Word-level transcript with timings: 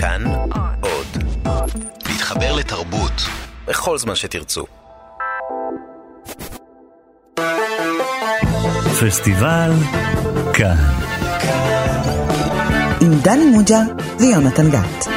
כאן 0.00 0.24
עוד. 0.80 1.06
להתחבר 2.08 2.56
לתרבות 2.56 3.12
בכל 3.66 3.98
זמן 3.98 4.14
שתרצו. 4.14 4.64
פסטיבל 9.00 9.72
כאן. 10.54 10.76
עם 13.00 13.20
דני 13.22 13.44
מוג'ה 13.44 13.80
ויונתן 14.18 14.70
גת. 14.70 15.08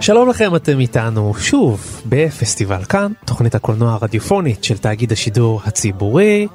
שלום 0.00 0.28
לכם, 0.28 0.56
אתם 0.56 0.80
איתנו 0.80 1.34
שוב 1.38 2.02
בפסטיבל 2.06 2.84
כאן, 2.84 3.12
תוכנית 3.24 3.54
הקולנוע 3.54 3.92
הרדיופונית 3.92 4.64
של 4.64 4.78
תאגיד 4.78 5.12
השידור 5.12 5.60
הציבורי. 5.64 6.48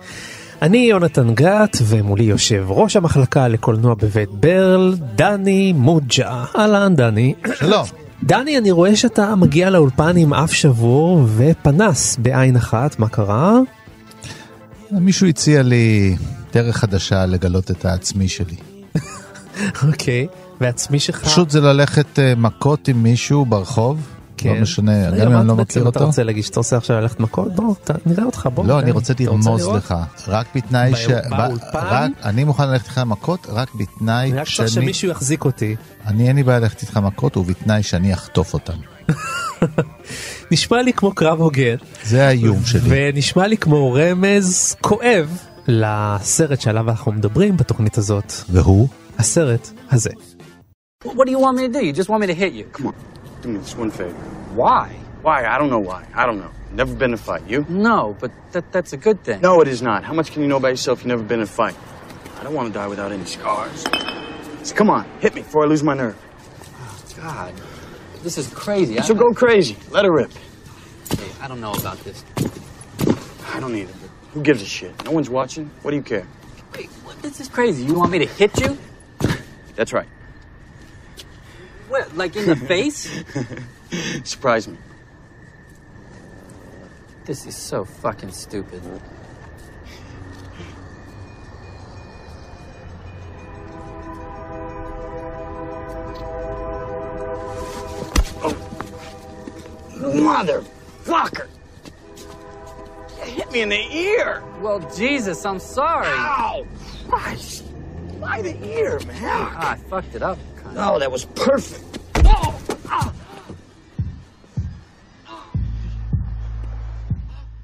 אני 0.61 0.77
יונתן 0.77 1.33
גת, 1.33 1.77
ומולי 1.83 2.23
יושב 2.23 2.65
ראש 2.67 2.95
המחלקה 2.95 3.47
לקולנוע 3.47 3.93
בבית 3.95 4.29
ברל, 4.31 4.95
דני 5.15 5.73
מוג'ה. 5.73 6.45
אהלן, 6.55 6.95
דני. 6.95 7.33
שלום. 7.53 7.85
דני, 8.23 8.57
אני 8.57 8.71
רואה 8.71 8.95
שאתה 8.95 9.35
מגיע 9.35 9.69
לאולפן 9.69 10.17
עם 10.17 10.33
אף 10.33 10.53
שבור 10.53 11.25
ופנס 11.35 12.17
בעין 12.17 12.55
אחת, 12.55 12.99
מה 12.99 13.09
קרה? 13.09 13.59
מישהו 14.91 15.27
הציע 15.27 15.63
לי 15.63 16.15
דרך 16.53 16.77
חדשה 16.77 17.25
לגלות 17.25 17.71
את 17.71 17.85
העצמי 17.85 18.27
שלי. 18.27 18.55
אוקיי, 19.87 20.27
ועצמי 20.61 20.99
שלך? 20.99 21.25
פשוט 21.25 21.49
זה 21.49 21.61
ללכת 21.61 22.19
אה, 22.19 22.33
מכות 22.37 22.87
עם 22.87 23.03
מישהו 23.03 23.45
ברחוב. 23.45 24.16
כן. 24.37 24.55
לא 24.55 24.61
משנה, 24.61 25.11
גם 25.11 25.31
אם 25.31 25.37
אני 25.37 25.47
לא 25.47 25.53
אתה 25.53 25.61
מכיר 25.61 25.63
בעצם- 25.63 25.79
אתה 25.79 25.87
אותו. 25.87 26.05
רוצה 26.05 26.23
להגיד 26.23 26.43
שאתה 26.43 26.59
רוצה 26.59 26.77
עכשיו 26.77 26.99
ללכת 27.01 27.19
מכות? 27.19 27.55
בוא, 27.55 27.75
נראה 28.05 28.23
אותך, 28.23 28.49
בוא. 28.53 28.65
לא. 28.65 28.79
אני 28.79 28.91
רוצה 28.91 29.13
אתה 29.13 29.23
לרמוז? 29.23 29.67
לך, 29.67 29.95
רק 30.27 30.47
בתנאי 30.55 30.95
ש... 30.95 31.07
באולפן? 31.29 31.69
רק- 31.73 32.11
אני 32.23 32.43
מוכן 32.43 32.69
ללכת 32.69 32.85
איתך 32.85 32.97
מכות, 32.97 33.47
רק 33.49 33.75
בתנאי 33.75 34.31
אני 34.31 34.39
רק 34.39 34.45
צריך 34.45 34.55
שאני... 34.55 34.69
שמישהו 34.69 35.09
יחזיק 35.09 35.45
אותי. 35.45 35.75
אני 36.07 36.27
אין 36.27 36.35
לי 36.35 36.43
בעיה 36.43 36.59
ללכת 36.59 36.81
איתך 36.81 36.97
מכות, 36.97 37.37
ובתנאי 37.37 37.83
שאני 37.83 38.13
אחטוף 38.13 38.53
אותם. 38.53 38.73
נשמע 40.51 40.81
לי 40.81 40.93
כמו 40.93 41.11
קרב 41.15 41.39
הוגן, 41.41 41.75
זה 42.03 42.27
האיום 42.27 42.65
שלי. 42.65 42.81
ונשמע 43.13 43.47
לי 43.47 43.57
כמו 43.57 43.93
רמז 43.93 44.75
כואב 44.81 45.37
לסרט 45.67 46.61
שעליו 46.61 46.89
אנחנו 46.89 47.11
מדברים 47.11 47.57
בתוכנית 47.57 47.97
הזאת. 47.97 48.33
והוא? 48.49 48.87
הסרט 49.17 49.69
הזה. 49.91 50.09
What 51.05 51.09
do 51.09 51.29
you 51.29 51.39
want 51.39 51.57
me 51.57 51.67
to 51.67 51.73
do? 51.73 51.81
You 51.81 52.03
just 52.03 52.09
want 52.09 52.21
me 52.23 52.27
to 52.27 52.39
hit 52.39 52.53
you? 52.53 52.77
Come 52.79 52.85
on, 52.85 52.91
do 53.41 53.49
me 53.49 53.59
this 53.59 53.75
one 53.75 53.91
favor. 53.91 54.13
Why? 54.55 54.89
Why? 55.21 55.45
I 55.45 55.57
don't 55.57 55.69
know 55.69 55.79
why. 55.79 56.07
I 56.13 56.25
don't 56.25 56.39
know. 56.39 56.51
Never 56.71 56.93
been 56.93 57.11
in 57.11 57.13
a 57.15 57.17
fight. 57.17 57.47
You? 57.47 57.65
No, 57.69 58.15
but 58.19 58.31
that, 58.51 58.71
that's 58.71 58.93
a 58.93 58.97
good 58.97 59.23
thing. 59.23 59.41
No, 59.41 59.61
it 59.61 59.67
is 59.67 59.81
not. 59.81 60.03
How 60.03 60.13
much 60.13 60.31
can 60.31 60.41
you 60.41 60.47
know 60.47 60.57
about 60.57 60.69
yourself? 60.69 60.99
You've 60.99 61.07
never 61.07 61.23
been 61.23 61.39
in 61.39 61.43
a 61.43 61.47
fight. 61.47 61.75
I 62.39 62.43
don't 62.43 62.53
want 62.53 62.67
to 62.67 62.73
die 62.73 62.87
without 62.87 63.11
any 63.11 63.25
scars. 63.25 63.83
So 64.63 64.75
come 64.75 64.89
on, 64.89 65.09
hit 65.19 65.33
me 65.33 65.41
before 65.41 65.63
I 65.63 65.67
lose 65.67 65.81
my 65.81 65.93
nerve. 65.93 66.17
Oh, 66.79 67.03
God, 67.15 67.53
this 68.21 68.37
is 68.37 68.47
crazy. 68.53 68.97
So 69.01 69.15
go 69.15 69.33
crazy. 69.33 69.77
Let 69.89 70.05
her 70.05 70.11
rip. 70.11 70.31
Hey, 71.17 71.29
I 71.41 71.47
don't 71.47 71.61
know 71.61 71.71
about 71.73 71.97
this. 71.99 72.23
I 73.49 73.59
don't 73.59 73.73
it. 73.73 73.87
But 74.01 74.09
who 74.33 74.41
gives 74.43 74.61
a 74.61 74.65
shit? 74.65 75.03
No 75.05 75.11
one's 75.11 75.29
watching. 75.29 75.71
What 75.81 75.91
do 75.91 75.97
you 75.97 76.03
care? 76.03 76.27
Wait, 76.75 76.89
what, 77.05 77.19
this 77.21 77.39
is 77.39 77.47
crazy. 77.47 77.85
You 77.85 77.93
want 77.93 78.11
me 78.11 78.19
to 78.19 78.25
hit 78.25 78.59
you? 78.59 78.77
That's 79.75 79.93
right. 79.93 80.07
What, 81.87 82.15
like 82.17 82.35
in 82.35 82.45
the 82.45 82.55
face? 82.67 83.09
Surprise 84.23 84.67
me. 84.67 84.77
This 87.25 87.45
is 87.45 87.55
so 87.55 87.83
fucking 87.85 88.31
stupid. 88.31 88.81
Motherfucker! 99.97 101.47
You 103.17 103.23
hit 103.31 103.51
me 103.51 103.61
in 103.61 103.69
the 103.69 103.95
ear. 103.95 104.43
Well, 104.61 104.79
Jesus, 104.95 105.45
I'm 105.45 105.59
sorry. 105.59 106.07
Ow! 106.07 106.65
Christ! 107.09 107.65
Why 108.19 108.41
the 108.41 108.55
ear, 108.67 108.99
man? 109.07 109.19
Ah, 109.23 109.71
I 109.71 109.75
fucked 109.75 110.15
it 110.15 110.21
up. 110.21 110.37
No, 110.75 110.99
that 110.99 111.11
was 111.11 111.25
perfect. 111.35 111.97
Oh! 112.17 112.57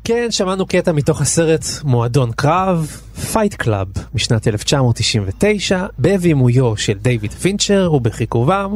כן, 0.05 0.27
שמענו 0.31 0.65
קטע 0.65 0.91
מתוך 0.91 1.21
הסרט 1.21 1.65
מועדון 1.83 2.31
קרב, 2.31 2.97
Fight 3.31 3.53
Club, 3.53 3.87
משנת 4.13 4.47
1999, 4.47 5.85
בבימויו 5.99 6.77
של 6.77 6.93
דיוויד 6.93 7.31
פינצ'ר 7.31 7.93
ובכיכובם 7.93 8.75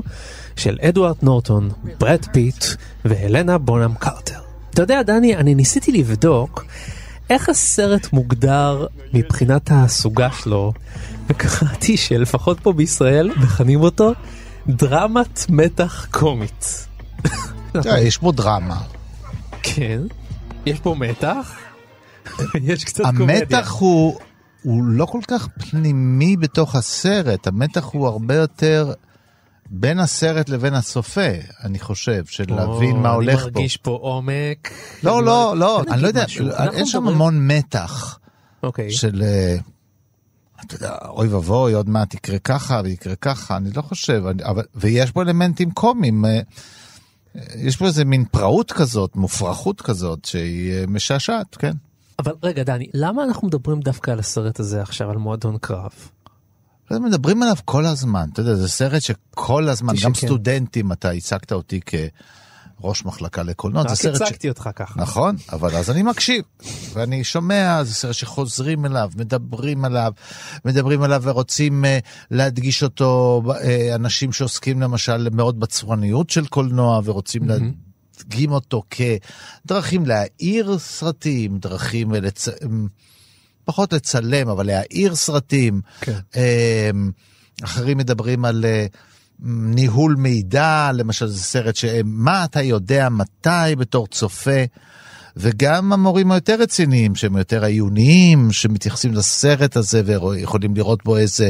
של 0.55 0.77
אדוארד 0.81 1.15
נורטון, 1.21 1.69
ברד 1.99 2.25
פיט 2.33 2.65
והלנה 3.05 3.57
בונהם 3.57 3.93
קרטר. 3.93 4.39
אתה 4.69 4.81
יודע, 4.81 5.01
דני, 5.01 5.35
אני 5.35 5.55
ניסיתי 5.55 5.91
לבדוק 5.91 6.65
איך 7.29 7.49
הסרט 7.49 8.13
מוגדר 8.13 8.85
מבחינת 9.13 9.69
הסוגה 9.71 10.29
שלו, 10.31 10.73
וקראתי 11.29 11.97
שלפחות 11.97 12.59
פה 12.59 12.73
בישראל 12.73 13.31
מכנים 13.37 13.81
אותו 13.81 14.13
דרמת 14.67 15.45
מתח 15.49 16.07
קומית. 16.11 16.87
תראה, 17.71 17.99
יש 17.99 18.17
פה 18.17 18.31
דרמה. 18.31 18.81
כן, 19.63 20.01
יש 20.65 20.79
פה 20.79 20.95
מתח, 20.99 21.55
יש 22.61 22.83
קצת 22.83 23.03
קומדיה. 23.17 23.35
המתח 23.39 23.71
הוא, 23.79 24.19
הוא 24.63 24.83
לא 24.83 25.05
כל 25.05 25.21
כך 25.27 25.47
פנימי 25.47 26.37
בתוך 26.37 26.75
הסרט, 26.75 27.47
המתח 27.47 27.85
הוא 27.93 28.07
הרבה 28.07 28.35
יותר 28.35 28.93
בין 29.69 29.99
הסרט 29.99 30.49
לבין 30.49 30.73
הצופה, 30.73 31.31
אני 31.63 31.79
חושב, 31.79 32.25
של 32.25 32.45
להבין 32.49 32.97
מה 32.97 33.09
הולך 33.09 33.43
אני 33.43 33.51
פה. 33.51 33.59
מרגיש 33.59 33.77
פה 33.77 33.91
עומק. 34.01 34.71
לא, 35.03 35.23
לא, 35.23 35.53
לא, 35.57 35.81
בוא 35.83 35.93
אני 35.93 36.01
לא 36.01 36.07
יודע, 36.07 36.25
אין 36.73 36.85
שם 36.85 37.07
המון 37.07 37.47
מתח 37.47 38.19
אוקיי. 38.63 38.91
של, 38.91 39.23
אה, 39.23 39.57
אתה 40.65 40.75
יודע, 40.75 40.95
אוי 41.09 41.27
ואבוי, 41.27 41.73
עוד 41.73 41.89
מעט 41.89 42.13
יקרה 42.13 42.39
ככה 42.39 42.81
ויקרה 42.83 43.15
ככה, 43.15 43.57
אני 43.57 43.69
לא 43.75 43.81
חושב, 43.81 44.23
אני- 44.25 44.43
אבל, 44.43 44.63
ויש 44.75 45.11
פה 45.11 45.21
אלמנטים 45.21 45.71
קומיים. 45.71 46.25
אה, 46.25 46.39
יש 47.55 47.75
פה 47.77 47.85
איזה 47.85 48.05
מין 48.05 48.25
פראות 48.25 48.71
כזאת, 48.71 49.15
מופרכות 49.15 49.81
כזאת, 49.81 50.25
שהיא 50.25 50.73
אה, 50.73 50.83
משעשעת, 50.87 51.55
כן. 51.55 51.73
אבל 52.19 52.31
רגע, 52.43 52.63
דני, 52.63 52.85
למה 52.93 53.23
אנחנו 53.23 53.47
מדברים 53.47 53.79
דווקא 53.79 54.11
על 54.11 54.19
הסרט 54.19 54.59
הזה 54.59 54.81
עכשיו, 54.81 55.09
על 55.09 55.17
מועדון 55.17 55.57
קרב? 55.61 55.91
מדברים 56.91 57.43
עליו 57.43 57.55
כל 57.65 57.85
הזמן, 57.85 58.29
אתה 58.33 58.41
יודע, 58.41 58.55
זה 58.55 58.67
סרט 58.69 59.01
שכל 59.01 59.69
הזמן, 59.69 59.95
שכן. 59.95 60.05
גם 60.05 60.13
סטודנטים, 60.15 60.91
אתה 60.91 61.09
הצגת 61.11 61.51
אותי 61.51 61.79
כראש 62.81 63.05
מחלקה 63.05 63.43
לקולנוע, 63.43 63.83
זה 63.83 63.89
רק 63.89 63.95
סרט 63.95 64.15
ש... 64.15 64.21
הצגתי 64.21 64.49
אותך 64.49 64.69
ככה. 64.75 65.01
נכון, 65.01 65.35
אבל 65.51 65.75
אז 65.75 65.89
אני 65.89 66.03
מקשיב, 66.03 66.43
ואני 66.93 67.23
שומע, 67.23 67.83
זה 67.83 67.93
סרט 67.93 68.13
שחוזרים 68.13 68.85
אליו, 68.85 69.09
מדברים 69.15 69.85
עליו, 69.85 70.11
מדברים 70.65 71.01
עליו 71.01 71.21
ורוצים 71.23 71.85
uh, 71.85 71.87
להדגיש 72.31 72.83
אותו, 72.83 73.41
uh, 73.45 73.95
אנשים 73.95 74.33
שעוסקים 74.33 74.81
למשל 74.81 75.27
מאוד 75.31 75.59
בצורניות 75.59 76.29
של 76.29 76.45
קולנוע, 76.45 77.01
ורוצים 77.03 77.41
להדגים 77.47 78.51
אותו 78.51 78.83
כדרכים 78.89 80.05
להאיר 80.05 80.79
סרטים, 80.79 81.57
דרכים 81.57 82.11
לצ... 82.11 82.47
פחות 83.67 83.93
לצלם, 83.93 84.49
אבל 84.49 84.65
להאיר 84.65 85.15
סרטים. 85.15 85.81
כן. 86.01 86.19
אמ, 86.35 87.11
אחרים 87.63 87.97
מדברים 87.97 88.45
על 88.45 88.65
אה, 88.65 88.85
ניהול 89.39 90.15
מידע, 90.15 90.91
למשל 90.93 91.27
זה 91.27 91.43
סרט 91.43 91.75
שמה 91.75 92.45
אתה 92.45 92.61
יודע 92.61 93.09
מתי 93.09 93.75
בתור 93.77 94.07
צופה. 94.07 94.63
וגם 95.39 95.93
המורים 95.93 96.31
היותר 96.31 96.55
רציניים, 96.59 97.15
שהם 97.15 97.37
יותר 97.37 97.63
עיוניים, 97.63 98.51
שמתייחסים 98.51 99.13
לסרט 99.13 99.75
הזה 99.77 100.01
ויכולים 100.05 100.75
לראות 100.75 101.03
בו 101.03 101.17
איזה 101.17 101.49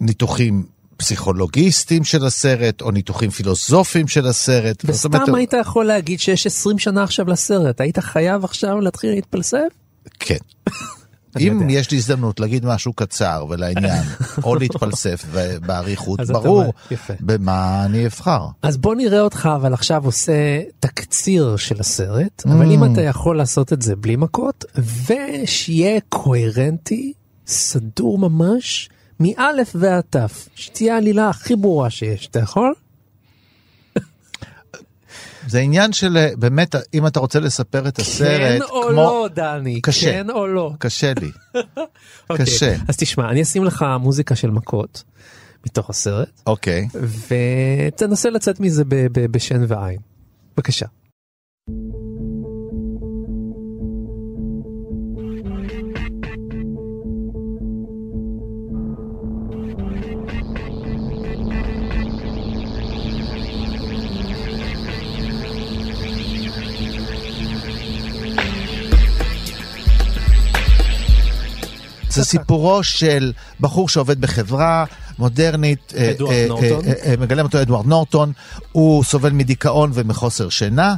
ניתוחים 0.00 0.64
פסיכולוגיסטיים 0.96 2.04
של 2.04 2.26
הסרט, 2.26 2.80
או 2.80 2.90
ניתוחים 2.90 3.30
פילוסופיים 3.30 4.08
של 4.08 4.26
הסרט. 4.26 4.86
זאת 4.92 5.04
אומרת, 5.04 5.22
וסתם 5.22 5.34
היית 5.34 5.52
יכול 5.60 5.84
להגיד 5.84 6.20
שיש 6.20 6.46
20 6.46 6.78
שנה 6.78 7.02
עכשיו 7.02 7.28
לסרט, 7.28 7.80
היית 7.80 7.98
חייב 7.98 8.44
עכשיו 8.44 8.80
להתחיל 8.80 9.10
להתפלסף? 9.10 9.68
כן. 10.20 10.36
אם 11.40 11.60
יודע. 11.60 11.72
יש 11.72 11.90
לי 11.90 11.96
הזדמנות 11.96 12.40
להגיד 12.40 12.66
משהו 12.66 12.92
קצר 12.92 13.46
ולעניין, 13.48 14.02
או 14.44 14.54
להתפלסף 14.54 15.24
באריכות, 15.66 16.20
ברור. 16.20 16.72
במה 17.20 17.84
אני 17.84 18.06
אבחר. 18.06 18.46
אז 18.62 18.76
בוא 18.76 18.94
נראה 18.94 19.20
אותך 19.20 19.48
אבל 19.56 19.74
עכשיו 19.74 20.04
עושה 20.04 20.32
תקציר 20.80 21.56
של 21.56 21.80
הסרט, 21.80 22.42
אבל 22.46 22.66
Mm. 22.66 22.70
אם 22.70 22.92
אתה 22.92 23.02
יכול 23.02 23.36
לעשות 23.36 23.72
את 23.72 23.82
זה 23.82 23.96
בלי 23.96 24.16
מכות, 24.16 24.64
ושיהיה 25.06 26.00
קוהרנטי, 26.08 27.12
סדור 27.46 28.18
ממש, 28.18 28.88
מאלף 29.20 29.72
ועד 29.74 30.04
תף, 30.10 30.48
שתהיה 30.54 30.94
העלילה 30.94 31.28
הכי 31.28 31.56
ברורה 31.56 31.90
שיש, 31.90 32.26
אתה 32.26 32.38
יכול? 32.38 32.74
זה 35.46 35.58
עניין 35.58 35.92
של 35.92 36.16
אה, 36.16 36.28
באמת, 36.36 36.74
אם 36.94 37.06
אתה 37.06 37.20
רוצה 37.20 37.40
לספר 37.40 37.88
את 37.88 37.96
כן 37.96 38.02
הסרט, 38.02 38.62
או 38.70 38.90
לא, 38.90 39.28
דני? 39.34 39.80
קשה. 39.80 40.12
כן 40.12 40.30
או 40.30 40.46
לא? 40.46 40.72
קשה 40.78 41.12
לי. 41.20 41.30
אוקיי, 42.30 42.46
קשה. 42.46 42.76
אז 42.88 42.96
תשמע, 42.96 43.30
אני 43.30 43.42
אשים 43.42 43.64
לך 43.64 43.84
מוזיקה 44.00 44.36
של 44.36 44.50
מכות 44.50 45.02
מתוך 45.66 45.90
הסרט, 45.90 46.42
אוקיי. 46.46 46.88
ותנסה 47.28 48.30
לצאת 48.30 48.60
מזה 48.60 48.82
בשן 49.12 49.64
ועין. 49.68 49.98
בבקשה. 50.56 50.86
זה 72.12 72.24
סיפורו 72.24 72.82
של 72.82 73.32
בחור 73.60 73.88
שעובד 73.88 74.20
בחברה 74.20 74.84
מודרנית, 75.18 75.92
אה, 75.96 76.10
אדוארד 76.10 76.34
אה, 76.34 76.46
נורטון. 76.48 76.84
אה, 77.06 77.14
מגלם 77.20 77.44
אותו 77.44 77.62
אדוארד 77.62 77.86
נורטון, 77.86 78.32
הוא 78.72 79.04
סובל 79.04 79.32
מדיכאון 79.32 79.90
ומחוסר 79.94 80.48
שינה, 80.48 80.94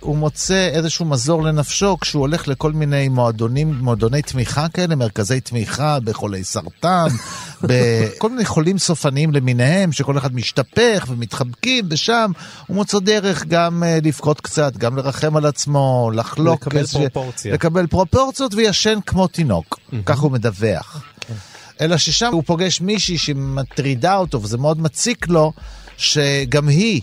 הוא 0.00 0.16
מוצא 0.16 0.68
איזשהו 0.72 1.04
מזור 1.04 1.42
לנפשו 1.42 1.96
כשהוא 2.00 2.20
הולך 2.20 2.48
לכל 2.48 2.72
מיני 2.72 3.08
מועדונים, 3.08 3.74
מועדוני 3.80 4.22
תמיכה 4.22 4.68
כאלה, 4.68 4.96
מרכזי 4.96 5.40
תמיכה 5.40 6.00
בחולי 6.00 6.44
סרטן, 6.44 7.06
בכל 7.68 8.30
מיני 8.30 8.44
חולים 8.44 8.78
סופניים 8.78 9.32
למיניהם, 9.32 9.92
שכל 9.92 10.18
אחד 10.18 10.34
משתפך 10.34 11.06
ומתחבקים 11.08 11.84
ושם, 11.90 12.30
הוא 12.66 12.76
מוצא 12.76 12.98
דרך 12.98 13.44
גם 13.44 13.82
לבכות 14.02 14.40
קצת, 14.40 14.76
גם 14.76 14.96
לרחם 14.96 15.36
על 15.36 15.46
עצמו, 15.46 16.10
לחלוק, 16.14 16.66
לקבל 16.66 16.86
פרופורציה. 16.86 17.54
לקבל 17.54 17.86
פרופורציות 17.86 18.54
וישן 18.54 18.98
כמו 19.06 19.26
תינוק, 19.26 19.78
כך 20.06 20.18
הוא 20.18 20.30
מדווח. 20.30 21.02
אלא 21.80 21.96
ששם 21.96 22.30
הוא 22.32 22.42
פוגש 22.46 22.80
מישהי 22.80 23.18
שמטרידה 23.18 24.16
אותו, 24.16 24.42
וזה 24.42 24.58
מאוד 24.58 24.80
מציק 24.80 25.28
לו, 25.28 25.52
שגם 25.96 26.68
היא 26.68 27.00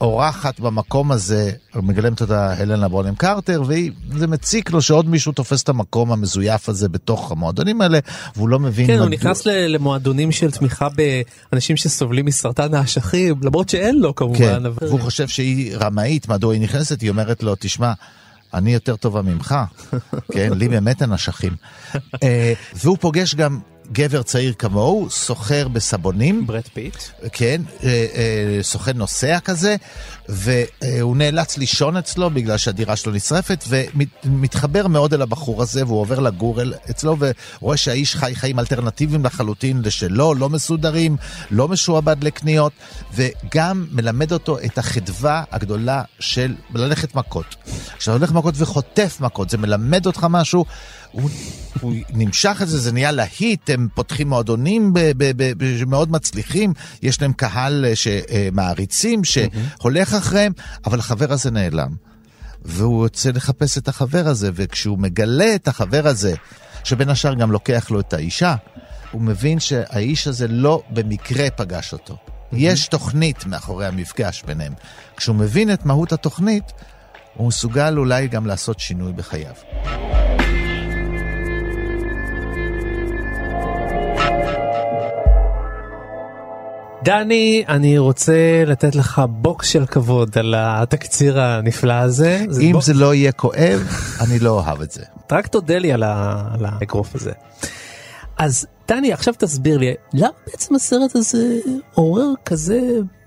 אורחת 0.00 0.60
במקום 0.60 1.12
הזה, 1.12 1.50
מגלמת 1.74 2.20
אותה 2.20 2.52
הלנה 2.58 2.88
בונם 2.88 3.14
קרטר, 3.14 3.62
וזה 3.66 4.26
מציק 4.26 4.70
לו 4.70 4.82
שעוד 4.82 5.08
מישהו 5.08 5.32
תופס 5.32 5.62
את 5.62 5.68
המקום 5.68 6.12
המזויף 6.12 6.68
הזה 6.68 6.88
בתוך 6.88 7.32
המועדונים 7.32 7.80
האלה, 7.80 7.98
והוא 8.36 8.48
לא 8.48 8.58
מבין 8.58 8.86
כן, 8.86 8.92
הוא 8.92 9.00
מדוע- 9.06 9.14
נכנס 9.18 9.46
ל- 9.46 9.66
למועדונים 9.66 10.32
של 10.32 10.50
תמיכה 10.50 10.88
באנשים 11.52 11.76
שסובלים 11.76 12.24
מסרטן 12.26 12.74
האשכים, 12.74 13.34
למרות 13.42 13.68
שאין 13.68 13.98
לו 14.00 14.14
כן, 14.14 14.18
כמובן. 14.24 14.66
אבל- 14.66 14.88
והוא 14.88 15.00
חושב 15.00 15.28
שהיא 15.28 15.76
רמאית, 15.76 16.28
מדוע 16.28 16.52
היא 16.54 16.60
נכנסת? 16.62 17.00
היא 17.00 17.10
אומרת 17.10 17.42
לו, 17.42 17.54
תשמע, 17.58 17.92
אני 18.54 18.74
יותר 18.74 18.96
טובה 18.96 19.22
ממך, 19.22 19.54
כן, 20.32 20.52
לי 20.56 20.68
באמת 20.68 21.02
אין 21.02 21.12
אשכים. 21.12 21.52
אה, 22.22 22.52
והוא 22.74 22.96
פוגש 23.00 23.34
גם 23.34 23.58
גבר 23.92 24.22
צעיר 24.22 24.52
כמוהו, 24.58 25.10
סוחר 25.10 25.68
בסבונים. 25.68 26.46
ברד 26.46 26.68
פיט. 26.74 26.96
כן, 27.32 27.62
אה, 27.84 27.88
אה, 27.88 28.62
סוכן 28.62 28.96
נוסע 28.96 29.38
כזה, 29.40 29.76
והוא 30.28 31.16
נאלץ 31.16 31.58
לישון 31.58 31.96
אצלו 31.96 32.30
בגלל 32.30 32.56
שהדירה 32.56 32.96
שלו 32.96 33.12
נשרפת, 33.12 33.64
ומתחבר 34.24 34.86
מאוד 34.86 35.14
אל 35.14 35.22
הבחור 35.22 35.62
הזה, 35.62 35.86
והוא 35.86 36.00
עובר 36.00 36.20
לגור 36.20 36.60
אצלו, 36.90 37.16
ורואה 37.60 37.76
שהאיש 37.76 38.16
חי 38.16 38.32
חיים 38.34 38.58
אלטרנטיביים 38.58 39.24
לחלוטין 39.24 39.82
לשלו, 39.84 40.34
לא 40.34 40.48
מסודרים, 40.48 41.16
לא 41.50 41.68
משועבד 41.68 42.24
לקניות, 42.24 42.72
וגם 43.14 43.86
מלמד 43.92 44.32
אותו 44.32 44.58
את 44.58 44.78
החדווה 44.78 45.44
הגדולה 45.52 46.02
של 46.20 46.54
ללכת 46.74 47.14
מכות. 47.14 47.56
כשאתה 47.98 48.16
הולך 48.16 48.32
מכות 48.32 48.54
וחוטף 48.58 49.16
מכות, 49.20 49.50
זה 49.50 49.58
מלמד 49.58 50.06
אותך 50.06 50.26
משהו. 50.30 50.64
הוא, 51.12 51.30
הוא 51.80 51.94
נמשך 52.10 52.58
את 52.62 52.68
זה, 52.68 52.78
זה 52.78 52.92
נהיה 52.92 53.12
להיט, 53.12 53.70
הם 53.70 53.88
פותחים 53.94 54.28
מועדונים 54.28 54.92
שמאוד 55.78 56.10
מצליחים, 56.10 56.72
יש 57.02 57.22
להם 57.22 57.32
קהל 57.32 57.84
אה, 57.84 57.92
שמעריצים, 57.96 59.22
שהולך 59.24 60.14
אחריהם, 60.14 60.52
אבל 60.86 60.98
החבר 60.98 61.32
הזה 61.32 61.50
נעלם. 61.50 61.90
והוא 62.64 63.04
יוצא 63.04 63.30
לחפש 63.30 63.78
את 63.78 63.88
החבר 63.88 64.28
הזה, 64.28 64.50
וכשהוא 64.54 64.98
מגלה 64.98 65.54
את 65.54 65.68
החבר 65.68 66.06
הזה, 66.06 66.34
שבין 66.84 67.08
השאר 67.08 67.34
גם 67.34 67.52
לוקח 67.52 67.90
לו 67.90 68.00
את 68.00 68.12
האישה, 68.12 68.54
הוא 69.12 69.22
מבין 69.22 69.60
שהאיש 69.60 70.28
הזה 70.28 70.48
לא 70.48 70.82
במקרה 70.90 71.50
פגש 71.50 71.92
אותו. 71.92 72.16
יש 72.52 72.88
תוכנית 72.88 73.46
מאחורי 73.46 73.86
המפגש 73.86 74.42
ביניהם. 74.46 74.72
כשהוא 75.16 75.36
מבין 75.36 75.72
את 75.72 75.86
מהות 75.86 76.12
התוכנית, 76.12 76.64
הוא 77.34 77.48
מסוגל 77.48 77.98
אולי 77.98 78.28
גם 78.28 78.46
לעשות 78.46 78.80
שינוי 78.80 79.12
בחייו. 79.12 79.54
דני, 87.08 87.64
אני 87.68 87.98
רוצה 87.98 88.32
לתת 88.66 88.94
לך 88.94 89.22
בוקס 89.30 89.66
של 89.68 89.86
כבוד 89.86 90.38
על 90.38 90.54
התקציר 90.58 91.40
הנפלא 91.40 91.92
הזה. 91.92 92.44
זה 92.48 92.62
אם 92.62 92.72
בוקס- 92.72 92.84
זה 92.86 92.94
לא 92.94 93.14
יהיה 93.14 93.32
כואב, 93.32 93.88
אני 94.20 94.38
לא 94.38 94.50
אוהב 94.50 94.80
את 94.82 94.90
זה. 94.90 95.02
רק 95.32 95.46
תודה 95.46 95.78
לי 95.78 95.92
על, 95.92 96.02
ה... 96.02 96.42
על 96.54 96.66
האגרוף 96.66 97.14
הזה. 97.14 97.30
אז 98.38 98.66
דני, 98.88 99.12
עכשיו 99.12 99.34
תסביר 99.38 99.78
לי, 99.78 99.94
למה 100.14 100.28
בעצם 100.46 100.74
הסרט 100.74 101.16
הזה 101.16 101.58
עורר 101.94 102.28
כזה 102.44 102.80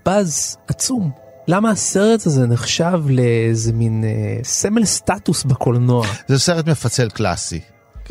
באז 0.06 0.56
עצום? 0.68 1.10
למה 1.48 1.70
הסרט 1.70 2.26
הזה 2.26 2.46
נחשב 2.46 3.00
לאיזה 3.08 3.72
מין 3.72 4.04
אה, 4.04 4.10
סמל 4.44 4.84
סטטוס 4.84 5.44
בקולנוע? 5.44 6.06
זה 6.28 6.38
סרט 6.38 6.66
מפצל 6.68 7.08
קלאסי. 7.10 7.60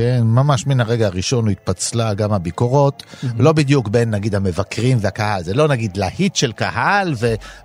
כן, 0.01 0.21
ממש 0.23 0.67
מן 0.67 0.79
הרגע 0.79 1.05
הראשון 1.07 1.45
הוא 1.45 1.51
התפצלה 1.51 2.13
גם 2.13 2.33
הביקורות, 2.33 3.03
לא 3.37 3.53
בדיוק 3.53 3.87
בין 3.87 4.09
נגיד 4.09 4.35
המבקרים 4.35 4.97
והקהל, 5.01 5.43
זה 5.43 5.53
לא 5.53 5.67
נגיד 5.67 5.97
להיט 5.97 6.35
של 6.35 6.51
קהל 6.51 7.13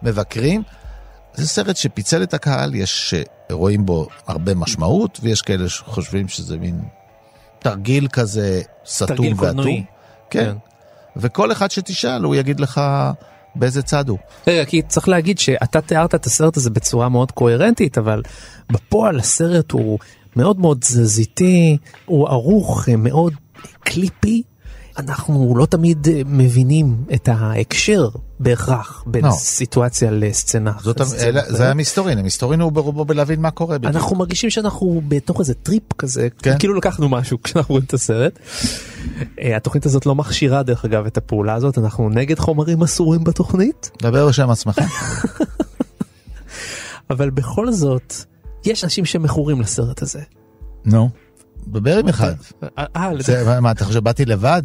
ומבקרים, 0.02 0.62
זה 1.34 1.48
סרט 1.48 1.76
שפיצל 1.76 2.22
את 2.22 2.34
הקהל, 2.34 2.74
יש 2.74 3.14
שרואים 3.48 3.86
בו 3.86 4.08
הרבה 4.26 4.54
משמעות, 4.54 5.20
ויש 5.22 5.42
כאלה 5.42 5.68
שחושבים 5.68 6.28
שזה 6.28 6.56
מין 6.56 6.80
תרגיל 7.58 8.08
כזה 8.08 8.62
סתום 8.86 9.26
ואטום. 9.26 9.36
קולנועי. 9.36 9.84
כן. 10.30 10.54
וכל 11.16 11.52
אחד 11.52 11.70
שתשאל 11.70 12.22
הוא 12.22 12.34
יגיד 12.34 12.60
לך 12.60 12.80
באיזה 13.54 13.82
צד 13.82 14.08
הוא. 14.08 14.18
רגע, 14.46 14.64
כי 14.64 14.82
צריך 14.82 15.08
להגיד 15.08 15.38
שאתה 15.38 15.80
תיארת 15.80 16.14
את 16.14 16.26
הסרט 16.26 16.56
הזה 16.56 16.70
בצורה 16.70 17.08
מאוד 17.08 17.32
קוהרנטית, 17.32 17.98
אבל 17.98 18.22
בפועל 18.72 19.18
הסרט 19.18 19.70
הוא 19.70 19.98
מאוד 20.36 20.60
מאוד 20.60 20.78
תזזיתי, 20.80 21.76
הוא 22.06 22.28
ערוך 22.28 22.88
אה, 22.88 22.96
מאוד 22.96 23.32
קליפי. 23.80 24.42
אנחנו 24.98 25.54
לא 25.56 25.66
תמיד 25.66 26.08
אה, 26.08 26.22
מבינים 26.26 27.04
את 27.14 27.28
ההקשר 27.28 28.08
בהכרח 28.40 29.04
בין 29.06 29.24
לא. 29.24 29.30
סיטואציה 29.30 30.10
לסצנה. 30.10 30.72
זאת. 30.80 31.00
אלה, 31.20 31.42
זה 31.48 31.70
המסתורין, 31.70 32.18
המסתורין 32.18 32.60
הוא 32.60 32.72
ברובו 32.72 33.04
בלהבין 33.04 33.40
מה 33.40 33.50
קורה 33.50 33.78
בדיוק. 33.78 33.94
אנחנו 33.94 34.16
מרגישים 34.16 34.50
שאנחנו 34.50 35.02
בתוך 35.08 35.40
איזה 35.40 35.54
טריפ 35.54 35.92
כזה, 35.92 36.28
כן. 36.42 36.58
כאילו 36.58 36.74
לקחנו 36.74 37.08
משהו 37.08 37.38
כשאנחנו 37.42 37.72
רואים 37.72 37.86
את 37.86 37.94
הסרט. 37.94 38.38
אה, 39.40 39.56
התוכנית 39.56 39.86
הזאת 39.86 40.06
לא 40.06 40.14
מכשירה 40.14 40.62
דרך 40.62 40.84
אגב 40.84 41.06
את 41.06 41.16
הפעולה 41.16 41.54
הזאת, 41.54 41.78
אנחנו 41.78 42.08
נגד 42.08 42.38
חומרים 42.38 42.82
אסורים 42.82 43.24
בתוכנית, 43.24 43.90
דבר 44.02 44.28
בשם 44.28 44.50
עצמך. 44.50 44.78
אבל 47.10 47.30
בכל 47.30 47.72
זאת, 47.72 48.14
יש 48.66 48.84
אנשים 48.84 49.04
שמכורים 49.04 49.60
לסרט 49.60 50.02
הזה. 50.02 50.20
נו. 50.84 51.10
דבר 51.66 51.98
עם 51.98 52.08
אחד. 52.08 52.34
אה, 52.78 52.84
אה, 52.96 53.60
מה, 53.60 53.70
אתה 53.70 53.84
חושב 53.84 53.98
שבאתי 53.98 54.24
לבד? 54.24 54.62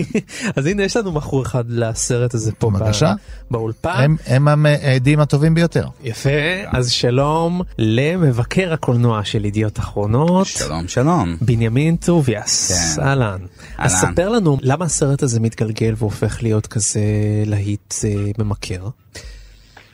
אז 0.56 0.66
הנה 0.66 0.82
יש 0.82 0.96
לנו 0.96 1.12
מכור 1.12 1.42
אחד 1.42 1.64
לסרט 1.68 2.34
הזה 2.34 2.52
פה 2.52 2.70
בבקשה. 2.70 3.14
באולפן. 3.50 4.14
הם, 4.26 4.66
העדים 4.66 5.20
הטובים 5.20 5.54
ביותר. 5.54 5.86
יפה, 6.04 6.30
אז 6.66 6.90
שלום 6.90 7.62
למבקר 7.78 8.72
הקולנוע 8.72 9.24
של 9.24 9.44
ידיעות 9.44 9.78
אחרונות. 9.78 10.46
שלום 10.46 10.88
שלום. 10.88 11.36
בנימין 11.40 11.96
טוביאס, 11.96 12.72
כן. 12.96 13.02
אהלן. 13.02 13.38
אז. 13.78 13.92
ספר 13.92 14.28
לנו 14.28 14.58
למה 14.62 14.84
הסרט 14.84 15.22
הזה 15.22 15.40
מתגלגל 15.40 15.94
והופך 15.96 16.42
להיות 16.42 16.66
כזה 16.66 17.00
להיט 17.46 17.94
אה, 18.04 18.30
ממכר. 18.38 18.88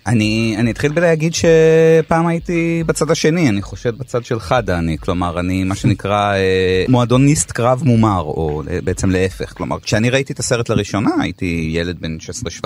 אני, 0.07 0.55
אני 0.59 0.71
אתחיל 0.71 0.93
בלהגיד 0.93 1.33
שפעם 1.35 2.27
הייתי 2.27 2.83
בצד 2.87 3.11
השני, 3.11 3.49
אני 3.49 3.63
חושד 3.63 3.99
בצד 3.99 4.25
שלך 4.25 4.55
דני, 4.63 4.99
כלומר 4.99 5.41
אני 5.41 5.65
מה 5.65 5.75
שנקרא 5.75 6.35
אה, 6.35 6.85
מועדוניסט 6.89 7.53
קרב 7.53 7.83
מומר, 7.85 8.21
או 8.21 8.63
אה, 8.71 8.79
בעצם 8.85 9.11
להפך, 9.11 9.53
כלומר 9.57 9.81
כשאני 9.81 10.11
ראיתי 10.11 10.33
את 10.33 10.39
הסרט 10.39 10.69
לראשונה 10.69 11.11
הייתי 11.21 11.71
ילד 11.73 12.01
בן 12.01 12.17
16-17, 12.61 12.65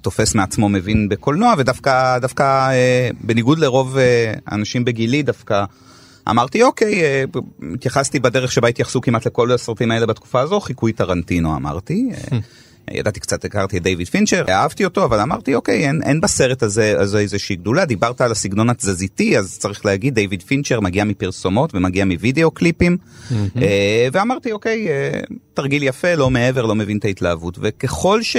תופס 0.00 0.34
מעצמו 0.34 0.68
מבין 0.68 1.08
בקולנוע 1.08 1.54
ודווקא 1.58 2.18
דווקא 2.18 2.42
אה, 2.70 3.10
בניגוד 3.20 3.58
לרוב 3.58 3.96
האנשים 4.46 4.84
בגילי 4.84 5.22
דווקא 5.22 5.64
אמרתי 6.30 6.62
אוקיי, 6.62 7.02
התייחסתי 7.74 8.20
בדרך 8.20 8.52
שבה 8.52 8.68
התייחסו 8.68 9.00
כמעט 9.00 9.26
לכל 9.26 9.52
הסרטים 9.52 9.90
האלה 9.90 10.06
בתקופה 10.06 10.40
הזו, 10.40 10.60
חיקוי 10.60 10.92
טרנטינו 10.92 11.56
אמרתי. 11.56 12.10
ידעתי 12.94 13.20
קצת, 13.20 13.44
הכרתי 13.44 13.76
את 13.76 13.82
דיוויד 13.82 14.08
פינצ'ר, 14.08 14.44
אהבתי 14.48 14.84
אותו, 14.84 15.04
אבל 15.04 15.20
אמרתי, 15.20 15.54
אוקיי, 15.54 15.86
אין, 15.86 16.00
אין 16.02 16.20
בסרט 16.20 16.62
הזה, 16.62 16.94
הזה 17.00 17.18
איזושהי 17.18 17.56
גדולה. 17.56 17.84
דיברת 17.84 18.20
על 18.20 18.32
הסגנון 18.32 18.70
התזזיתי, 18.70 19.38
אז 19.38 19.58
צריך 19.58 19.86
להגיד, 19.86 20.14
דיוויד 20.14 20.42
פינצ'ר 20.42 20.80
מגיע 20.80 21.04
מפרסומות 21.04 21.74
ומגיע 21.74 22.04
מווידאו 22.04 22.50
קליפים, 22.50 22.96
אה, 23.32 24.08
ואמרתי, 24.12 24.52
אוקיי, 24.52 24.88
אה, 24.88 25.20
תרגיל 25.54 25.82
יפה, 25.82 26.14
לא 26.14 26.30
מעבר, 26.30 26.66
לא 26.66 26.74
מבין 26.74 26.98
את 26.98 27.04
ההתלהבות. 27.04 27.58
וככל 27.62 28.22
ש... 28.22 28.36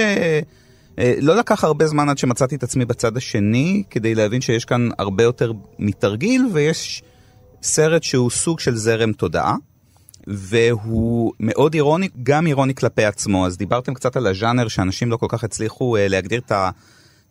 אה, 0.99 1.13
לא 1.21 1.35
לקח 1.35 1.63
הרבה 1.63 1.87
זמן 1.87 2.09
עד 2.09 2.17
שמצאתי 2.17 2.55
את 2.55 2.63
עצמי 2.63 2.85
בצד 2.85 3.17
השני, 3.17 3.83
כדי 3.89 4.15
להבין 4.15 4.41
שיש 4.41 4.65
כאן 4.65 4.89
הרבה 4.99 5.23
יותר 5.23 5.51
מתרגיל, 5.79 6.45
ויש 6.53 7.03
סרט 7.63 8.03
שהוא 8.03 8.29
סוג 8.29 8.59
של 8.59 8.75
זרם 8.75 9.11
תודעה. 9.13 9.55
והוא 10.27 11.33
מאוד 11.39 11.73
אירוני, 11.73 12.09
גם 12.23 12.47
אירוני 12.47 12.75
כלפי 12.75 13.05
עצמו. 13.05 13.45
אז 13.45 13.57
דיברתם 13.57 13.93
קצת 13.93 14.15
על 14.15 14.27
הז'אנר 14.27 14.67
שאנשים 14.67 15.11
לא 15.11 15.17
כל 15.17 15.27
כך 15.29 15.43
הצליחו 15.43 15.97
אה, 15.97 16.07
להגדיר 16.07 16.39
את, 16.45 16.51
ה, 16.51 16.69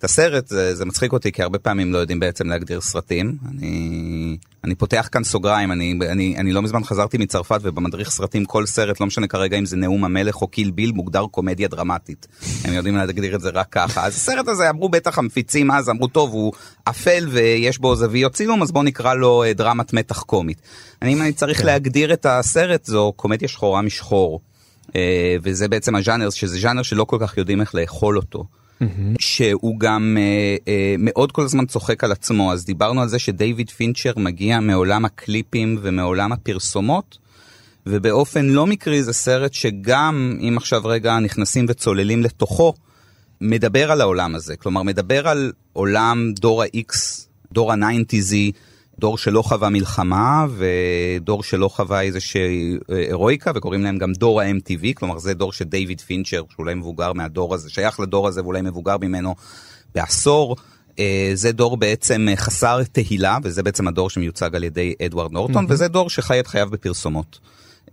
את 0.02 0.04
הסרט, 0.04 0.48
זה, 0.48 0.74
זה 0.74 0.84
מצחיק 0.84 1.12
אותי 1.12 1.32
כי 1.32 1.42
הרבה 1.42 1.58
פעמים 1.58 1.92
לא 1.92 1.98
יודעים 1.98 2.20
בעצם 2.20 2.48
להגדיר 2.48 2.80
סרטים. 2.80 3.36
אני, 3.50 4.36
אני 4.64 4.74
פותח 4.74 5.08
כאן 5.12 5.24
סוגריים, 5.24 5.72
אני, 5.72 5.98
אני, 6.10 6.36
אני 6.38 6.52
לא 6.52 6.62
מזמן 6.62 6.84
חזרתי 6.84 7.18
מצרפת 7.18 7.60
ובמדריך 7.62 8.10
סרטים 8.10 8.44
כל 8.44 8.66
סרט, 8.66 9.00
לא 9.00 9.06
משנה 9.06 9.26
כרגע 9.26 9.58
אם 9.58 9.66
זה 9.66 9.76
נאום 9.76 10.04
המלך 10.04 10.42
או 10.42 10.46
קיל 10.46 10.70
ביל, 10.70 10.92
מוגדר 10.92 11.26
קומדיה 11.30 11.68
דרמטית. 11.68 12.26
הם 12.64 12.72
יודעים 12.72 12.96
להגדיר 12.96 13.34
את 13.34 13.40
זה 13.40 13.50
רק 13.50 13.66
ככה. 13.70 14.06
אז 14.06 14.14
הסרט 14.14 14.48
הזה 14.48 14.70
אמרו 14.70 14.88
בטח 14.88 15.18
המפיצים 15.18 15.70
אז, 15.70 15.90
אמרו 15.90 16.08
טוב 16.08 16.32
הוא 16.32 16.52
אפל 16.84 17.28
ויש 17.30 17.78
בו 17.78 17.96
זוויות 17.96 18.32
צילום, 18.32 18.62
אז 18.62 18.72
בוא 18.72 18.84
נקרא 18.84 19.14
לו 19.14 19.42
אה, 19.42 19.52
דרמת 19.52 19.92
מתח 19.92 20.22
קומית. 20.22 20.62
אני, 21.02 21.12
אם 21.12 21.22
אני 21.22 21.32
צריך 21.32 21.58
כן. 21.58 21.66
להגדיר 21.66 22.12
את 22.12 22.26
הסרט, 22.26 22.84
זו 22.84 23.12
קומדיה 23.16 23.48
שחורה 23.48 23.82
משחור. 23.82 24.40
אה, 24.96 25.36
וזה 25.42 25.68
בעצם 25.68 25.96
הז'אנר, 25.96 26.30
שזה 26.30 26.58
ז'אנר 26.60 26.82
שלא 26.82 27.04
כל 27.04 27.16
כך 27.20 27.38
יודעים 27.38 27.60
איך 27.60 27.74
לאכול 27.74 28.16
אותו. 28.16 28.44
שהוא 29.18 29.78
גם 29.80 30.16
אה, 30.20 30.56
אה, 30.68 30.94
מאוד 30.98 31.32
כל 31.32 31.42
הזמן 31.42 31.66
צוחק 31.66 32.04
על 32.04 32.12
עצמו, 32.12 32.52
אז 32.52 32.64
דיברנו 32.64 33.02
על 33.02 33.08
זה 33.08 33.18
שדייוויד 33.18 33.70
פינצ'ר 33.70 34.12
מגיע 34.16 34.60
מעולם 34.60 35.04
הקליפים 35.04 35.78
ומעולם 35.82 36.32
הפרסומות, 36.32 37.18
ובאופן 37.86 38.46
לא 38.46 38.66
מקרי 38.66 39.02
זה 39.02 39.12
סרט 39.12 39.52
שגם 39.52 40.38
אם 40.40 40.54
עכשיו 40.56 40.82
רגע 40.84 41.18
נכנסים 41.18 41.66
וצוללים 41.68 42.22
לתוכו, 42.22 42.74
מדבר 43.40 43.92
על 43.92 44.00
העולם 44.00 44.34
הזה, 44.34 44.56
כלומר 44.56 44.82
מדבר 44.82 45.28
על 45.28 45.52
עולם 45.72 46.32
דור 46.36 46.62
ה-X, 46.62 46.94
דור 47.52 47.72
ה-90', 47.72 48.52
דור 48.98 49.18
שלא 49.18 49.42
חווה 49.42 49.68
מלחמה 49.68 50.46
ודור 50.56 51.42
שלא 51.42 51.68
חווה 51.68 52.02
איזושהי 52.02 52.76
אה, 52.90 52.96
הירואיקה 52.96 53.52
וקוראים 53.54 53.82
להם 53.82 53.98
גם 53.98 54.12
דור 54.12 54.40
ה-MTV, 54.40 54.86
כלומר 54.94 55.18
זה 55.18 55.34
דור 55.34 55.52
של 55.52 55.64
דיוויד 55.64 56.00
פינצ'ר 56.00 56.42
שאולי 56.54 56.74
מבוגר 56.74 57.12
מהדור 57.12 57.54
הזה, 57.54 57.70
שייך 57.70 58.00
לדור 58.00 58.28
הזה 58.28 58.42
ואולי 58.42 58.62
מבוגר 58.62 58.96
ממנו 59.00 59.34
בעשור. 59.94 60.56
אה, 60.98 61.30
זה 61.34 61.52
דור 61.52 61.76
בעצם 61.76 62.26
חסר 62.36 62.82
תהילה 62.92 63.38
וזה 63.42 63.62
בעצם 63.62 63.88
הדור 63.88 64.10
שמיוצג 64.10 64.56
על 64.56 64.64
ידי 64.64 64.94
אדוארד 65.06 65.32
נורטון 65.32 65.64
mm-hmm. 65.64 65.72
וזה 65.72 65.88
דור 65.88 66.10
שחי 66.10 66.40
את 66.40 66.46
חייו 66.46 66.70
בפרסומות. 66.70 67.38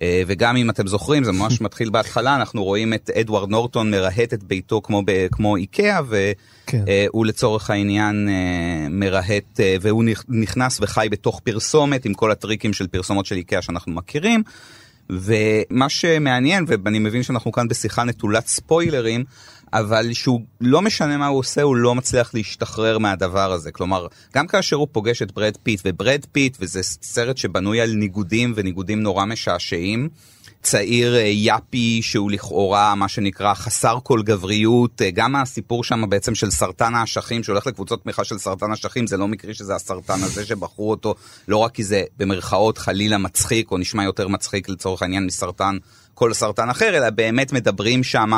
אה, 0.01 0.23
וגם 0.27 0.57
אם 0.57 0.69
אתם 0.69 0.87
זוכרים 0.87 1.23
זה 1.23 1.31
ממש 1.31 1.61
מתחיל 1.61 1.89
בהתחלה 1.89 2.35
אנחנו 2.35 2.63
רואים 2.63 2.93
את 2.93 3.09
אדוארד 3.09 3.49
נורטון 3.49 3.91
מרהט 3.91 4.33
את 4.33 4.43
ביתו 4.43 4.81
כמו, 4.81 5.03
ב, 5.05 5.27
כמו 5.31 5.55
איקאה 5.55 5.99
והוא 6.07 6.33
כן. 6.65 6.83
אה, 6.87 7.27
לצורך 7.27 7.69
העניין 7.69 8.27
אה, 8.27 8.91
מרהט 8.91 9.59
והוא 9.81 10.03
נכנס 10.29 10.79
וחי 10.81 11.07
בתוך 11.11 11.39
פרסומת 11.39 12.05
עם 12.05 12.13
כל 12.13 12.31
הטריקים 12.31 12.73
של 12.73 12.87
פרסומות 12.87 13.25
של 13.25 13.35
איקאה 13.35 13.61
שאנחנו 13.61 13.91
מכירים. 13.91 14.43
ומה 15.09 15.89
שמעניין 15.89 16.65
ואני 16.67 16.99
מבין 16.99 17.23
שאנחנו 17.23 17.51
כאן 17.51 17.67
בשיחה 17.67 18.03
נטולת 18.03 18.47
ספוילרים 18.47 19.23
אבל 19.73 20.13
שהוא 20.13 20.41
לא 20.61 20.81
משנה 20.81 21.17
מה 21.17 21.27
הוא 21.27 21.39
עושה, 21.39 21.61
הוא 21.61 21.75
לא 21.75 21.95
מצליח 21.95 22.33
להשתחרר 22.33 22.97
מהדבר 22.97 23.51
הזה. 23.51 23.71
כלומר, 23.71 24.07
גם 24.35 24.47
כאשר 24.47 24.75
הוא 24.75 24.87
פוגש 24.91 25.21
את 25.21 25.31
ברד 25.31 25.57
פיט, 25.63 25.81
וברד 25.85 26.25
פיט, 26.31 26.57
וזה 26.59 26.83
סרט 26.83 27.37
שבנוי 27.37 27.81
על 27.81 27.91
ניגודים, 27.93 28.53
וניגודים 28.55 29.03
נורא 29.03 29.25
משעשעים, 29.25 30.09
צעיר 30.61 31.15
אה, 31.15 31.21
יאפי 31.21 31.99
שהוא 32.01 32.31
לכאורה 32.31 32.95
מה 32.95 33.07
שנקרא 33.07 33.53
חסר 33.53 33.97
כל 34.03 34.21
גבריות, 34.23 35.01
אה, 35.01 35.11
גם 35.11 35.35
הסיפור 35.35 35.83
שם 35.83 36.09
בעצם 36.09 36.35
של 36.35 36.51
סרטן 36.51 36.95
האשכים 36.95 37.43
שהולך 37.43 37.67
לקבוצות 37.67 38.03
תמיכה 38.03 38.23
של 38.23 38.37
סרטן 38.37 38.71
אשכים 38.71 39.07
זה 39.07 39.17
לא 39.17 39.27
מקרי 39.27 39.53
שזה 39.53 39.75
הסרטן 39.75 40.23
הזה 40.23 40.45
שבחרו 40.45 40.91
אותו 40.91 41.15
לא 41.47 41.57
רק 41.57 41.71
כי 41.71 41.83
זה 41.83 42.03
במרכאות 42.17 42.77
חלילה 42.77 43.17
מצחיק 43.17 43.71
או 43.71 43.77
נשמע 43.77 44.03
יותר 44.03 44.27
מצחיק 44.27 44.69
לצורך 44.69 45.01
העניין 45.01 45.25
מסרטן 45.25 45.77
כל 46.13 46.33
סרטן 46.33 46.69
אחר 46.69 46.97
אלא 46.97 47.09
באמת 47.09 47.53
מדברים 47.53 48.03
שם 48.03 48.31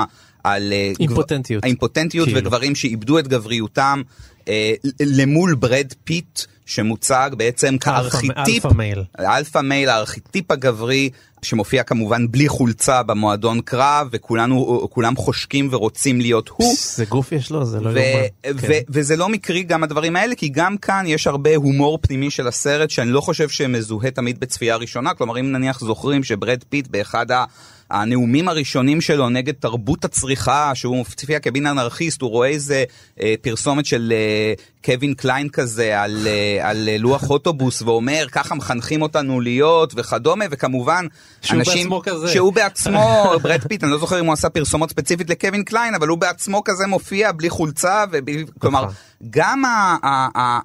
על 0.43 0.73
אה, 0.73 0.91
אימפוטנטיות, 0.99 1.63
האימפוטנטיות 1.63 2.27
כאילו. 2.27 2.39
וגברים 2.39 2.75
שאיבדו 2.75 3.19
את 3.19 3.27
גבריותם 3.27 4.01
אה, 4.47 4.73
למול 4.99 5.55
ברד 5.55 5.93
פיט 6.03 6.41
שמוצג 6.71 7.31
בעצם 7.37 7.77
כארכיטיפ, 7.77 8.65
alpha 8.65 8.77
male, 8.77 9.03
alpha 9.19 9.60
male, 9.60 9.89
הארכיטיפ 9.89 10.51
הגברי 10.51 11.09
שמופיע 11.41 11.83
כמובן 11.83 12.31
בלי 12.31 12.47
חולצה 12.47 13.03
במועדון 13.03 13.61
קרב 13.61 14.07
וכולנו 14.11 14.87
כולם 14.91 15.15
חושקים 15.15 15.67
ורוצים 15.71 16.21
להיות 16.21 16.49
הוא. 16.49 16.75
זה 16.95 17.05
גוף 17.05 17.31
יש 17.31 17.51
לו 17.51 17.65
זה 17.65 17.79
לא 17.79 17.89
יאומן. 17.89 18.57
כן. 18.61 18.79
וזה 18.89 19.15
לא 19.15 19.29
מקרי 19.29 19.63
גם 19.63 19.83
הדברים 19.83 20.15
האלה 20.15 20.35
כי 20.35 20.49
גם 20.49 20.77
כאן 20.77 21.03
יש 21.07 21.27
הרבה 21.27 21.55
הומור 21.55 21.99
פנימי 22.01 22.31
של 22.31 22.47
הסרט 22.47 22.89
שאני 22.89 23.09
לא 23.11 23.21
חושב 23.21 23.49
שמזוהה 23.49 24.11
תמיד 24.11 24.39
בצפייה 24.39 24.75
ראשונה 24.75 25.13
כלומר 25.13 25.39
אם 25.39 25.51
נניח 25.51 25.79
זוכרים 25.79 26.23
שברד 26.23 26.63
פיט 26.69 26.87
באחד 26.87 27.31
ה... 27.31 27.45
הנאומים 27.91 28.48
הראשונים 28.48 29.01
שלו 29.01 29.29
נגד 29.29 29.53
תרבות 29.53 30.05
הצריכה, 30.05 30.71
שהוא 30.75 30.98
מופיע 30.98 31.39
כמין 31.39 31.67
אנרכיסט, 31.67 32.21
הוא 32.21 32.29
רואה 32.29 32.48
איזה 32.48 32.83
אה, 33.21 33.33
פרסומת 33.41 33.86
של 33.86 34.13
אה, 34.15 34.53
קלווין 34.86 35.13
קליין 35.13 35.50
כזה 35.50 36.01
על, 36.01 36.27
אה, 36.27 36.69
על 36.69 36.89
אה, 36.89 36.98
לוח 36.98 37.29
אוטובוס 37.29 37.81
ואומר 37.81 38.25
ככה 38.31 38.55
מחנכים 38.55 39.01
אותנו 39.01 39.41
להיות 39.41 39.93
וכדומה, 39.98 40.45
וכמובן 40.51 41.05
שהוא 41.41 41.57
אנשים, 41.60 41.89
בעצמו 41.89 42.01
כזה. 42.03 42.27
שהוא 42.27 42.53
בעצמו, 42.53 43.25
ברד 43.43 43.62
פיט, 43.67 43.83
אני 43.83 43.91
לא 43.91 43.98
זוכר 43.98 44.19
אם 44.19 44.25
הוא 44.25 44.33
עשה 44.33 44.50
פרסומות 44.50 44.89
ספציפית 44.89 45.29
לקלווין 45.29 45.63
קליין, 45.63 45.95
אבל 45.95 46.07
הוא 46.07 46.17
בעצמו 46.17 46.63
כזה 46.65 46.88
מופיע 46.88 47.31
בלי 47.31 47.50
חולצה, 47.50 48.05
ובי, 48.12 48.45
כלומר, 48.60 48.81
נכון. 48.81 48.95
גם 49.29 49.63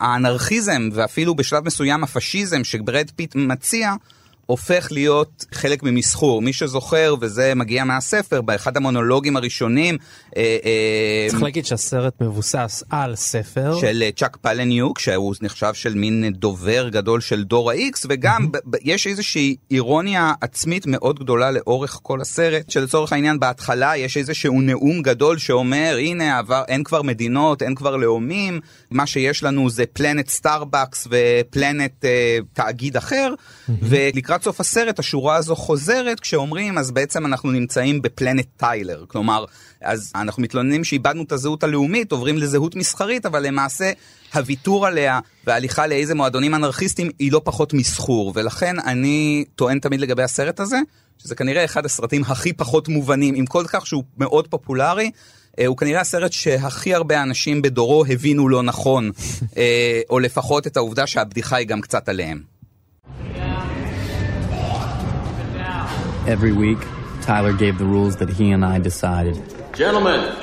האנרכיזם 0.00 0.88
ואפילו 0.92 1.34
בשלב 1.34 1.66
מסוים 1.66 2.04
הפשיזם 2.04 2.64
שברד 2.64 3.10
פיט 3.16 3.34
מציע, 3.34 3.94
הופך 4.46 4.88
להיות 4.90 5.44
חלק 5.52 5.82
ממסחור. 5.82 6.42
מי 6.42 6.52
שזוכר, 6.52 7.14
וזה 7.20 7.52
מגיע 7.54 7.84
מהספר, 7.84 8.40
באחד 8.40 8.76
המונולוגים 8.76 9.36
הראשונים... 9.36 9.98
אה, 10.36 10.56
אה, 10.64 11.26
צריך 11.28 11.42
להגיד 11.42 11.66
שהסרט 11.66 12.22
מבוסס 12.22 12.82
על 12.90 13.16
ספר. 13.16 13.78
של 13.80 14.02
אה, 14.02 14.10
צ'אק 14.16 14.36
פלאניוק, 14.36 14.98
שהוא 14.98 15.34
נחשב 15.42 15.74
של 15.74 15.94
מין 15.94 16.30
דובר 16.32 16.88
גדול 16.88 17.20
של 17.20 17.44
דור 17.44 17.70
ה-X, 17.70 18.06
וגם. 18.08 18.48
יש 18.82 19.06
איזושהי 19.06 19.56
אירוניה 19.70 20.32
עצמית 20.40 20.86
מאוד 20.86 21.18
גדולה 21.18 21.50
לאורך 21.50 21.98
כל 22.02 22.20
הסרט, 22.20 22.70
שלצורך 22.70 23.12
העניין 23.12 23.40
בהתחלה 23.40 23.96
יש 23.96 24.16
איזשהו 24.16 24.60
נאום 24.60 25.02
גדול 25.02 25.38
שאומר, 25.38 25.96
הנה, 25.98 26.38
עבר, 26.38 26.62
אין 26.68 26.84
כבר 26.84 27.02
מדינות, 27.02 27.62
אין 27.62 27.74
כבר 27.74 27.96
לאומים, 27.96 28.60
מה 28.90 29.06
שיש 29.06 29.42
לנו 29.42 29.70
זה 29.70 29.84
planet 29.92 30.28
סטארבקס 30.28 31.08
ו 31.10 31.24
planet 31.24 32.04
אה, 32.04 32.38
תאגיד 32.52 32.96
אחר. 32.96 33.34
ולקראת... 33.68 34.35
לקראת 34.36 34.44
סוף 34.44 34.60
הסרט 34.60 34.98
השורה 34.98 35.36
הזו 35.36 35.56
חוזרת 35.56 36.20
כשאומרים 36.20 36.78
אז 36.78 36.90
בעצם 36.90 37.26
אנחנו 37.26 37.50
נמצאים 37.50 38.02
בפלנט 38.02 38.46
טיילר 38.56 39.04
כלומר 39.08 39.44
אז 39.80 40.12
אנחנו 40.14 40.42
מתלוננים 40.42 40.84
שאיבדנו 40.84 41.22
את 41.22 41.32
הזהות 41.32 41.64
הלאומית 41.64 42.12
עוברים 42.12 42.38
לזהות 42.38 42.76
מסחרית 42.76 43.26
אבל 43.26 43.46
למעשה 43.46 43.92
הוויתור 44.34 44.86
עליה 44.86 45.20
וההליכה 45.46 45.86
לאיזה 45.86 46.14
מועדונים 46.14 46.54
אנרכיסטים 46.54 47.10
היא 47.18 47.32
לא 47.32 47.40
פחות 47.44 47.74
מסחור 47.74 48.32
ולכן 48.34 48.78
אני 48.78 49.44
טוען 49.54 49.78
תמיד 49.78 50.00
לגבי 50.00 50.22
הסרט 50.22 50.60
הזה 50.60 50.78
שזה 51.18 51.34
כנראה 51.34 51.64
אחד 51.64 51.84
הסרטים 51.84 52.22
הכי 52.22 52.52
פחות 52.52 52.88
מובנים 52.88 53.34
עם 53.34 53.46
כל 53.46 53.64
כך 53.68 53.86
שהוא 53.86 54.04
מאוד 54.18 54.48
פופולרי. 54.48 55.10
אה, 55.58 55.66
הוא 55.66 55.76
כנראה 55.76 56.00
הסרט 56.00 56.32
שהכי 56.32 56.94
הרבה 56.94 57.22
אנשים 57.22 57.62
בדורו 57.62 58.04
הבינו 58.08 58.48
לא 58.48 58.62
נכון, 58.62 59.10
אה, 59.56 60.00
או 60.10 60.18
לפחות 60.18 60.66
את 60.66 60.76
העובדה 60.76 61.06
שהבדיחה 61.06 61.56
היא 61.56 61.66
גם 61.66 61.80
קצת 61.80 62.08
עליהם. 62.08 62.55
Every 66.26 66.50
week, 66.50 66.78
Tyler 67.22 67.52
gave 67.52 67.78
the 67.78 67.84
rules 67.84 68.16
that 68.16 68.28
he 68.28 68.50
and 68.50 68.64
I 68.64 68.80
decided. 68.80 69.40
Gentlemen, 69.72 70.36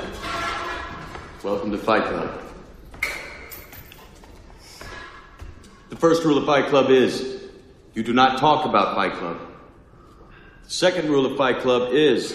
welcome 1.42 1.70
to 1.72 1.76
Fight 1.76 2.06
Club. 2.06 2.40
The 5.90 5.96
first 5.96 6.24
rule 6.24 6.38
of 6.38 6.46
Fight 6.46 6.68
Club 6.70 6.88
is 6.88 7.50
you 7.92 8.02
do 8.02 8.14
not 8.14 8.38
talk 8.38 8.64
about 8.64 8.94
Fight 8.94 9.12
Club. 9.12 9.38
The 10.64 10.70
second 10.70 11.10
rule 11.10 11.26
of 11.26 11.36
Fight 11.36 11.58
Club 11.58 11.92
is 11.92 12.34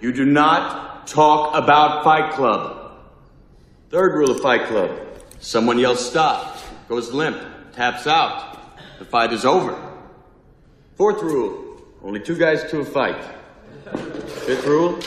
you 0.00 0.10
do 0.10 0.24
not 0.24 1.06
talk 1.06 1.54
about 1.54 2.02
Fight 2.02 2.32
Club. 2.32 2.92
Third 3.90 4.14
rule 4.14 4.30
of 4.30 4.40
Fight 4.40 4.64
Club 4.68 4.90
someone 5.38 5.78
yells 5.78 6.02
stop, 6.08 6.56
goes 6.88 7.12
limp, 7.12 7.38
taps 7.74 8.06
out. 8.06 8.58
The 8.98 9.04
fight 9.04 9.34
is 9.34 9.44
over. 9.44 9.78
Fourth 10.96 11.22
rule 11.22 11.67
only 12.02 12.20
two 12.20 12.36
guys 12.36 12.70
to 12.70 12.80
a 12.80 12.84
fight. 12.84 13.22
Fifth 14.46 14.66
rule 14.66 15.00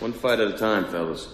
One 0.00 0.12
fight 0.12 0.40
at 0.40 0.48
a 0.48 0.58
time, 0.58 0.84
fellas. 0.86 1.28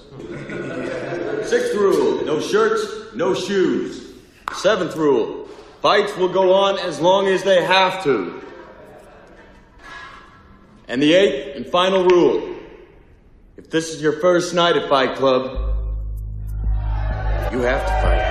Sixth 1.49 1.75
rule 1.75 2.25
no 2.25 2.41
shirts, 2.41 3.15
no 3.15 3.35
shoes. 3.35 4.13
Seventh 4.55 4.97
rule 4.97 5.49
fights 5.81 6.17
will 6.17 6.29
go 6.29 6.53
on 6.53 6.79
as 6.79 7.01
long 7.01 7.27
as 7.27 7.43
they 7.43 7.65
have 7.65 8.05
to. 8.05 8.41
And 10.89 11.03
the 11.03 11.15
eighth 11.15 11.57
and 11.57 11.67
final 11.67 12.05
rule 12.05 12.53
if 13.57 13.71
this 13.71 13.95
is 13.95 14.01
your 14.03 14.21
first 14.21 14.55
night 14.55 14.77
at 14.77 14.89
Fight 14.89 15.17
Club, 15.17 15.77
you 17.53 17.61
have 17.61 17.83
to 17.83 17.93
fight. 18.03 18.22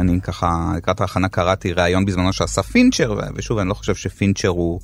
אני 0.00 0.20
ככה 0.20 0.72
לקראת 0.76 1.00
ההכנה 1.00 1.28
קראתי 1.28 1.72
ראיון 1.72 2.04
בזמנו 2.04 2.32
שעשה 2.32 2.62
פינצ'ר 2.62 3.14
ושוב 3.34 3.58
אני 3.58 3.68
לא 3.68 3.74
חושב 3.74 3.94
שפינצ'ר 3.94 4.48
הוא 4.48 4.80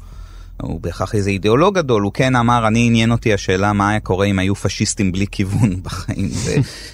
הוא 0.63 0.81
בהכרח 0.81 1.15
איזה 1.15 1.31
אידיאולוג 1.31 1.79
גדול, 1.79 2.03
הוא 2.03 2.13
כן 2.13 2.37
אמר, 2.37 2.67
אני 2.67 2.87
עניין 2.87 3.13
אותי 3.13 3.35
השאלה 3.35 3.73
מה 3.73 3.91
היה 3.91 4.01
קורה 4.01 4.27
אם 4.27 4.39
היו 4.39 4.55
פשיסטים 4.55 5.13
בלי 5.13 5.27
כיוון 5.31 5.77
בחיים. 5.83 6.31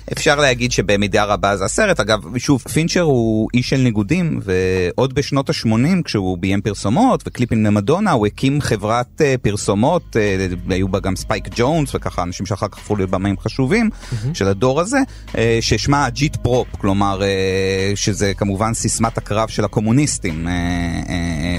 ואפשר 0.08 0.36
להגיד 0.36 0.72
שבמידה 0.72 1.24
רבה 1.24 1.56
זה 1.56 1.64
הסרט. 1.64 2.00
אגב, 2.00 2.38
שוב, 2.38 2.62
פינצ'ר 2.72 3.00
הוא 3.00 3.48
איש 3.54 3.68
של 3.68 3.76
ניגודים, 3.76 4.40
ועוד 4.42 5.14
בשנות 5.14 5.50
ה-80, 5.50 6.02
כשהוא 6.04 6.38
ביים 6.38 6.60
פרסומות 6.60 7.22
וקליפים 7.26 7.64
למדונה, 7.64 8.12
הוא 8.12 8.26
הקים 8.26 8.60
חברת 8.60 9.20
אה, 9.20 9.38
פרסומות, 9.42 10.16
אה, 10.16 10.72
היו 10.72 10.88
בה 10.88 11.00
גם 11.00 11.16
ספייק 11.16 11.48
ג'ונס, 11.56 11.94
וככה 11.94 12.22
אנשים 12.22 12.46
שאחר 12.46 12.68
כך 12.68 12.78
הפכו 12.78 12.96
להיות 12.96 13.10
במאים 13.10 13.38
חשובים. 13.38 13.90
של 14.34 14.48
הדור 14.48 14.80
הזה, 14.80 14.98
אה, 15.28 15.36
ששמה 15.60 16.10
אג'יטפרופ, 16.10 16.68
כלומר, 16.78 17.20
אה, 17.20 17.96
שזה 17.96 18.32
כמובן 18.36 18.74
סיסמת 18.74 19.18
הקרב 19.18 19.48
של 19.48 19.64
הקומוניסטים, 19.64 20.46
אה, 20.46 21.06
אה, 21.06 21.10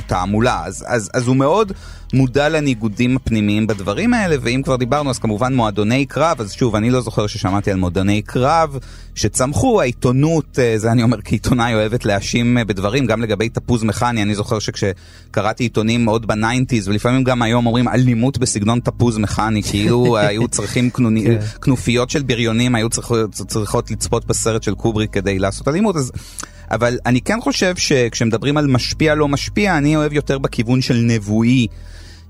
תעמולה. 0.08 0.62
אז, 0.66 0.86
אז, 0.88 1.10
אז 1.13 1.28
הוא 1.28 1.36
מאוד... 1.36 1.72
מודע 2.13 2.50
לניגודים 2.50 3.16
הפנימיים 3.16 3.68
בדברים 3.68 4.13
האלה, 4.13 4.36
ואם 4.42 4.62
כבר 4.63 4.75
דיברנו 4.75 5.10
אז 5.10 5.20
כמובן 5.20 5.56
מועדוני 5.56 6.06
קרב, 6.06 6.42
אז 6.42 6.54
שוב, 6.54 6.75
אני 6.75 6.89
לא 6.89 7.01
זוכר 7.01 7.28
ששמעתי 7.28 7.72
על 7.72 7.78
מועדוני 7.78 8.22
קרב 8.22 8.78
שצמחו, 9.16 9.82
העיתונות, 9.82 10.60
זה 10.75 10.92
אני 10.92 11.04
אומר 11.04 11.18
כעיתונאי 11.24 11.74
אוהבת 11.74 12.06
להאשים 12.06 12.58
בדברים, 12.68 13.06
גם 13.06 13.22
לגבי 13.22 13.50
תפוז 13.50 13.84
מכני, 13.84 14.22
אני 14.22 14.36
זוכר 14.36 14.60
שכשקראתי 14.60 15.63
עיתונים 15.63 16.06
מאוד 16.06 16.28
ב 16.27 16.34
nineties, 16.34 16.88
ולפעמים 16.88 17.24
גם 17.24 17.42
היום 17.42 17.66
אומרים 17.66 17.88
אלימות 17.88 18.38
בסגנון 18.38 18.80
תפוז 18.80 19.18
מכני, 19.18 19.63
כאילו 19.63 20.18
היו 20.18 20.48
צריכים 20.48 20.89
כנוני, 20.89 21.25
כנופיות 21.62 22.10
של 22.10 22.24
בריונים, 22.24 22.75
היו 22.75 22.89
צריכות, 22.89 23.32
צריכות 23.32 23.92
לצפות 23.92 24.25
בסרט 24.25 24.63
של 24.63 24.75
קובריק 24.75 25.13
כדי 25.13 25.39
לעשות 25.39 25.68
אלימות, 25.68 25.96
אז... 25.96 26.12
אבל 26.72 26.98
אני 27.06 27.22
כן 27.22 27.42
חושב 27.42 27.75
שכשמדברים 27.75 28.58
על 28.58 28.68
משפיע 28.68 29.16
לא 29.16 29.28
משפיע, 29.28 29.78
אני 29.78 29.96
אוהב 29.96 30.13
יותר 30.13 30.38
בכיוון 30.38 30.82
של 30.82 30.96
נבואי. 30.96 31.68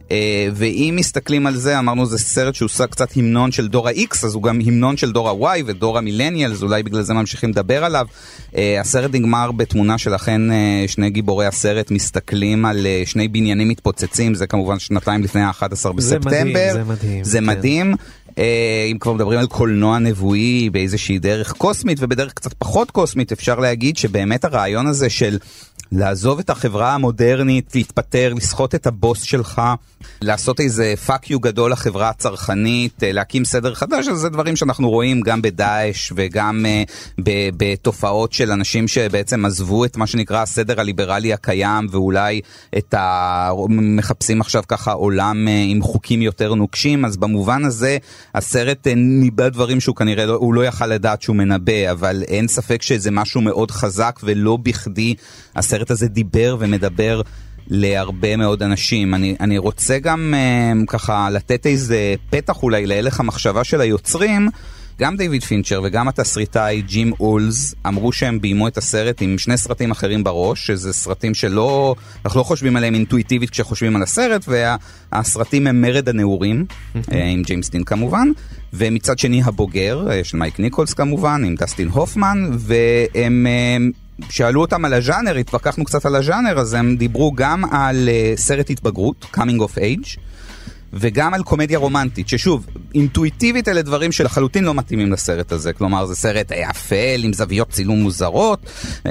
Uh, 0.09 0.11
ואם 0.55 0.93
מסתכלים 0.97 1.47
על 1.47 1.55
זה, 1.55 1.79
אמרנו 1.79 2.05
זה 2.05 2.17
סרט 2.17 2.55
שהוא 2.55 2.65
עושה 2.65 2.87
קצת 2.87 3.17
המנון 3.17 3.51
של 3.51 3.67
דור 3.67 3.87
ה-X, 3.87 4.25
אז 4.25 4.33
הוא 4.33 4.43
גם 4.43 4.59
המנון 4.65 4.97
של 4.97 5.11
דור 5.11 5.29
ה-Y 5.29 5.63
ודור 5.65 5.97
המילניאלס, 5.97 6.61
אולי 6.61 6.83
בגלל 6.83 7.01
זה 7.01 7.13
ממשיכים 7.13 7.49
לדבר 7.49 7.83
עליו. 7.83 8.05
Uh, 8.51 8.55
הסרט 8.81 9.11
נגמר 9.13 9.51
בתמונה 9.51 9.97
של 9.97 10.15
אכן 10.15 10.41
uh, 10.49 10.53
שני 10.87 11.09
גיבורי 11.09 11.45
הסרט 11.45 11.91
מסתכלים 11.91 12.65
על 12.65 12.87
שני 13.05 13.27
בניינים 13.27 13.67
מתפוצצים, 13.67 14.35
זה 14.35 14.47
כמובן 14.47 14.79
שנתיים 14.79 15.23
לפני 15.23 15.41
ה-11 15.41 15.91
בספטמבר. 15.93 15.99
זה 15.99 16.15
מדהים, 16.15 16.53
זה 16.73 16.83
מדהים. 16.83 17.23
זה 17.23 17.37
כן. 17.37 17.45
מדהים. 17.45 17.95
אם 18.91 18.97
כבר 18.99 19.13
מדברים 19.13 19.39
על 19.39 19.47
קולנוע 19.47 19.99
נבואי 19.99 20.69
באיזושהי 20.69 21.19
דרך 21.19 21.51
קוסמית 21.51 21.97
ובדרך 22.01 22.33
קצת 22.33 22.53
פחות 22.53 22.91
קוסמית, 22.91 23.31
אפשר 23.31 23.59
להגיד 23.59 23.97
שבאמת 23.97 24.45
הרעיון 24.45 24.87
הזה 24.87 25.09
של 25.09 25.37
לעזוב 25.91 26.39
את 26.39 26.49
החברה 26.49 26.95
המודרנית, 26.95 27.75
להתפטר, 27.75 28.33
לסחוט 28.33 28.75
את 28.75 28.87
הבוס 28.87 29.21
שלך, 29.21 29.61
לעשות 30.21 30.59
איזה 30.59 30.93
fuck 31.05 31.29
you 31.29 31.39
גדול 31.39 31.71
לחברה 31.71 32.09
הצרכנית, 32.09 33.03
להקים 33.03 33.45
סדר 33.45 33.73
חדש, 33.73 34.07
אז 34.07 34.17
זה 34.17 34.29
דברים 34.29 34.55
שאנחנו 34.55 34.89
רואים 34.89 35.21
גם 35.21 35.41
בדאעש 35.41 36.13
וגם 36.15 36.65
אה, 36.65 37.21
בתופעות 37.57 38.33
של 38.33 38.51
אנשים 38.51 38.87
שבעצם 38.87 39.45
עזבו 39.45 39.85
את 39.85 39.97
מה 39.97 40.07
שנקרא 40.07 40.41
הסדר 40.41 40.79
הליברלי 40.79 41.33
הקיים 41.33 41.87
ואולי 41.91 42.41
את 42.77 42.93
ה... 42.93 43.49
מחפשים 43.69 44.41
עכשיו 44.41 44.63
ככה 44.67 44.91
עולם 44.91 45.47
אה, 45.47 45.51
עם 45.71 45.81
חוקים 45.81 46.21
יותר 46.21 46.55
נוקשים, 46.55 47.05
אז 47.05 47.17
במובן 47.17 47.65
הזה 47.65 47.97
הסרט 48.35 48.87
uh, 48.87 48.89
ניבא 48.95 49.49
דברים 49.49 49.79
שהוא 49.79 49.95
כנראה 49.95 50.25
לא, 50.25 50.33
הוא 50.33 50.53
לא 50.53 50.65
יכל 50.65 50.87
לדעת 50.87 51.21
שהוא 51.21 51.35
מנבא, 51.35 51.91
אבל 51.91 52.23
אין 52.27 52.47
ספק 52.47 52.81
שזה 52.81 53.11
משהו 53.11 53.41
מאוד 53.41 53.71
חזק 53.71 54.19
ולא 54.23 54.57
בכדי 54.57 55.15
הסרט 55.55 55.78
הזה 55.91 56.07
דיבר 56.07 56.57
ומדבר 56.59 57.21
להרבה 57.67 58.35
מאוד 58.35 58.63
אנשים. 58.63 59.13
אני, 59.13 59.35
אני 59.39 59.57
רוצה 59.57 59.99
גם 59.99 60.33
uh, 60.33 60.85
ככה 60.87 61.29
לתת 61.29 61.65
איזה 61.65 62.15
פתח 62.29 62.63
אולי 62.63 62.85
להלך 62.85 63.19
המחשבה 63.19 63.63
של 63.63 63.81
היוצרים. 63.81 64.49
גם 64.99 65.17
דיוויד 65.17 65.43
פינצ'ר 65.43 65.81
וגם 65.83 66.07
התסריטאי 66.07 66.81
ג'ים 66.81 67.13
אולס 67.19 67.75
אמרו 67.87 68.11
שהם 68.11 68.41
ביימו 68.41 68.67
את 68.67 68.77
הסרט 68.77 69.21
עם 69.21 69.37
שני 69.37 69.57
סרטים 69.57 69.91
אחרים 69.91 70.23
בראש, 70.23 70.67
שזה 70.67 70.93
סרטים 70.93 71.33
שלא, 71.33 71.95
אנחנו 72.25 72.39
לא 72.39 72.43
חושבים 72.43 72.75
עליהם 72.75 72.93
אינטואיטיבית 72.93 73.49
כשחושבים 73.49 73.95
על 73.95 74.03
הסרט, 74.03 74.45
והסרטים 74.47 75.67
הם 75.67 75.81
מרד 75.81 76.09
הנעורים, 76.09 76.65
אה, 77.11 77.25
עם 77.25 77.41
ג'יימס 77.41 77.69
דין 77.69 77.83
כמובן, 77.83 78.27
ומצד 78.73 79.19
שני 79.19 79.41
הבוגר, 79.43 80.11
אה, 80.11 80.23
של 80.23 80.37
מייק 80.37 80.59
ניקולס 80.59 80.93
כמובן, 80.93 81.43
עם 81.45 81.55
דסטין 81.55 81.87
הופמן, 81.87 82.49
והם... 82.51 83.47
שאלו 84.29 84.61
אותם 84.61 84.85
על 84.85 84.93
הז'אנר, 84.93 85.35
התווכחנו 85.35 85.85
קצת 85.85 86.05
על 86.05 86.15
הז'אנר, 86.15 86.59
אז 86.59 86.73
הם 86.73 86.95
דיברו 86.95 87.31
גם 87.31 87.65
על 87.71 88.09
uh, 88.09 88.39
סרט 88.39 88.69
התבגרות, 88.69 89.25
coming 89.35 89.59
of 89.59 89.77
age, 89.77 90.19
וגם 90.93 91.33
על 91.33 91.43
קומדיה 91.43 91.77
רומנטית, 91.77 92.29
ששוב, 92.29 92.67
אינטואיטיבית 92.95 93.67
אלה 93.67 93.81
דברים 93.81 94.11
שלחלוטין 94.11 94.63
לא 94.63 94.73
מתאימים 94.73 95.11
לסרט 95.11 95.51
הזה. 95.51 95.73
כלומר, 95.73 96.05
זה 96.05 96.15
סרט 96.15 96.51
אפל 96.51 97.21
עם 97.23 97.33
זוויות 97.33 97.69
צילום 97.69 98.01
מוזרות, 98.01 98.65
uh, 98.65 99.09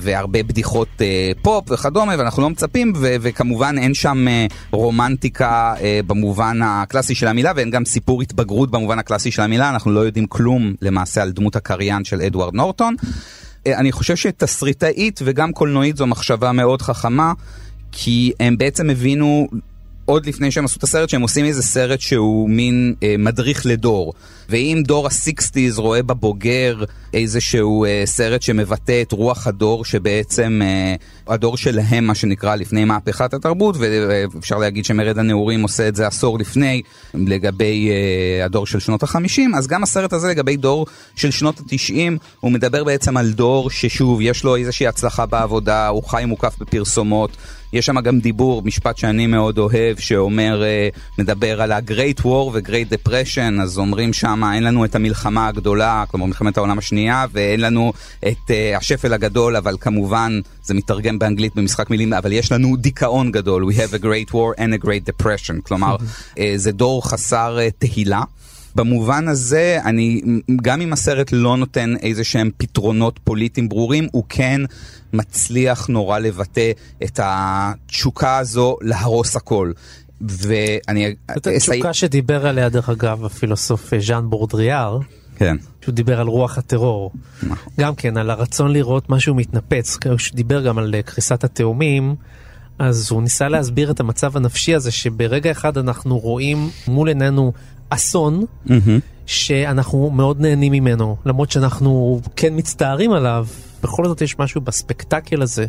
והרבה 0.00 0.42
בדיחות 0.42 0.88
uh, 0.98 1.02
פופ 1.42 1.70
וכדומה, 1.70 2.14
ואנחנו 2.18 2.42
לא 2.42 2.50
מצפים, 2.50 2.92
וכמובן 2.96 3.78
אין 3.78 3.94
שם 3.94 4.26
רומנטיקה 4.70 5.74
במובן 6.06 6.58
הקלאסי 6.64 7.14
של 7.14 7.26
המילה, 7.26 7.52
ואין 7.56 7.70
גם 7.70 7.84
סיפור 7.84 8.22
התבגרות 8.22 8.70
במובן 8.70 8.98
הקלאסי 8.98 9.30
של 9.30 9.42
המילה, 9.42 9.70
אנחנו 9.70 9.92
לא 9.92 10.00
יודעים 10.00 10.26
כלום 10.26 10.74
למעשה 10.82 11.22
על 11.22 11.30
דמות 11.30 11.56
הקריין 11.56 12.04
של 12.04 12.20
אדוארד 12.20 12.54
נורטון. 12.54 12.96
אני 13.66 13.92
חושב 13.92 14.16
שתסריטאית 14.16 15.20
וגם 15.24 15.52
קולנועית 15.52 15.96
זו 15.96 16.06
מחשבה 16.06 16.52
מאוד 16.52 16.82
חכמה, 16.82 17.32
כי 17.92 18.32
הם 18.40 18.58
בעצם 18.58 18.90
הבינו 18.90 19.48
עוד 20.04 20.26
לפני 20.26 20.50
שהם 20.50 20.64
עשו 20.64 20.78
את 20.78 20.82
הסרט, 20.82 21.08
שהם 21.08 21.22
עושים 21.22 21.44
איזה 21.44 21.62
סרט 21.62 22.00
שהוא 22.00 22.50
מין 22.50 22.94
אה, 23.02 23.14
מדריך 23.18 23.66
לדור. 23.66 24.12
ואם 24.48 24.82
דור 24.86 25.06
ה-60's 25.06 25.80
רואה 25.80 26.02
בבוגר 26.02 26.84
איזשהו 27.14 27.84
אה, 27.84 28.02
סרט 28.04 28.42
שמבטא 28.42 29.02
את 29.02 29.12
רוח 29.12 29.46
הדור 29.46 29.84
שבעצם 29.84 30.60
אה, 30.62 30.94
הדור 31.34 31.56
שלהם 31.56 32.04
מה 32.04 32.14
שנקרא 32.14 32.54
לפני 32.54 32.84
מהפכת 32.84 33.34
התרבות 33.34 33.76
ואפשר 33.78 34.58
להגיד 34.58 34.84
שמרד 34.84 35.18
הנעורים 35.18 35.62
עושה 35.62 35.88
את 35.88 35.96
זה 35.96 36.06
עשור 36.06 36.38
לפני 36.38 36.82
לגבי 37.14 37.90
אה, 37.90 38.44
הדור 38.44 38.66
של 38.66 38.78
שנות 38.78 39.02
החמישים. 39.02 39.54
אז 39.54 39.66
גם 39.66 39.82
הסרט 39.82 40.12
הזה 40.12 40.28
לגבי 40.28 40.56
דור 40.56 40.86
של 41.16 41.30
שנות 41.30 41.60
התשעים 41.60 42.18
הוא 42.40 42.52
מדבר 42.52 42.84
בעצם 42.84 43.16
על 43.16 43.32
דור 43.32 43.70
ששוב 43.70 44.20
יש 44.20 44.44
לו 44.44 44.56
איזושהי 44.56 44.86
הצלחה 44.86 45.26
בעבודה 45.26 45.88
הוא 45.88 46.02
חי 46.04 46.24
מוקף 46.26 46.54
בפרסומות. 46.60 47.36
יש 47.72 47.86
שם 47.86 48.00
גם 48.00 48.20
דיבור, 48.20 48.62
משפט 48.64 48.96
שאני 48.96 49.26
מאוד 49.26 49.58
אוהב, 49.58 49.98
שאומר, 49.98 50.62
מדבר 51.18 51.62
על 51.62 51.72
ה-Great 51.72 52.20
War 52.20 52.26
ו-Great 52.26 53.08
Depression, 53.08 53.62
אז 53.62 53.78
אומרים 53.78 54.12
שם, 54.12 54.42
אין 54.54 54.62
לנו 54.62 54.84
את 54.84 54.94
המלחמה 54.94 55.48
הגדולה, 55.48 56.04
כלומר 56.10 56.26
מלחמת 56.26 56.56
העולם 56.56 56.78
השנייה, 56.78 57.01
ואין 57.32 57.60
לנו 57.60 57.92
את 58.28 58.36
uh, 58.48 58.76
השפל 58.76 59.12
הגדול, 59.12 59.56
אבל 59.56 59.76
כמובן, 59.80 60.40
זה 60.64 60.74
מתרגם 60.74 61.18
באנגלית 61.18 61.54
במשחק 61.54 61.90
מילים, 61.90 62.12
אבל 62.12 62.32
יש 62.32 62.52
לנו 62.52 62.76
דיכאון 62.76 63.32
גדול, 63.32 63.64
we 63.64 63.74
have 63.74 63.94
a 63.94 64.02
great 64.02 64.32
war 64.32 64.58
and 64.58 64.82
a 64.82 64.84
great 64.84 65.10
depression, 65.10 65.62
כלומר, 65.62 65.96
uh, 65.96 66.38
זה 66.56 66.72
דור 66.72 67.10
חסר 67.10 67.58
uh, 67.58 67.70
תהילה. 67.78 68.22
במובן 68.74 69.28
הזה, 69.28 69.78
אני, 69.84 70.20
גם 70.62 70.80
אם 70.80 70.92
הסרט 70.92 71.28
לא 71.32 71.56
נותן 71.56 71.94
איזה 72.02 72.24
שהם 72.24 72.50
פתרונות 72.56 73.20
פוליטיים 73.24 73.68
ברורים, 73.68 74.08
הוא 74.12 74.24
כן 74.28 74.60
מצליח 75.12 75.86
נורא 75.86 76.18
לבטא 76.18 76.70
את 77.04 77.20
התשוקה 77.22 78.38
הזו 78.38 78.76
להרוס 78.80 79.36
הכל. 79.36 79.72
ואני... 80.20 81.14
זאת 81.34 81.46
התשוקה 81.46 81.92
שדיבר 81.92 82.46
עליה, 82.46 82.68
דרך 82.68 82.88
אגב, 82.88 83.24
הפילוסוף 83.24 83.92
ז'אן 83.98 84.30
בורדריאר. 84.30 84.98
כן. 85.36 85.56
שהוא 85.80 85.94
דיבר 85.94 86.20
על 86.20 86.26
רוח 86.26 86.58
הטרור. 86.58 87.12
גם 87.80 87.94
כן, 87.94 88.16
על 88.16 88.30
הרצון 88.30 88.72
לראות 88.72 89.10
משהו 89.10 89.34
מתנפץ. 89.34 89.96
כשהוא 89.96 90.36
דיבר 90.36 90.62
גם 90.62 90.78
על 90.78 90.94
קריסת 91.04 91.44
התאומים, 91.44 92.14
אז 92.78 93.10
הוא 93.10 93.22
ניסה 93.22 93.48
להסביר 93.48 93.90
את 93.90 94.00
המצב 94.00 94.36
הנפשי 94.36 94.74
הזה, 94.74 94.90
שברגע 94.90 95.50
אחד 95.50 95.78
אנחנו 95.78 96.18
רואים 96.18 96.70
מול 96.88 97.08
עינינו 97.08 97.52
אסון, 97.88 98.44
mm-hmm. 98.66 98.70
שאנחנו 99.26 100.10
מאוד 100.10 100.40
נהנים 100.40 100.72
ממנו, 100.72 101.16
למרות 101.26 101.50
שאנחנו 101.50 102.20
כן 102.36 102.52
מצטערים 102.56 103.12
עליו, 103.12 103.46
בכל 103.82 104.08
זאת 104.08 104.20
יש 104.20 104.38
משהו 104.38 104.60
בספקטקל 104.60 105.42
הזה. 105.42 105.66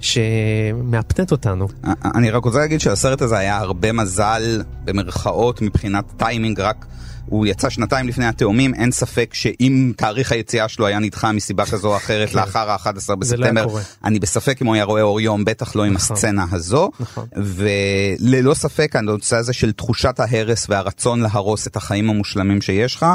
שמאפנט 0.00 1.32
אותנו. 1.32 1.68
אני 2.14 2.30
רק 2.30 2.44
רוצה 2.44 2.58
להגיד 2.58 2.80
שהסרט 2.80 3.22
הזה 3.22 3.38
היה 3.38 3.56
הרבה 3.56 3.92
מזל 3.92 4.62
במרכאות 4.84 5.62
מבחינת 5.62 6.04
טיימינג 6.16 6.60
רק. 6.60 6.86
הוא 7.26 7.46
יצא 7.46 7.70
שנתיים 7.70 8.08
לפני 8.08 8.26
התאומים, 8.26 8.74
אין 8.74 8.90
ספק 8.92 9.34
שאם 9.34 9.92
תאריך 9.96 10.32
היציאה 10.32 10.68
שלו 10.68 10.86
היה 10.86 10.98
נדחה 10.98 11.32
מסיבה 11.32 11.66
כזו 11.66 11.88
או 11.88 11.96
אחרת 11.96 12.28
כן. 12.28 12.38
לאחר 12.38 12.70
ה-11 12.70 12.98
זה 12.98 13.12
לא 13.12 13.16
בספטמבר. 13.16 13.66
אני 14.04 14.18
בספק 14.18 14.62
אם 14.62 14.66
הוא 14.66 14.74
היה 14.74 14.84
רואה 14.84 15.02
אור 15.02 15.20
יום, 15.20 15.44
בטח 15.44 15.76
לא 15.76 15.84
עם 15.84 15.92
נכון. 15.92 16.16
הסצנה 16.16 16.44
הזו. 16.52 16.90
נכון. 17.00 17.26
וללא 17.36 18.54
ספק 18.54 18.96
הנושא 18.96 19.36
הזה 19.36 19.52
של 19.52 19.72
תחושת 19.72 20.20
ההרס 20.20 20.66
והרצון 20.68 21.20
להרוס 21.20 21.66
את 21.66 21.76
החיים 21.76 22.10
המושלמים 22.10 22.60
שיש 22.60 22.94
לך, 22.94 23.06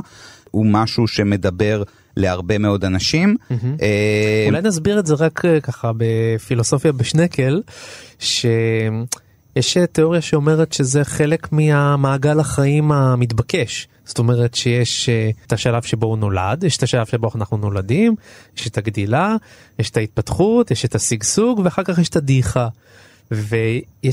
הוא 0.52 0.66
משהו 0.66 1.08
שמדבר 1.08 1.84
להרבה 2.18 2.58
מאוד 2.58 2.86
אנשים. 2.86 3.36
אה, 3.82 4.46
אולי 4.48 4.62
נסביר 4.62 5.00
את 5.00 5.06
זה 5.06 5.14
רק 5.14 5.46
אה, 5.46 5.62
ככה 5.62 5.92
בפילוסופיה 5.98 6.92
בשנקל, 6.92 7.62
שיש 8.20 9.78
תיאוריה 9.92 10.22
שאומרת 10.22 10.74
שזה 10.74 11.04
חלק 11.04 11.52
מהמעגל 11.52 12.40
החיים 12.40 12.92
המתבקש. 12.92 13.88
זאת 14.10 14.20
אומרת 14.20 14.56
שיש 14.56 15.10
אה, 15.10 15.30
את 15.48 15.54
השלב 15.54 15.82
שבו 15.82 16.08
הוא 16.08 16.18
נולד, 16.18 16.64
יש 16.64 16.78
את 16.78 16.84
השלב 16.84 17.06
שבו 17.06 17.30
אנחנו 17.36 17.58
נולדים, 17.58 18.16
יש 18.58 18.68
את 18.68 18.78
הגדילה, 18.78 19.36
יש 19.80 19.90
את 19.90 19.98
ההתפתחות, 19.98 20.72
יש 20.72 20.86
את 20.86 20.96
השגשוג 20.96 21.62
ואחר 21.64 21.84
כך 21.84 22.00
יש 22.00 22.10
את 22.10 22.16
הדעיכה. 22.16 22.68
ויש 23.32 23.62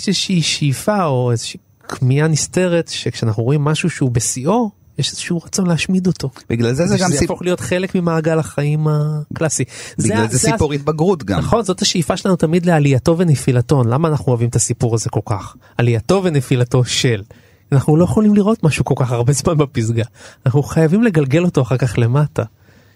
איזושהי 0.09 0.43
שאיפה 0.43 1.05
או 1.05 1.31
איזושהי 1.31 1.61
כמיהה 1.89 2.29
נסתרת 2.29 2.89
שכשאנחנו 2.89 3.43
רואים 3.43 3.65
משהו 3.65 3.91
שהוא 3.91 4.11
בשיאו, 4.11 4.71
יש 4.99 5.11
איזשהו 5.11 5.39
רצון 5.39 5.67
להשמיד 5.67 6.07
אותו. 6.07 6.31
בגלל 6.51 6.73
זה 6.73 6.87
זה 6.87 6.97
גם 6.99 7.09
שזה 7.09 7.19
סיפ- 7.19 7.23
יהפוך 7.23 7.43
להיות 7.43 7.61
חלק 7.61 7.95
ממעגל 7.95 8.39
החיים 8.39 8.87
הקלאסי. 8.91 9.65
בגלל 9.99 10.17
ה- 10.25 10.27
זה 10.27 10.39
סיפור 10.39 10.73
ה- 10.73 10.75
התבגרות 10.75 11.25
גם. 11.25 11.39
נכון, 11.39 11.63
זאת 11.65 11.83
השאיפה 11.83 12.17
שלנו 12.17 12.37
תמיד 12.37 12.67
לעלייתו 12.67 13.19
ונפילתו. 13.19 13.85
למה 13.85 14.09
אנחנו 14.09 14.29
אוהבים 14.29 14.49
את 14.49 14.57
הסיפור 14.57 14.95
הזה 14.95 15.11
כל 15.11 15.21
כך? 15.27 15.57
עלייתו 15.79 16.21
ונפילתו 16.25 16.85
של. 16.85 17.23
אנחנו 17.72 17.98
לא 17.98 18.04
יכולים 18.04 18.36
לראות 18.36 18.64
משהו 18.64 18.86
כל 18.86 18.94
כך 18.98 19.12
הרבה 19.12 19.34
זמן 19.34 19.58
בפסגה. 19.58 20.04
אנחנו 20.46 20.64
חייבים 20.64 21.04
לגלגל 21.04 21.44
אותו 21.44 21.62
אחר 21.62 21.78
כך 21.78 21.94
למטה. 21.98 22.44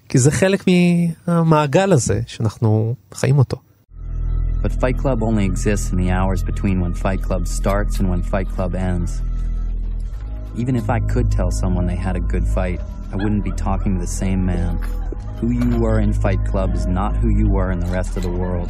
כי 0.10 0.18
זה 0.18 0.32
חלק 0.32 0.64
מהמעגל 1.28 1.94
הזה 1.94 2.22
שאנחנו 2.28 2.96
חיים 3.14 3.38
אותו. 3.38 3.58
But 4.64 4.72
Fight 4.72 4.98
Club 4.98 5.22
only 5.22 5.46
exists 5.46 5.92
in 5.92 5.98
the 5.98 6.10
hours 6.10 6.42
between 6.44 6.82
when 6.82 6.94
Fight 6.94 7.22
Club 7.22 7.48
starts 7.48 8.00
and 8.00 8.10
when 8.10 8.22
Fight 8.24 8.50
Club 8.56 8.74
ends. 8.74 9.12
Even 10.62 10.76
if 10.76 10.90
I 10.90 11.00
could 11.12 11.28
tell 11.38 11.52
someone 11.62 11.86
they 11.86 12.02
had 12.08 12.16
a 12.16 12.26
good 12.34 12.48
fight, 12.58 12.80
I 13.14 13.16
wouldn't 13.22 13.44
be 13.44 13.56
talking 13.68 13.92
to 13.96 14.02
the 14.08 14.14
same 14.24 14.42
man. 14.54 14.74
Who 15.40 15.50
you 15.62 15.70
were 15.84 16.00
in 16.06 16.12
Fight 16.14 16.42
Club 16.52 16.70
is 16.80 16.86
not 17.00 17.12
who 17.22 17.30
you 17.40 17.48
were 17.56 17.70
in 17.76 17.80
the 17.86 17.92
rest 17.98 18.12
of 18.18 18.24
the 18.28 18.36
world. 18.42 18.70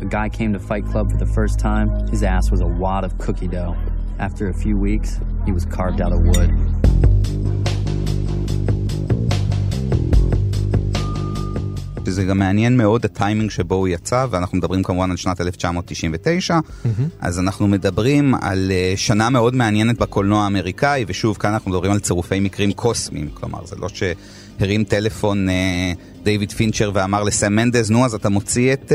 A 0.00 0.08
guy 0.16 0.28
came 0.28 0.52
to 0.54 0.62
Fight 0.70 0.86
Club 0.92 1.06
for 1.12 1.18
the 1.24 1.32
first 1.38 1.56
time, 1.68 1.88
his 2.14 2.22
ass 2.34 2.50
was 2.50 2.60
a 2.60 2.70
wad 2.82 3.04
of 3.04 3.12
cookie 3.24 3.50
dough. 3.56 3.76
After 4.19 4.49
a 4.49 4.53
few 4.53 4.77
weeks, 4.77 5.09
he 5.45 5.51
was 5.53 5.63
carved 5.65 6.01
out 6.01 6.11
of 6.11 6.19
wood. 6.29 6.51
שזה 12.05 12.23
גם 12.25 12.39
מעניין 12.39 12.77
מאוד 12.77 13.05
הטיימינג 13.05 13.51
שבו 13.51 13.75
הוא 13.75 13.87
יצא, 13.87 14.25
ואנחנו 14.29 14.57
מדברים 14.57 14.83
כמובן 14.83 15.11
על 15.11 15.17
שנת 15.17 15.41
1999, 15.41 16.59
אז 17.19 17.39
אנחנו 17.39 17.67
מדברים 17.67 18.35
על 18.41 18.71
אה, 18.71 18.93
שנה 18.95 19.29
מאוד 19.29 19.55
מעניינת 19.55 19.97
בקולנוע 19.97 20.43
האמריקאי, 20.43 21.05
ושוב, 21.07 21.37
כאן 21.37 21.53
אנחנו 21.53 21.71
מדברים 21.71 21.91
על 21.91 21.99
צירופי 21.99 22.39
מקרים 22.39 22.73
קוסמיים, 22.73 23.29
כלומר, 23.33 23.65
זה 23.65 23.75
לא 23.79 23.87
שהרים 23.89 24.83
טלפון 24.83 25.49
אה, 25.49 25.93
דיוויד 26.23 26.51
פינצ'ר 26.51 26.91
ואמר 26.93 27.23
לסם 27.23 27.53
מנדז, 27.53 27.91
נו, 27.91 28.05
אז 28.05 28.13
אתה 28.13 28.29
מוציא 28.29 28.73
את 28.73 28.91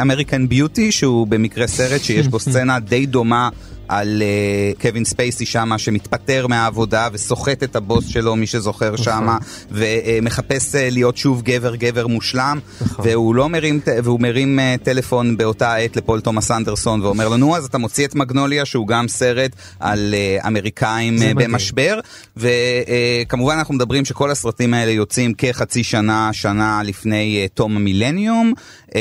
אמריקן 0.00 0.48
ביוטי, 0.48 0.92
שהוא 0.92 1.26
במקרה 1.26 1.66
סרט 1.66 2.00
שיש 2.00 2.28
בו 2.28 2.38
סצנה 2.48 2.80
די 2.80 3.06
דומה. 3.06 3.48
על 3.88 4.22
uh, 4.22 4.82
קווין 4.82 5.04
ספייסי 5.04 5.46
שמה 5.46 5.78
שמתפטר 5.78 6.46
מהעבודה 6.46 7.08
וסוחט 7.12 7.62
את 7.62 7.76
הבוס 7.76 8.06
שלו 8.06 8.36
מי 8.36 8.46
שזוכר 8.46 8.96
שמה 8.96 9.38
ומחפש 9.70 10.74
uh, 10.74 10.78
להיות 10.90 11.16
שוב 11.16 11.42
גבר 11.42 11.74
גבר 11.76 12.06
מושלם. 12.06 12.58
והוא 12.98 13.34
לא 13.34 13.48
מרים 13.48 13.80
והוא 14.04 14.20
מרים 14.20 14.58
uh, 14.58 14.84
טלפון 14.84 15.36
באותה 15.36 15.74
עת 15.74 15.96
לפול 15.96 16.20
תומאס 16.20 16.50
אנדרסון 16.50 17.02
ואומר 17.02 17.28
לו 17.28 17.36
נו 17.36 17.56
אז 17.56 17.64
אתה 17.64 17.78
מוציא 17.78 18.06
את 18.06 18.14
מגנוליה 18.14 18.64
שהוא 18.64 18.86
גם 18.86 19.08
סרט 19.08 19.50
על 19.80 20.14
uh, 20.42 20.46
אמריקאים 20.46 21.16
uh. 21.18 21.20
במשבר. 21.34 22.00
וכמובן 22.36 23.54
אנחנו 23.58 23.74
מדברים 23.74 24.04
שכל 24.04 24.30
הסרטים 24.30 24.74
האלה 24.74 24.90
יוצאים 24.92 25.34
כחצי 25.34 25.84
שנה 25.84 26.30
שנה 26.32 26.82
לפני 26.84 27.46
uh, 27.46 27.54
תום 27.54 27.76
המילניום. 27.76 28.52
uh, 28.88 28.92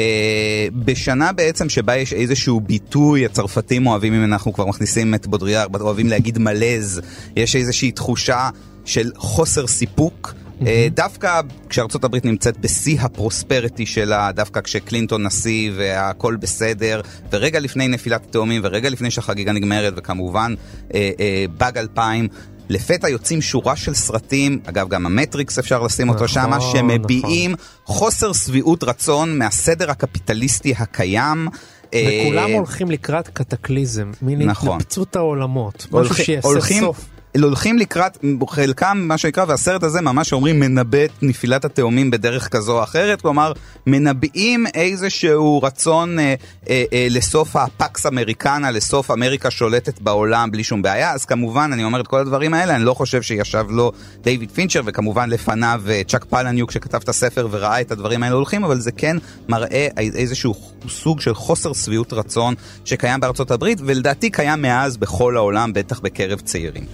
בשנה 0.74 1.32
בעצם 1.32 1.70
שבה 1.70 1.96
יש 1.96 2.14
איזשהו 2.14 2.60
ביטוי 2.60 3.26
הצרפתים 3.26 3.88
אוהבים 3.88 4.14
אם 4.14 4.24
אנחנו 4.24 4.54
כבר 4.54 4.66
מכניסים 4.78 5.16
את 5.16 5.28
בודריאר 5.28 5.66
אוהבים 5.82 6.08
להגיד 6.08 6.38
מלז 6.38 7.02
יש 7.36 7.56
איזושהי 7.56 7.92
תחושה 7.92 8.50
של 8.86 9.12
חוסר 9.16 9.68
סיפוק. 9.68 10.34
אה, 10.66 10.88
דווקא 10.92 11.42
כשארצות 11.70 12.04
הברית 12.04 12.26
נמצאת 12.26 12.58
בשיא 12.58 12.98
הפרוספריטי 13.02 13.86
שלה, 13.86 14.32
דווקא 14.32 14.62
כשקלינטון 14.62 15.26
נשיא 15.26 15.72
והכל 15.76 16.36
בסדר, 16.36 17.02
ורגע 17.32 17.60
לפני 17.60 17.88
נפילת 17.88 18.26
התאומים 18.30 18.62
ורגע 18.64 18.90
לפני 18.90 19.12
שהחגיגה 19.12 19.52
נגמרת, 19.52 19.94
וכמובן 19.96 20.54
אה, 20.94 21.12
אה, 21.20 21.46
באג 21.58 21.78
2000, 21.78 22.28
לפתע 22.70 23.10
יוצאים 23.10 23.42
שורה 23.42 23.76
של 23.76 23.94
סרטים, 23.94 24.60
אגב 24.66 24.90
גם 24.90 25.06
המטריקס 25.06 25.60
אפשר 25.60 25.84
לשים 25.84 26.10
אותו 26.10 26.24
נכון, 26.24 26.28
שמה, 26.28 26.62
שמביעים 26.62 27.56
חוסר 27.86 28.34
שביעות 28.34 28.84
רצון 28.84 29.38
מהסדר 29.38 29.92
הקפיטליסטי 29.92 30.74
הקיים. 30.78 31.48
אה, 31.94 32.22
וכולם 32.24 32.52
הולכים 32.52 32.92
לקראת 32.92 33.28
קטקליזם, 33.28 34.12
מין 34.22 34.42
נכון. 34.42 34.70
התנפצות 34.70 35.16
העולמות, 35.16 35.88
משהו 35.92 36.16
שיעשה 36.16 36.62
סוף. 36.80 37.06
הולכים 37.42 37.78
לקראת, 37.78 38.18
חלקם 38.50 38.98
מה 39.08 39.18
שנקרא, 39.18 39.46
והסרט 39.48 39.84
הזה 39.84 40.02
ממש 40.02 40.34
אומרים 40.34 40.60
מנבא 40.60 41.06
את 41.06 41.12
נפילת 41.22 41.66
התאומים 41.66 42.12
בדרך 42.12 42.48
כזו 42.48 42.78
או 42.78 42.84
אחרת, 42.84 43.22
כלומר 43.22 43.54
מנבאים 43.88 44.66
איזשהו 44.74 45.62
רצון 45.64 46.20
אה, 46.20 46.36
אה, 46.70 46.84
אה, 46.94 47.08
לסוף 47.10 47.56
הפקס 47.56 48.06
אמריקנה, 48.06 48.72
לסוף 48.72 49.12
אמריקה 49.12 49.52
שולטת 49.52 50.02
בעולם 50.02 50.52
בלי 50.52 50.64
שום 50.64 50.82
בעיה, 50.82 51.14
אז 51.14 51.26
כמובן 51.26 51.70
אני 51.74 51.84
אומר 51.84 52.02
את 52.02 52.08
כל 52.08 52.20
הדברים 52.20 52.54
האלה, 52.54 52.76
אני 52.76 52.84
לא 52.84 52.94
חושב 52.94 53.22
שישב 53.22 53.66
לו 53.70 53.92
דיוויד 54.22 54.52
פינצ'ר 54.52 54.82
וכמובן 54.86 55.30
לפניו 55.30 55.82
אה, 55.90 56.02
צ'אק 56.08 56.26
פלניוק 56.26 56.72
שכתב 56.72 57.00
את 57.04 57.10
הספר 57.10 57.48
וראה 57.52 57.82
את 57.82 57.92
הדברים 57.92 58.24
האלה 58.24 58.36
הולכים, 58.36 58.64
אבל 58.64 58.80
זה 58.80 58.92
כן 58.92 59.18
מראה 59.50 59.88
איזשהו 59.98 60.56
סוג 60.90 61.22
של 61.22 61.34
חוסר 61.34 61.74
שביעות 61.74 62.14
רצון 62.14 62.54
שקיים 62.86 63.20
בארצות 63.20 63.52
הברית, 63.52 63.80
ולדעתי 63.86 64.30
קיים 64.30 64.62
מאז 64.62 64.98
בכל 64.98 65.38
העולם, 65.38 65.74
בטח 65.74 66.00
בקרב 66.00 66.40
צעירים. 66.40 66.86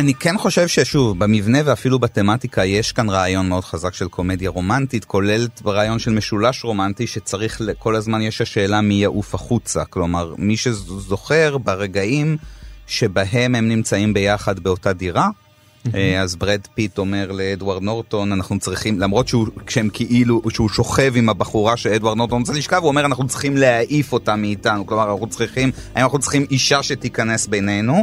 אני 0.00 0.14
כן 0.14 0.38
חושב 0.38 0.68
ששוב, 0.68 1.18
במבנה 1.18 1.58
ואפילו 1.64 1.98
בתמטיקה 1.98 2.64
יש 2.64 2.92
כאן 2.92 3.10
רעיון 3.10 3.48
מאוד 3.48 3.64
חזק 3.64 3.94
של 3.94 4.08
קומדיה 4.08 4.50
רומנטית, 4.50 5.04
כולל 5.04 5.48
רעיון 5.66 5.98
של 5.98 6.10
משולש 6.10 6.64
רומנטי 6.64 7.06
שצריך, 7.06 7.60
כל 7.78 7.96
הזמן 7.96 8.22
יש 8.22 8.40
השאלה 8.40 8.80
מי 8.80 8.94
יעוף 8.94 9.34
החוצה. 9.34 9.84
כלומר, 9.84 10.34
מי 10.38 10.56
שזוכר 10.56 11.58
ברגעים 11.58 12.36
שבהם 12.86 13.54
הם 13.54 13.68
נמצאים 13.68 14.14
ביחד 14.14 14.60
באותה 14.60 14.92
דירה, 14.92 15.28
אז 16.22 16.36
ברד 16.36 16.60
פיט 16.74 16.98
אומר 16.98 17.32
לאדוארד 17.32 17.82
נורטון, 17.82 18.32
אנחנו 18.32 18.58
צריכים, 18.58 19.00
למרות 19.00 19.28
שהוא, 19.28 19.46
כשהם 19.66 19.88
כאילו, 19.92 20.42
שהוא 20.50 20.68
שוכב 20.68 21.12
עם 21.16 21.28
הבחורה 21.28 21.76
שאדוארד 21.76 22.16
נורטון 22.16 22.40
רוצה 22.40 22.52
לשכב, 22.52 22.76
הוא 22.80 22.88
אומר 22.88 23.04
אנחנו 23.04 23.26
צריכים 23.26 23.56
להעיף 23.56 24.12
אותה 24.12 24.36
מאיתנו, 24.36 24.86
כלומר 24.86 25.12
אנחנו 25.12 25.26
צריכים, 25.26 25.70
האם 25.94 26.04
אנחנו 26.04 26.18
צריכים 26.18 26.46
אישה 26.50 26.82
שתיכנס 26.82 27.46
בינינו. 27.46 28.02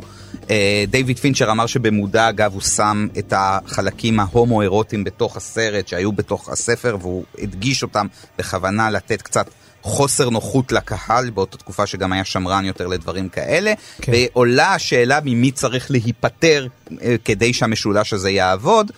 אה, 0.50 0.84
דיוויד 0.88 1.20
פינצ'ר 1.20 1.52
אמר 1.52 1.66
שבמודע 1.66 2.30
אגב 2.30 2.54
הוא 2.54 2.62
שם 2.62 3.08
את 3.20 3.34
החלקים 3.36 4.20
ההומו-אירוטיים 4.20 5.04
בתוך 5.04 5.38
הסרט 5.38 5.88
שהיו 5.88 6.12
בתוך 6.12 6.50
הספר 6.50 6.98
והוא 7.02 7.24
הדגיש 7.40 7.84
אותם 7.84 8.08
בכוונה 8.38 8.90
לתת 8.90 9.22
קצת 9.22 9.50
חוסר 9.88 10.30
נוחות 10.30 10.72
לקהל 10.72 11.30
באותה 11.30 11.58
תקופה 11.58 11.86
שגם 11.86 12.14
היה 12.14 12.26
שמרן 12.26 12.66
יותר 12.66 12.88
לדברים 12.88 13.30
כאלה 13.30 13.74
כן. 14.02 14.12
ועולה 14.12 14.74
השאלה 14.74 15.20
ממי 15.24 15.52
צריך 15.52 15.92
להיפטר 15.92 16.68
אה, 17.02 17.16
כדי 17.26 17.54
שהמשולש 17.54 18.14
הזה 18.14 18.30
יעבוד. 18.30 18.92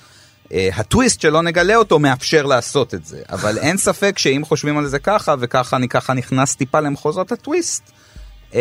אה, 0.53 0.69
הטוויסט 0.75 1.21
שלא 1.21 1.41
נגלה 1.41 1.75
אותו 1.75 1.99
מאפשר 1.99 2.45
לעשות 2.45 2.93
את 2.93 3.05
זה 3.05 3.21
אבל 3.29 3.57
אין 3.57 3.77
ספק 3.77 4.17
שאם 4.17 4.41
חושבים 4.45 4.77
על 4.77 4.87
זה 4.87 4.99
ככה 4.99 5.35
וככה 5.39 5.75
אני 5.77 5.87
ככה 5.87 6.13
נכנס 6.13 6.55
טיפה 6.55 6.79
למחוזות 6.79 7.31
הטוויסט 7.31 7.83
אמ, 8.53 8.59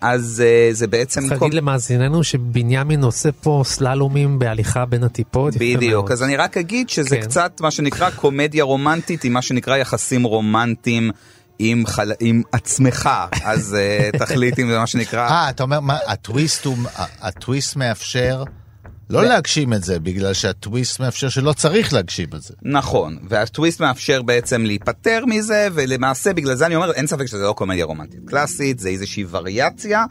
אז 0.00 0.42
אה, 0.46 0.68
זה 0.72 0.86
בעצם... 0.86 1.20
צריך 1.20 1.42
להגיד 1.42 1.54
למאזיננו 1.54 2.24
שבנימין 2.24 3.04
עושה 3.04 3.32
פה 3.32 3.62
סללומים 3.64 4.38
בהליכה 4.38 4.86
בין 4.86 5.04
הטיפות. 5.04 5.54
בדיוק. 5.56 6.10
אז 6.10 6.22
אני 6.22 6.36
רק 6.36 6.56
אגיד 6.56 6.88
שזה 6.88 7.16
כן. 7.16 7.22
קצת 7.22 7.60
מה 7.60 7.70
שנקרא 7.70 8.10
קומדיה 8.10 8.64
רומנטית 8.64 9.24
עם 9.24 9.32
מה 9.32 9.42
שנקרא 9.42 9.76
יחסים 9.76 10.24
רומנטיים 10.24 11.10
עם, 11.62 11.86
חל... 11.86 12.12
עם 12.20 12.42
עצמך, 12.52 13.10
אז 13.44 13.76
uh, 14.12 14.18
תחליט 14.24 14.58
אם 14.58 14.70
זה 14.70 14.78
מה 14.78 14.86
שנקרא... 14.86 15.28
אה, 15.28 15.50
אתה 15.50 15.62
אומר, 15.62 15.80
מה, 15.80 15.98
הטוויסט 16.06 16.64
הוא, 16.64 16.76
הטוויסט 17.20 17.76
מאפשר 17.76 18.44
לא 19.10 19.24
להגשים 19.24 19.72
את 19.72 19.84
זה, 19.84 19.98
בגלל 19.98 20.32
שהטוויסט 20.32 21.00
מאפשר 21.00 21.28
שלא 21.28 21.52
צריך 21.52 21.92
להגשים 21.92 22.28
את 22.34 22.42
זה. 22.42 22.54
נכון, 22.62 23.18
והטוויסט 23.28 23.80
מאפשר 23.80 24.22
בעצם 24.22 24.64
להיפטר 24.64 25.24
מזה, 25.26 25.68
ולמעשה 25.72 26.32
בגלל 26.32 26.54
זה 26.54 26.66
אני 26.66 26.76
אומר, 26.76 26.92
אין 26.92 27.06
ספק 27.06 27.26
שזה 27.26 27.42
לא 27.42 27.52
קומדיה 27.52 27.84
רומנטית 27.84 28.20
קלאסית, 28.26 28.78
זה 28.78 28.88
איזושהי 28.88 29.24
וריאציה. 29.30 30.04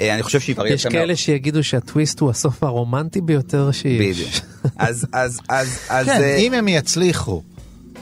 אה, 0.00 0.14
אני 0.14 0.22
חושב 0.22 0.40
שהיא 0.40 0.54
יש 0.54 0.58
וריאציה 0.58 0.90
מאוד... 0.90 1.02
כאלה 1.02 1.16
שיגידו 1.16 1.62
שהטוויסט 1.62 2.20
הוא 2.20 2.30
הסוף 2.30 2.62
הרומנטי 2.62 3.20
ביותר 3.20 3.72
שיש. 3.72 4.00
בדיוק. 4.00 4.30
אז, 4.76 5.06
אז, 5.12 5.40
אז, 5.48 5.78
אז... 5.88 6.06
כן, 6.06 6.22
אה, 6.22 6.36
אם 6.36 6.54
הם 6.54 6.68
יצליחו, 6.68 7.42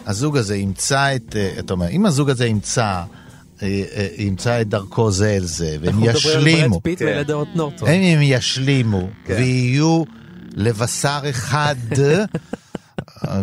הזוג 0.07 0.37
הזה 0.37 0.57
ימצא 0.57 1.17
את, 1.17 1.37
אה, 1.37 1.55
אתה 1.59 1.73
אומר, 1.73 1.89
אם 1.89 2.07
הזוג 2.07 2.31
הזה 2.31 2.47
ימצא, 2.47 2.83
אה, 2.83 3.05
אה, 3.63 4.07
ימצא 4.19 4.61
את 4.61 4.69
דרכו 4.69 5.11
זה 5.11 5.31
אל 5.31 5.45
זה, 5.45 5.77
והם 5.81 6.05
ישלימו, 6.05 6.83
פיט 6.83 6.99
כן. 6.99 7.07
הם, 7.87 8.19
ישלימו, 8.23 9.09
כן. 9.25 9.35
ויהיו 9.35 10.03
לבשר 10.55 11.21
אחד, 11.31 11.75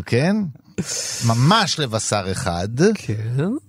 כן? 0.06 0.36
ממש 1.26 1.80
לבשר 1.80 2.26
אחד, 2.32 2.68
כן. 2.96 3.14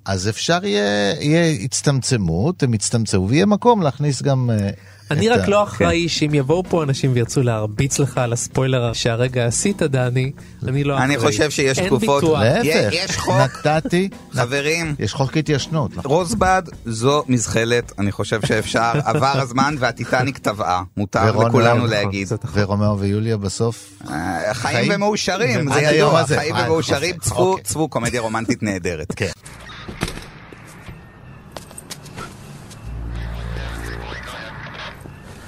אז 0.05 0.29
אפשר 0.29 0.64
יהיה, 0.64 1.14
יהיה 1.20 1.64
הצטמצמות, 1.64 2.62
הם 2.62 2.74
יצטמצמו, 2.74 3.29
ויהיה 3.29 3.46
מקום 3.46 3.83
להכניס 3.83 4.22
גם... 4.22 4.50
אני 5.11 5.29
רק 5.29 5.49
לא 5.49 5.62
אחראי 5.62 6.09
שאם 6.09 6.35
יבואו 6.35 6.62
פה 6.68 6.83
אנשים 6.83 7.12
וירצו 7.14 7.42
להרביץ 7.42 7.99
לך 7.99 8.18
על 8.18 8.33
הספוילר 8.33 8.92
שהרגע 8.92 9.46
עשית 9.46 9.83
דני, 9.83 10.33
אני 10.68 10.85
לא 10.85 10.94
אחראי. 10.94 11.07
אני 11.07 11.18
חושב 11.18 11.51
שיש 11.51 11.79
אין 11.79 11.87
תקופות- 11.87 12.25
יש 12.92 13.16
חוק. 13.16 13.35
נתתי, 13.66 14.09
חברים, 14.33 14.94
יש 14.99 15.14
חוק 15.14 15.37
התיישנות. 15.37 15.96
נכון? 15.96 16.11
רוזבד 16.11 16.62
זו 16.87 17.25
מזחלת, 17.29 17.92
אני 17.99 18.12
חושב 18.12 18.40
שאפשר, 18.46 18.90
עבר 19.05 19.40
הזמן 19.40 19.75
והטיטניק 19.79 20.38
טבעה, 20.38 20.83
מותר 20.96 21.31
לכולנו 21.38 21.77
נכון, 21.77 21.90
להגיד. 21.90 22.29
נכון. 22.44 22.62
ורומאו 22.62 22.99
ויוליה 22.99 23.37
בסוף, 23.37 23.90
אה, 24.11 24.55
חיים? 24.55 24.92
ומאושרים, 24.94 25.73
זה 25.73 25.81
ידוע. 25.81 26.25
חיים 26.27 26.57
אה, 26.57 26.64
ומאושרים, 26.64 27.14
אוקיי, 27.14 27.29
צפו, 27.31 27.37
אוקיי. 27.51 27.64
צפו 27.64 27.88
קומדיה 27.88 28.20
רומנטית 28.20 28.62
נהדרת. 28.62 29.14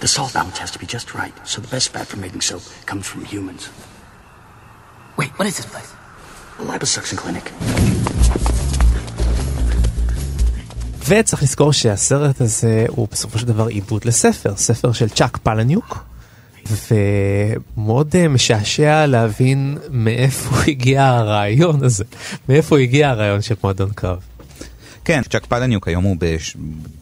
The 0.02 0.08
salt 0.08 0.32
balance 0.34 0.58
has 0.58 0.70
to 0.72 0.80
be 0.84 0.88
just 0.96 1.08
right, 1.14 1.36
so 1.50 1.56
the 1.60 1.70
best 1.76 1.86
fat 1.94 2.06
for 2.10 2.18
making 2.26 2.42
soap 2.50 2.64
comes 2.90 3.06
from 3.10 3.20
humans. 3.24 3.62
Wait, 5.18 5.30
what 5.38 5.46
is 5.50 5.54
this 5.58 5.68
place? 5.72 5.90
A 6.58 6.64
liposuction 6.70 7.16
clinic. 7.16 7.52
וצריך 11.08 11.42
לזכור 11.42 11.72
שהסרט 11.72 12.40
הזה 12.40 12.86
הוא 12.88 13.08
בסופו 13.10 13.38
של 13.38 13.46
דבר 13.46 13.66
עיבוד 13.66 14.04
לספר, 14.04 14.56
ספר 14.56 14.92
של 14.92 15.08
צ'אק 15.08 15.36
פלניוק, 15.36 16.04
ומאוד 16.66 18.16
אה, 18.16 18.28
משעשע 18.28 19.06
להבין 19.06 19.78
מאיפה 19.90 20.56
הגיע 20.66 21.04
הרעיון 21.04 21.84
הזה, 21.84 22.04
מאיפה 22.48 22.78
הגיע 22.78 23.10
הרעיון 23.10 23.42
של 23.42 23.54
מועדון 23.62 23.90
קרב. 23.94 24.18
כן, 25.04 25.22
צ'אק 25.30 25.46
פלניוק 25.46 25.88
היום 25.88 26.04
הוא 26.04 26.16
בש... 26.18 26.56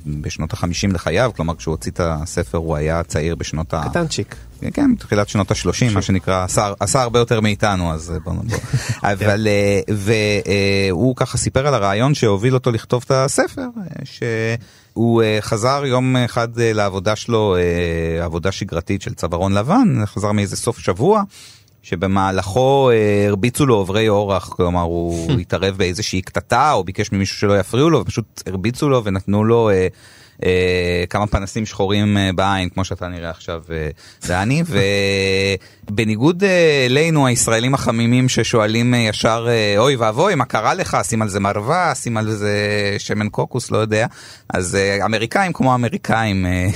בשנות 0.06 0.52
החמישים 0.52 0.92
לחייו, 0.92 1.30
כלומר 1.36 1.56
כשהוא 1.56 1.72
הוציא 1.72 1.92
את 1.92 2.00
הספר 2.04 2.58
הוא 2.58 2.76
היה 2.76 3.02
צעיר 3.02 3.34
בשנות 3.34 3.74
ה... 3.74 3.82
קטנצ'יק. 3.90 4.36
כן, 4.74 4.94
תחילת 4.98 5.28
שנות 5.28 5.50
ה-30, 5.50 5.94
מה 5.94 6.02
שנקרא, 6.02 6.46
עשה, 6.80 7.02
הרבה 7.02 7.18
יותר 7.18 7.40
מאיתנו, 7.40 7.92
אז 7.92 8.12
בוא 8.24 8.32
נבוא. 8.32 8.58
אבל, 9.12 9.48
אה, 9.48 9.94
והוא 10.90 11.16
ככה 11.16 11.38
סיפר 11.38 11.66
על 11.66 11.74
הרעיון 11.74 12.14
שהוביל 12.14 12.54
אותו 12.54 12.70
לכתוב 12.70 13.02
את 13.06 13.10
הספר, 13.10 13.62
אה, 13.62 14.04
שהוא 14.04 15.22
אה, 15.22 15.38
חזר 15.40 15.82
יום 15.86 16.16
אחד 16.16 16.58
אה, 16.58 16.72
לעבודה 16.72 17.16
שלו, 17.16 17.56
אה, 17.56 18.24
עבודה 18.24 18.52
שגרתית 18.52 19.02
של 19.02 19.14
צווארון 19.14 19.52
לבן, 19.52 20.06
חזר 20.06 20.32
מאיזה 20.32 20.56
סוף 20.56 20.78
שבוע. 20.78 21.22
שבמהלכו 21.82 22.90
אה, 22.90 23.26
הרביצו 23.28 23.66
לו 23.66 23.74
עוברי 23.74 24.08
אורח, 24.08 24.48
כלומר 24.48 24.82
הוא 24.82 25.30
התערב 25.40 25.76
באיזושהי 25.76 26.22
קטטה 26.22 26.72
או 26.72 26.84
ביקש 26.84 27.12
ממישהו 27.12 27.38
שלא 27.38 27.58
יפריעו 27.58 27.90
לו, 27.90 28.00
ופשוט 28.00 28.42
הרביצו 28.46 28.88
לו 28.88 29.04
ונתנו 29.04 29.44
לו 29.44 29.70
אה, 29.70 29.88
כמה 31.10 31.26
פנסים 31.26 31.66
שחורים 31.66 32.16
אה, 32.16 32.30
בעין, 32.34 32.68
כמו 32.68 32.84
שאתה 32.84 33.08
נראה 33.08 33.30
עכשיו, 33.30 33.62
אה, 33.70 33.88
דני, 34.28 34.62
ובניגוד 35.90 36.44
אה, 36.44 36.86
אלינו, 36.86 37.26
הישראלים 37.26 37.74
החמימים 37.74 38.28
ששואלים 38.28 38.94
אה, 38.94 38.98
ישר, 38.98 39.46
אה, 39.48 39.74
אוי 39.78 39.96
ואבוי, 39.96 40.34
מה 40.34 40.44
קרה 40.44 40.74
לך? 40.74 40.96
שים 41.02 41.22
על 41.22 41.28
זה 41.28 41.40
מרווה, 41.40 41.94
שים 41.94 42.16
על 42.16 42.30
זה 42.30 42.56
שמן 42.98 43.28
קוקוס, 43.28 43.70
לא 43.70 43.78
יודע. 43.78 44.06
אז 44.54 44.74
אה, 44.74 45.04
אמריקאים 45.04 45.52
כמו 45.52 45.74
אמריקאים, 45.74 46.46
אה, 46.46 46.68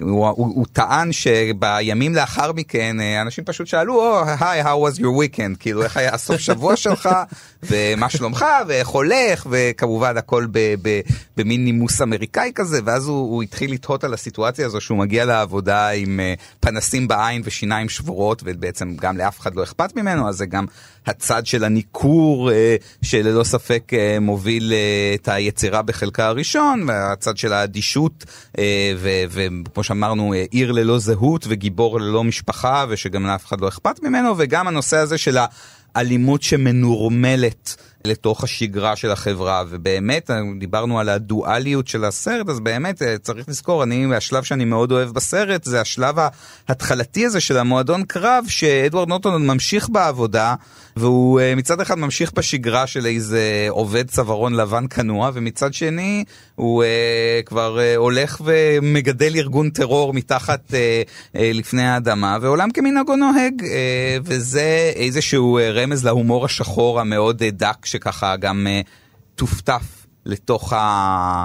הוא, 0.00 0.28
הוא, 0.28 0.46
הוא 0.54 0.66
טען 0.72 1.12
שבימים 1.12 2.14
לאחר 2.14 2.52
מכן 2.52 3.00
אה, 3.00 3.20
אנשים 3.22 3.44
פשוט 3.44 3.66
שאלו, 3.66 4.22
היי, 4.40 4.64
how 4.64 4.66
was 4.66 4.98
your 4.98 5.02
weekend? 5.02 5.56
כאילו, 5.58 5.82
איך 5.82 5.96
היה 5.96 6.14
הסוף 6.14 6.40
שבוע 6.40 6.76
שלך, 6.84 7.08
ומה 7.62 8.10
שלומך, 8.10 8.44
ואיך 8.68 8.88
הולך, 8.88 9.46
וכמובן 9.50 10.16
הכל 10.16 10.46
במין 11.36 11.64
נימוס 11.64 12.02
אמריקאי 12.02 12.52
כזה, 12.54 12.80
ואז 12.84 13.03
הוא, 13.06 13.34
הוא 13.34 13.42
התחיל 13.42 13.72
לתהות 13.72 14.04
על 14.04 14.14
הסיטואציה 14.14 14.66
הזו 14.66 14.80
שהוא 14.80 14.98
מגיע 14.98 15.24
לעבודה 15.24 15.88
עם 15.88 16.20
אה, 16.20 16.34
פנסים 16.60 17.08
בעין 17.08 17.42
ושיניים 17.44 17.88
שבורות, 17.88 18.42
ובעצם 18.44 18.96
גם 18.96 19.18
לאף 19.18 19.40
אחד 19.40 19.54
לא 19.54 19.62
אכפת 19.62 19.96
ממנו, 19.96 20.28
אז 20.28 20.36
זה 20.36 20.46
גם 20.46 20.66
הצד 21.06 21.46
של 21.46 21.64
הניכור, 21.64 22.50
אה, 22.52 22.76
שללא 23.02 23.44
ספק 23.44 23.92
אה, 23.92 24.20
מוביל 24.20 24.72
את 25.14 25.28
היצירה 25.28 25.82
בחלקה 25.82 26.26
הראשון, 26.26 26.84
והצד 26.88 27.36
של 27.36 27.52
האדישות, 27.52 28.24
וכמו 28.98 29.82
שאמרנו, 29.82 30.32
עיר 30.50 30.72
ללא 30.72 30.98
זהות 30.98 31.46
וגיבור 31.48 32.00
ללא 32.00 32.24
משפחה, 32.24 32.84
ושגם 32.88 33.26
לאף 33.26 33.46
אחד 33.46 33.60
לא 33.60 33.68
אכפת 33.68 34.02
ממנו, 34.02 34.34
וגם 34.38 34.68
הנושא 34.68 34.96
הזה 34.96 35.18
של 35.18 35.36
האלימות 35.94 36.42
שמנורמלת. 36.42 37.76
לתוך 38.06 38.44
השגרה 38.44 38.96
של 38.96 39.10
החברה 39.10 39.64
ובאמת 39.68 40.30
אה, 40.30 40.40
דיברנו 40.58 41.00
על 41.00 41.08
הדואליות 41.08 41.88
של 41.88 42.04
הסרט 42.04 42.48
אז 42.48 42.60
באמת 42.60 43.02
אה, 43.02 43.18
צריך 43.18 43.48
לזכור 43.48 43.82
אני 43.82 44.14
השלב 44.14 44.42
שאני 44.42 44.64
מאוד 44.64 44.92
אוהב 44.92 45.10
בסרט 45.10 45.64
זה 45.64 45.80
השלב 45.80 46.14
ההתחלתי 46.68 47.26
הזה 47.26 47.40
של 47.40 47.58
המועדון 47.58 48.04
קרב 48.04 48.44
שאדוארד 48.48 49.08
נורטון 49.08 49.46
ממשיך 49.46 49.88
בעבודה 49.88 50.54
והוא 50.96 51.40
אה, 51.40 51.54
מצד 51.54 51.80
אחד 51.80 51.98
ממשיך 51.98 52.32
בשגרה 52.32 52.86
של 52.86 53.06
איזה 53.06 53.66
עובד 53.68 54.10
צווארון 54.10 54.54
לבן 54.54 54.84
כנוע 54.90 55.30
ומצד 55.34 55.74
שני 55.74 56.24
הוא 56.54 56.82
אה, 56.82 57.40
כבר 57.46 57.80
אה, 57.80 57.96
הולך 57.96 58.40
ומגדל 58.44 59.36
ארגון 59.36 59.70
טרור 59.70 60.14
מתחת 60.14 60.74
אה, 60.74 61.02
אה, 61.36 61.50
לפני 61.54 61.82
האדמה 61.82 62.38
ועולם 62.40 62.70
כמנהגו 62.70 63.16
נוהג 63.16 63.64
אה, 63.64 64.16
וזה 64.24 64.92
איזשהו 64.96 65.58
אה, 65.58 65.70
רמז 65.70 66.04
להומור 66.04 66.44
השחור 66.44 67.00
המאוד 67.00 67.42
אה, 67.42 67.50
דק 67.50 67.86
שככה 67.86 68.36
גם 68.36 68.66
אה, 68.70 68.80
טופטף 69.34 70.06
לתוך 70.26 70.72
ה... 70.72 71.44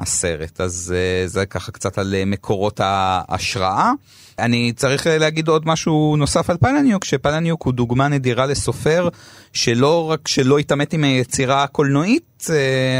הסרט, 0.00 0.60
אז 0.60 0.94
uh, 0.94 1.28
זה 1.28 1.46
ככה 1.46 1.72
קצת 1.72 1.98
על 1.98 2.14
uh, 2.14 2.26
מקורות 2.26 2.80
ההשראה. 2.82 3.92
אני 4.38 4.72
צריך 4.76 5.06
uh, 5.06 5.10
להגיד 5.10 5.48
עוד 5.48 5.66
משהו 5.66 6.16
נוסף 6.18 6.50
על 6.50 6.56
פלניוק, 6.56 7.04
שפלניוק 7.04 7.62
הוא 7.62 7.72
דוגמה 7.72 8.08
נדירה 8.08 8.46
לסופר 8.46 9.08
שלא 9.52 10.10
רק 10.10 10.28
שלא 10.28 10.58
התעמת 10.58 10.92
עם 10.92 11.04
היצירה 11.04 11.62
הקולנועית 11.62 12.46
uh, 12.46 12.52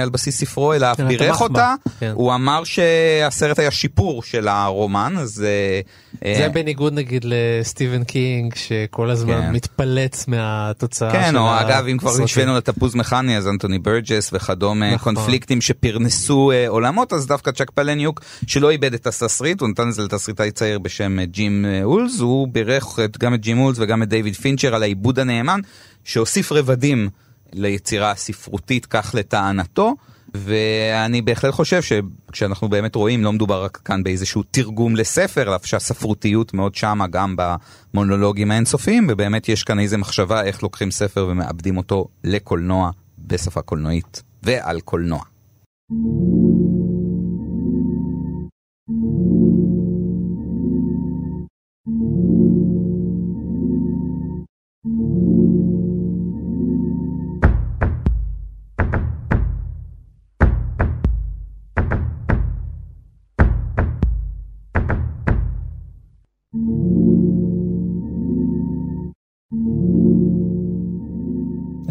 על 0.03 0.09
בסיס 0.09 0.41
ספרו, 0.41 0.75
אלא 0.75 0.93
אף 0.93 1.01
אלא 1.01 1.09
בירך 1.09 1.41
אותה. 1.41 1.75
כן. 2.01 2.13
הוא 2.15 2.35
אמר 2.35 2.65
שהסרט 2.65 3.59
היה 3.59 3.71
שיפור 3.71 4.23
של 4.23 4.49
הרומן, 4.49 5.15
אז... 5.19 5.45
uh, 5.45 6.11
זה 6.37 6.47
uh, 6.47 6.49
בניגוד 6.49 6.93
נגיד 6.93 7.25
לסטיבן 7.29 8.05
קינג 8.05 8.55
שכל 8.55 9.11
הזמן 9.11 9.41
כן. 9.41 9.53
מתפלץ 9.53 10.29
מהתוצאה 10.29 11.13
כן, 11.13 11.29
של 11.31 11.39
או 11.39 11.61
אגב, 11.61 11.87
אם 11.87 11.99
כבר 11.99 12.09
הסרטים. 12.09 12.25
השווינו 12.25 12.57
לתפוז 12.57 12.95
מכני, 12.95 13.37
אז 13.37 13.49
אנטוני 13.49 13.79
ברג'ס 13.79 14.31
וכדומה, 14.33 14.95
נכון. 14.95 15.15
קונפליקטים 15.15 15.61
שפרנסו 15.61 16.51
אה, 16.51 16.69
עולמות, 16.69 17.13
אז 17.13 17.27
דווקא 17.27 17.51
צ'אק 17.51 17.71
פלניוק, 17.71 18.21
שלא 18.47 18.71
איבד 18.71 18.95
את 18.95 19.07
התסריט, 19.07 19.61
הוא 19.61 19.69
נתן 19.69 19.89
את 19.89 19.95
זה 19.95 20.03
לתסריטאי 20.03 20.51
צעיר 20.51 20.79
בשם 20.79 21.19
אה, 21.19 21.25
ג'ים 21.25 21.65
אה, 21.65 21.85
אולס, 21.85 22.21
הוא 22.21 22.49
בירך 22.49 22.99
גם 23.19 23.35
את 23.35 23.41
ג'ים 23.41 23.61
אולס 23.61 23.77
וגם 23.81 24.03
את 24.03 24.09
דיוויד 24.09 24.35
פינצ'ר 24.35 24.75
על 24.75 24.83
העיבוד 24.83 25.19
הנאמן, 25.19 25.61
שהוסיף 26.05 26.53
רבדים 26.53 27.09
ליצירה 27.53 28.11
הספרותית, 28.11 28.87
כך 28.87 29.15
לטענתו. 29.19 29.95
ואני 30.35 31.23
בהחלט 31.23 31.55
חושב 31.55 31.83
שכשאנחנו 31.83 32.69
באמת 32.69 32.95
רואים 32.95 33.25
לא 33.25 33.33
מדובר 33.33 33.65
רק 33.65 33.77
כאן 33.77 34.03
באיזשהו 34.03 34.43
תרגום 34.51 34.97
לספר, 34.97 35.43
אלא 35.43 35.57
שהספרותיות 35.63 36.55
מאוד 36.55 36.75
שמה 36.75 37.07
גם 37.07 37.37
במונולוגים 37.39 38.51
האינסופיים, 38.51 39.07
ובאמת 39.11 39.49
יש 39.49 39.63
כאן 39.63 39.79
איזה 39.79 39.97
מחשבה 39.97 40.43
איך 40.43 40.63
לוקחים 40.63 40.91
ספר 40.91 41.27
ומאבדים 41.31 41.77
אותו 41.77 42.07
לקולנוע 42.25 42.91
בשפה 43.19 43.63
קולנועית 43.63 44.23
ועל 44.43 44.81
קולנוע. 44.81 45.21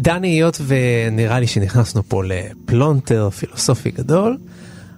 דני, 0.00 0.28
היות 0.28 0.58
ונראה 0.66 1.40
לי 1.40 1.46
שנכנסנו 1.46 2.02
פה 2.02 2.22
לפלונטר 2.24 3.30
פילוסופי 3.30 3.90
גדול, 3.90 4.36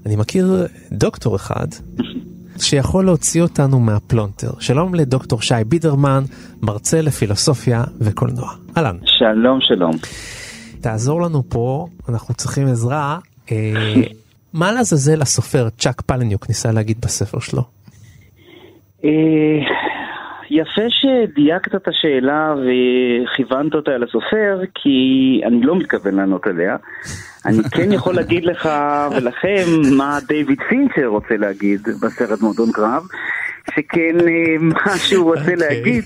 אני 0.07 0.17
מכיר 0.17 0.67
דוקטור 0.93 1.37
אחד 1.37 1.67
שיכול 2.59 3.05
להוציא 3.05 3.43
אותנו 3.43 3.81
מהפלונטר. 3.81 4.51
שלום 4.61 4.95
לדוקטור 4.95 5.43
שי 5.43 5.55
בידרמן, 5.67 6.23
מרצה 6.63 7.03
לפילוסופיה 7.03 7.85
וקולנוע. 8.01 8.49
אהלן. 8.77 8.97
שלום, 9.05 9.59
שלום. 9.61 9.93
תעזור 10.81 11.23
לנו 11.23 11.43
פה, 11.49 11.87
אנחנו 12.09 12.35
צריכים 12.35 12.67
עזרה. 12.67 13.19
אה, 13.53 13.57
מה 14.53 14.73
לעזאזל 14.73 15.23
הסופר 15.23 15.69
צ'אק 15.79 16.01
פלניוק 16.01 16.49
ניסה 16.49 16.73
להגיד 16.73 17.01
בספר 17.01 17.39
שלו? 17.39 17.63
אה, 20.53 20.63
יפה 20.63 20.83
שדייקת 20.89 21.75
את 21.75 21.89
השאלה 21.89 22.55
וכיוונת 22.55 23.75
אותה 23.75 23.91
אל 23.91 24.03
הסופר, 24.03 24.61
כי 24.75 25.41
אני 25.45 25.63
לא 25.63 25.77
מתכוון 25.77 26.15
לענות 26.15 26.47
עליה. 26.47 26.77
אני 27.47 27.63
כן 27.71 27.93
יכול 27.93 28.15
להגיד 28.15 28.45
לך 28.45 28.69
ולכם 29.17 29.65
מה 29.97 30.19
דיוויד 30.29 30.61
פינצ'ר 30.69 31.07
רוצה 31.07 31.37
להגיד 31.37 31.81
בסרט 32.03 32.41
מועדון 32.41 32.73
קרב, 32.73 33.03
שכן 33.71 34.17
אה, 34.21 34.59
מה 34.61 34.97
שהוא 34.97 35.25
רוצה. 35.25 35.41
אוקיי. 35.41 35.57
להגיד, 35.57 36.05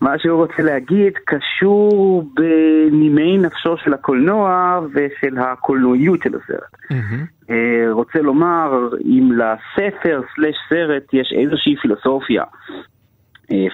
מה 0.00 0.18
שהוא 0.18 0.44
רוצה 0.44 0.62
להגיד 0.62 1.12
קשור 1.24 2.22
בנימי 2.34 3.38
נפשו 3.38 3.76
של 3.84 3.94
הקולנוע 3.94 4.80
ושל 4.94 5.38
הקולנועיות 5.38 6.22
של 6.22 6.30
הסרט. 6.34 6.74
Mm-hmm. 6.92 7.52
רוצה 7.90 8.18
לומר, 8.18 8.88
אם 9.04 9.30
לספר 9.32 10.20
סלש 10.34 10.56
סרט 10.68 11.02
יש 11.12 11.34
איזושהי 11.42 11.76
פילוסופיה 11.82 12.42
אה, 12.42 12.95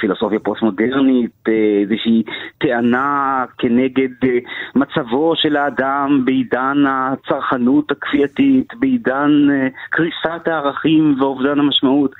פילוסופיה 0.00 0.38
פוסט-מודרנית, 0.38 1.30
אה, 1.48 1.52
איזושהי 1.82 2.22
טענה 2.58 3.44
כנגד 3.58 4.10
אה, 4.24 4.38
מצבו 4.74 5.36
של 5.36 5.56
האדם 5.56 6.22
בעידן 6.24 6.84
הצרכנות 6.88 7.90
הכפייתית, 7.90 8.74
בעידן 8.74 9.30
קריסת 9.90 10.46
הערכים 10.48 11.16
ואובדן 11.20 11.58
המשמעות. 11.58 12.14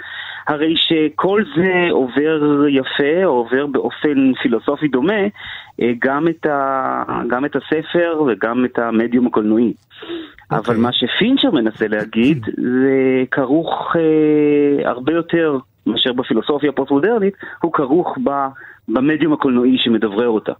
הרי 0.48 0.74
שכל 0.76 1.42
זה 1.56 1.88
עובר 1.90 2.64
יפה, 2.68 3.24
או 3.24 3.30
עובר 3.30 3.66
באופן 3.66 4.32
פילוסופי 4.42 4.88
דומה, 4.88 5.22
גם 5.98 6.28
את, 6.28 6.46
ה, 6.46 7.02
גם 7.28 7.44
את 7.44 7.56
הספר 7.56 8.22
וגם 8.26 8.64
את 8.64 8.78
המדיום 8.78 9.26
הקולנועי. 9.26 9.72
Okay. 9.72 10.14
אבל 10.50 10.58
אוקיי. 10.58 10.76
מה 10.76 10.92
שפינצ'ר 10.92 11.50
מנסה 11.50 11.88
להגיד 11.88 12.44
זה 12.56 13.24
כרוך 13.30 13.96
אה, 13.96 14.88
הרבה 14.88 15.12
יותר 15.12 15.58
מאשר 15.86 16.12
בפילוסופיה 16.12 16.70
הפוסט-מודרנית, 16.70 17.34
הוא 17.62 17.72
כרוך 17.72 18.18
במדיום 18.88 19.32
הקולנועי 19.32 19.78
שמדברר 19.78 20.28
אותה. 20.28 20.52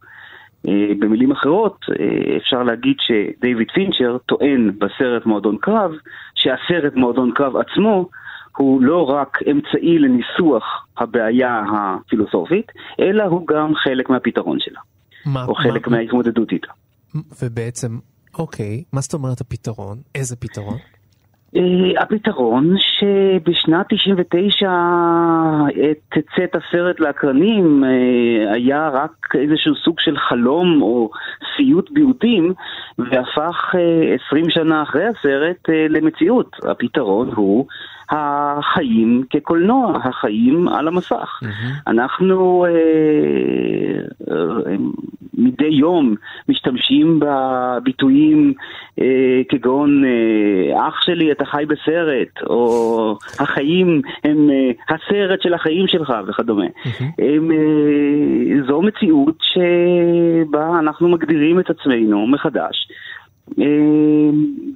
אה, 0.69 0.95
במילים 0.99 1.33
אחרות, 1.33 1.85
אה, 2.01 2.37
אפשר 2.37 2.63
להגיד 2.63 2.97
שדייוויד 3.01 3.71
פינצ'ר 3.75 4.19
טוען 4.27 4.71
בסרט 4.79 5.27
מועדון 5.27 5.57
קרב, 5.61 5.91
שהסרט 6.35 6.95
מועדון 6.95 7.33
קרב 7.35 7.57
עצמו 7.57 8.09
הוא 8.57 8.83
לא 8.83 9.05
רק 9.11 9.39
אמצעי 9.51 9.99
לניסוח 9.99 10.87
הבעיה 10.99 11.63
הפילוסופית, 11.73 12.73
אלא 13.01 13.23
הוא 13.23 13.47
גם 13.47 13.75
חלק 13.75 14.11
מהפתרון 14.11 14.59
שלה, 14.61 14.81
מה, 15.27 15.45
או 15.45 15.55
חלק 15.55 15.89
מה, 15.89 15.97
מההתמודדות 15.97 16.53
איתה. 16.53 16.73
ובעצם, 17.43 17.99
אוקיי, 18.39 18.85
מה 18.93 19.01
זאת 19.01 19.15
אומרת 19.15 19.41
הפתרון? 19.41 19.99
איזה 20.15 20.37
פתרון? 20.37 20.77
אה, 21.57 22.03
הפתרון 22.03 22.75
שבשנת 22.79 23.87
99 23.89 24.71
תצאת 26.09 26.55
הסרט 26.55 27.01
לאקרנים 27.01 27.85
אה, 27.85 28.53
היה 28.53 28.89
רק 28.89 29.35
איזשהו 29.35 29.75
סוג 29.85 30.01
של 30.01 30.17
חלום 30.19 30.83
או 30.83 31.11
סיוט 31.57 31.91
ביעוטים 31.91 32.55
והפך 32.99 33.75
20 34.27 34.45
אה, 34.45 34.51
שנה 34.51 34.83
אחרי 34.83 35.05
הסרט 35.07 35.69
למציאות. 35.89 36.57
הפתרון 36.71 37.31
הוא 37.35 37.67
החיים 38.13 39.25
כקולנוע, 39.31 39.99
החיים 40.05 40.69
על 40.69 40.89
המסך. 40.89 41.41
Mm-hmm. 41.43 41.91
אנחנו 41.91 42.67
אה, 42.67 42.71
אה, 44.31 44.77
מדי 45.35 45.69
יום 45.69 46.15
משתמשים 46.49 47.21
בביטויים 47.21 48.53
אה, 49.01 49.41
כגון 49.49 50.05
אה, 50.05 50.89
אח 50.89 51.01
שלי 51.03 51.33
אתה 51.33 51.45
חי 51.45 51.65
בסרט, 51.69 52.43
או 52.47 53.19
החיים 53.39 54.03
הם 54.25 54.51
אה, 54.51 54.95
הסרט 54.95 55.43
של 55.43 55.55
החיים 55.55 55.87
שלך 55.87 56.13
וכדומה. 56.27 56.67
Mm-hmm. 56.67 57.05
הם, 57.19 57.51
אה, 57.53 58.67
זו 58.67 58.83
מציאות 58.83 59.39
שבה 59.43 60.79
אנחנו 60.79 61.09
מגדירים 61.09 61.61
את 61.61 61.71
עצמנו 61.71 62.27
מחדש. 62.27 62.89
אה, 63.59 63.65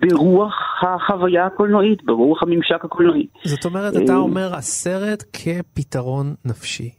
ברוח 0.01 0.55
החוויה 0.83 1.47
הקולנועית, 1.47 2.05
ברוח 2.05 2.43
הממשק 2.43 2.85
הקולנועי. 2.85 3.27
זאת 3.45 3.65
אומרת, 3.65 3.97
אתה 3.97 4.13
אה, 4.13 4.19
אומר 4.19 4.55
הסרט 4.55 5.25
כפתרון 5.33 6.35
נפשי. 6.45 6.91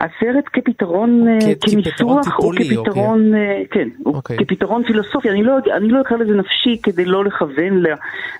הסרט 0.00 0.44
כפתרון, 0.52 1.28
אה, 1.28 1.38
כניסוח, 1.60 2.38
או 2.38 2.50
כפתרון, 2.50 3.26
אוקיי. 3.26 3.66
כן, 3.70 3.88
אוקיי. 4.06 4.36
כפתרון 4.36 4.84
פילוסופי, 4.84 5.30
אני 5.30 5.42
לא, 5.42 5.56
אני 5.76 5.88
לא 5.88 6.00
אקרא 6.00 6.16
לזה 6.16 6.32
נפשי 6.32 6.80
כדי 6.82 7.04
לא 7.04 7.24
לכוון 7.24 7.78
ל, 7.78 7.86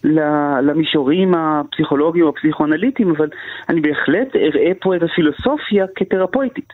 ל, 0.04 0.20
למישורים 0.62 1.34
הפסיכולוגיים 1.34 2.24
או 2.24 2.30
הפסיכואנליטיים, 2.30 3.10
אבל 3.10 3.28
אני 3.68 3.80
בהחלט 3.80 4.36
אראה 4.36 4.72
פה 4.80 4.96
את 4.96 5.02
הפילוסופיה 5.02 5.86
כתרפויטית. 5.96 6.72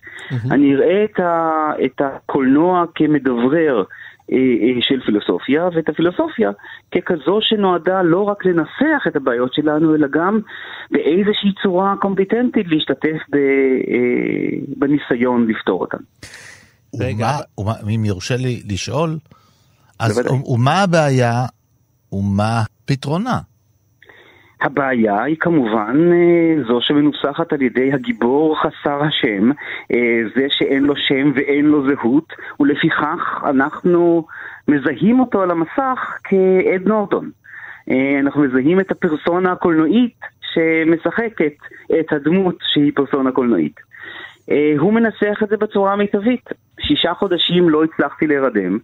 אני 0.50 0.74
אראה 0.74 1.04
את, 1.04 1.20
ה, 1.20 1.50
את 1.84 2.00
הקולנוע 2.00 2.84
כמדברר. 2.94 3.84
אה, 4.32 4.36
אה, 4.36 4.80
של 4.80 5.00
פילוסופיה, 5.06 5.68
ואת 5.74 5.88
הפילוסופיה 5.88 6.50
ככזו 6.94 7.38
שנועדה 7.40 8.02
לא 8.02 8.22
רק 8.22 8.44
לנסח 8.44 9.06
את 9.08 9.16
הבעיות 9.16 9.54
שלנו, 9.54 9.94
אלא 9.94 10.06
גם 10.12 10.40
באיזושהי 10.90 11.50
צורה 11.62 11.94
קומפיטנטית 12.00 12.66
להשתתף 12.68 13.20
ב, 13.30 13.36
אה, 13.36 14.58
בניסיון 14.76 15.46
לפתור 15.48 15.80
אותן. 15.80 16.02
ומה, 16.94 17.38
ומה, 17.58 17.72
אם 17.94 18.04
יורשה 18.04 18.36
לי 18.36 18.62
לשאול, 18.68 19.18
אז 19.98 20.28
ומה 20.54 20.82
הבעיה 20.82 21.46
ומה 22.12 22.62
פתרונה? 22.84 23.49
הבעיה 24.62 25.22
היא 25.22 25.36
כמובן 25.40 26.12
אה, 26.12 26.62
זו 26.68 26.78
שמנוסחת 26.80 27.52
על 27.52 27.62
ידי 27.62 27.92
הגיבור 27.92 28.62
חסר 28.62 29.02
השם, 29.02 29.50
אה, 29.92 30.20
זה 30.34 30.46
שאין 30.50 30.82
לו 30.82 30.94
שם 30.96 31.32
ואין 31.34 31.64
לו 31.64 31.88
זהות, 31.88 32.32
ולפיכך 32.60 33.44
אנחנו 33.44 34.26
מזהים 34.68 35.20
אותו 35.20 35.42
על 35.42 35.50
המסך 35.50 36.18
כאד 36.24 36.82
נורטון. 36.86 37.30
אה, 37.90 38.20
אנחנו 38.20 38.42
מזהים 38.42 38.80
את 38.80 38.90
הפרסונה 38.90 39.52
הקולנועית 39.52 40.20
שמשחקת 40.54 41.54
את 42.00 42.12
הדמות 42.12 42.56
שהיא 42.72 42.92
פרסונה 42.94 43.32
קולנועית. 43.32 43.90
הוא 44.78 44.92
מנסח 44.92 45.42
את 45.42 45.48
זה 45.48 45.56
בצורה 45.56 45.92
המיטבית. 45.92 46.50
שישה 46.80 47.14
חודשים 47.14 47.68
לא 47.68 47.84
הצלחתי 47.84 48.26
להירדם. 48.26 48.78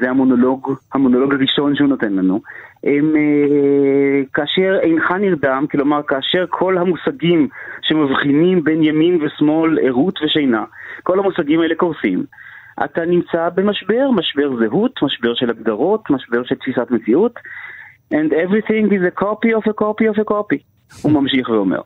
זה 0.00 0.10
המונולוג, 0.10 0.74
המונולוג 0.94 1.34
הראשון 1.34 1.76
שהוא 1.76 1.88
נותן 1.88 2.12
לנו. 2.12 2.40
הם, 2.84 3.16
אה, 3.16 4.22
כאשר 4.34 4.78
אינך 4.82 5.10
נרדם, 5.10 5.64
כלומר 5.70 6.02
כאשר 6.02 6.44
כל 6.48 6.78
המושגים 6.78 7.48
שמבחינים 7.82 8.64
בין 8.64 8.82
ימין 8.82 9.18
ושמאל, 9.22 9.78
ערות 9.82 10.18
ושינה, 10.22 10.64
כל 11.02 11.18
המושגים 11.18 11.60
האלה 11.60 11.74
קורסים, 11.74 12.24
אתה 12.84 13.04
נמצא 13.04 13.48
במשבר, 13.54 14.10
משבר 14.10 14.56
זהות, 14.56 15.02
משבר 15.02 15.34
של 15.34 15.50
הגדרות, 15.50 16.10
משבר 16.10 16.44
של 16.44 16.54
תפיסת 16.54 16.90
מציאות, 16.90 17.38
and 18.14 18.32
everything 18.32 18.92
is 18.92 19.04
a 19.16 19.20
copy 19.20 19.50
of 19.58 19.70
a 19.70 19.74
copy 19.82 20.06
of 20.12 20.18
a 20.18 20.30
copy, 20.30 20.58
הוא 21.02 21.12
ממשיך 21.12 21.48
ואומר. 21.48 21.80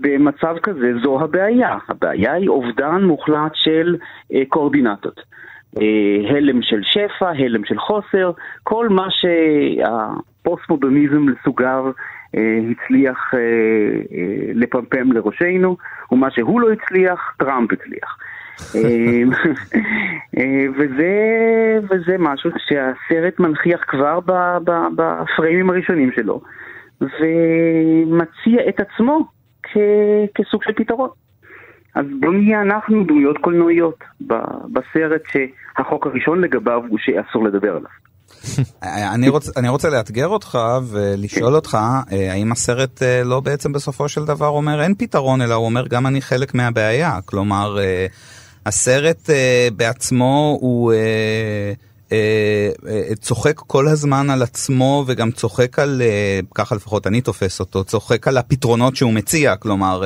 במצב 0.00 0.56
כזה 0.62 0.92
זו 1.02 1.20
הבעיה, 1.20 1.78
הבעיה 1.88 2.32
היא 2.32 2.48
אובדן 2.48 3.04
מוחלט 3.04 3.52
של 3.54 3.96
אה, 4.34 4.42
קואורדינטות. 4.48 5.20
אה, 5.78 6.36
הלם 6.36 6.62
של 6.62 6.80
שפע, 6.82 7.28
הלם 7.28 7.64
של 7.64 7.78
חוסר, 7.78 8.32
כל 8.62 8.88
מה 8.88 9.06
שהפוסט-מודרניזם 9.10 11.28
לסוגיו 11.28 11.84
אה, 12.36 12.58
הצליח 12.70 13.34
אה, 13.34 13.38
לפמפם 14.54 15.12
לראשנו, 15.12 15.76
ומה 16.12 16.30
שהוא 16.30 16.60
לא 16.60 16.68
הצליח, 16.72 17.34
טראמפ 17.38 17.72
הצליח. 17.72 18.18
וזה, 20.78 21.12
וזה 21.90 22.16
משהו 22.18 22.50
שהסרט 22.58 23.40
מנכיח 23.40 23.84
כבר 23.88 24.18
בפריימים 24.96 25.70
הראשונים 25.70 26.10
שלו, 26.16 26.40
ומציע 27.00 28.68
את 28.68 28.80
עצמו 28.80 29.28
כסוג 30.34 30.64
של 30.64 30.72
פתרון. 30.72 31.08
אז 31.94 32.06
בוא 32.20 32.32
נהיה 32.32 32.62
אנחנו 32.62 33.04
דמויות 33.04 33.38
קולנועיות 33.38 34.04
בסרט 34.72 35.22
שהחוק 35.32 36.06
הראשון 36.06 36.40
לגביו 36.40 36.82
הוא 36.88 36.98
שאסור 37.00 37.44
לדבר 37.44 37.76
עליו. 37.76 37.90
אני, 39.14 39.28
רוצ, 39.28 39.56
אני 39.56 39.68
רוצה 39.68 39.90
לאתגר 39.90 40.26
אותך 40.28 40.58
ולשאול 40.90 41.54
אותך, 41.54 41.78
אה, 42.12 42.32
האם 42.32 42.52
הסרט 42.52 43.02
אה, 43.02 43.22
לא 43.24 43.40
בעצם 43.40 43.72
בסופו 43.72 44.08
של 44.08 44.24
דבר 44.24 44.48
אומר 44.48 44.82
אין 44.82 44.94
פתרון, 44.94 45.42
אלא 45.42 45.54
הוא 45.54 45.66
אומר 45.66 45.86
גם 45.88 46.06
אני 46.06 46.20
חלק 46.20 46.54
מהבעיה. 46.54 47.18
כלומר, 47.24 47.78
אה, 47.80 48.06
הסרט 48.66 49.30
בעצמו 49.76 50.58
הוא... 50.60 50.92
אה, 52.12 52.18
אה, 52.86 53.02
אה, 53.08 53.14
צוחק 53.14 53.56
כל 53.56 53.88
הזמן 53.88 54.30
על 54.30 54.42
עצמו 54.42 55.04
וגם 55.06 55.30
צוחק 55.30 55.78
על, 55.78 56.02
אה, 56.04 56.40
ככה 56.54 56.74
לפחות 56.74 57.06
אני 57.06 57.20
תופס 57.20 57.60
אותו, 57.60 57.84
צוחק 57.84 58.28
על 58.28 58.38
הפתרונות 58.38 58.96
שהוא 58.96 59.12
מציע, 59.12 59.56
כלומר 59.56 60.02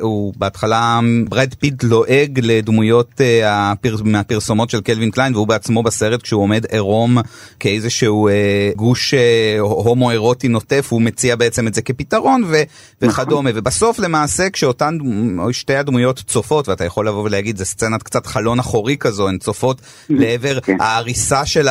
הוא 0.00 0.34
בהתחלה 0.36 1.00
ברד 1.28 1.54
פיט 1.58 1.82
לועג 1.82 2.40
לדמויות 2.42 3.20
הפר, 3.44 3.96
מהפרסומות 4.04 4.70
של 4.70 4.80
קלווין 4.80 5.10
קליין 5.10 5.34
והוא 5.34 5.46
בעצמו 5.46 5.82
בסרט 5.82 6.22
כשהוא 6.22 6.42
עומד 6.42 6.64
עירום 6.64 7.18
כאיזשהו 7.60 8.28
גוש 8.76 9.14
הומו 9.60 10.10
אירוטי 10.10 10.48
נוטף 10.48 10.86
הוא 10.90 11.02
מציע 11.02 11.36
בעצם 11.36 11.66
את 11.66 11.74
זה 11.74 11.82
כפתרון 11.82 12.44
ו, 12.46 12.62
וכדומה 13.02 13.50
ובסוף 13.54 13.98
למעשה 13.98 14.50
כשאותן 14.50 14.98
שתי 15.52 15.76
הדמויות 15.76 16.22
צופות 16.26 16.68
ואתה 16.68 16.84
יכול 16.84 17.08
לבוא 17.08 17.22
ולהגיד 17.22 17.56
זה 17.56 17.64
סצנת 17.64 18.02
קצת 18.02 18.26
חלון 18.26 18.58
אחורי 18.58 18.96
כזו 18.96 19.28
הן 19.28 19.38
צופות 19.38 19.80
לעבר 20.08 20.60
כן. 20.60 20.76
של 21.46 21.66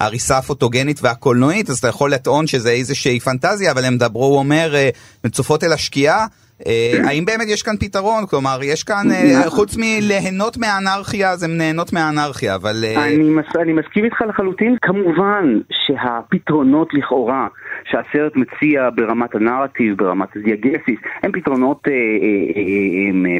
ההריסה 0.00 0.38
הפוטוגנית 0.38 1.00
והקולנועית, 1.02 1.70
אז 1.70 1.78
אתה 1.78 1.88
יכול 1.88 2.12
לטעון 2.12 2.46
שזה 2.46 2.70
איזושהי 2.70 3.20
פנטזיה, 3.20 3.72
אבל 3.72 3.84
הם 3.84 3.96
דברו, 3.98 4.24
הוא 4.24 4.38
אומר, 4.38 4.74
אה, 4.74 4.88
מצופות 5.24 5.64
אל 5.64 5.72
השקיעה. 5.72 6.26
אה, 6.66 6.92
האם 7.04 7.24
באמת 7.24 7.48
יש 7.48 7.62
כאן 7.62 7.76
פתרון? 7.80 8.26
כלומר, 8.26 8.58
יש 8.62 8.82
כאן, 8.82 9.10
אה, 9.10 9.50
חוץ 9.50 9.76
מליהנות 9.76 10.56
מהאנרכיה, 10.56 11.30
אז 11.30 11.42
הם 11.42 11.56
נהנות 11.56 11.92
מהאנרכיה, 11.92 12.54
אבל... 12.54 12.84
אני, 12.96 13.30
מס, 13.30 13.56
אני 13.62 13.72
מסכים 13.72 14.04
איתך 14.04 14.20
לחלוטין. 14.28 14.76
כמובן 14.82 15.58
שהפתרונות 15.72 16.88
לכאורה 16.94 17.46
שהסרט 17.84 18.36
מציע 18.36 18.88
ברמת 18.94 19.34
הנרטיב, 19.34 19.96
ברמת 19.96 20.28
הדיאגסיס, 20.36 20.98
הם 21.22 21.32
פתרונות 21.32 21.82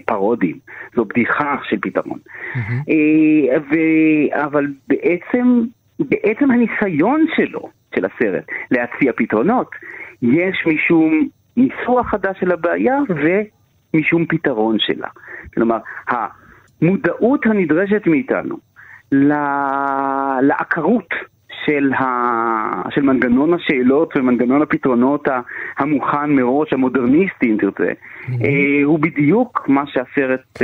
פרודיים. 0.06 0.58
זו 0.96 1.04
בדיחה 1.04 1.56
של 1.68 1.76
פתרון. 1.80 2.18
אבל 4.44 4.66
בעצם 4.88 5.60
בעצם 6.00 6.50
הניסיון 6.50 7.26
שלו, 7.36 7.68
של 7.94 8.04
הסרט, 8.04 8.44
להציע 8.70 9.12
פתרונות, 9.16 9.70
יש 10.22 10.66
משום 10.66 11.28
ניסוח 11.56 12.06
חדש 12.10 12.36
של 12.40 12.52
הבעיה 12.52 12.98
ומשום 13.08 14.26
פתרון 14.28 14.76
שלה. 14.78 15.08
כלומר, 15.54 15.78
המודעות 16.08 17.46
הנדרשת 17.46 18.06
מאיתנו 18.06 18.56
לעקרות 20.42 21.08
של, 21.64 21.92
ה... 21.92 22.90
של 22.90 23.02
מנגנון 23.02 23.54
השאלות 23.54 24.16
ומנגנון 24.16 24.62
הפתרונות 24.62 25.28
המוכן 25.78 26.30
מראש, 26.30 26.72
המודרניסטי 26.72 27.50
אם 27.50 27.56
תרצה, 27.60 27.84
mm-hmm. 27.84 28.34
הוא 28.84 28.98
בדיוק 28.98 29.68
מה 29.68 29.84
שהסרט 29.86 30.62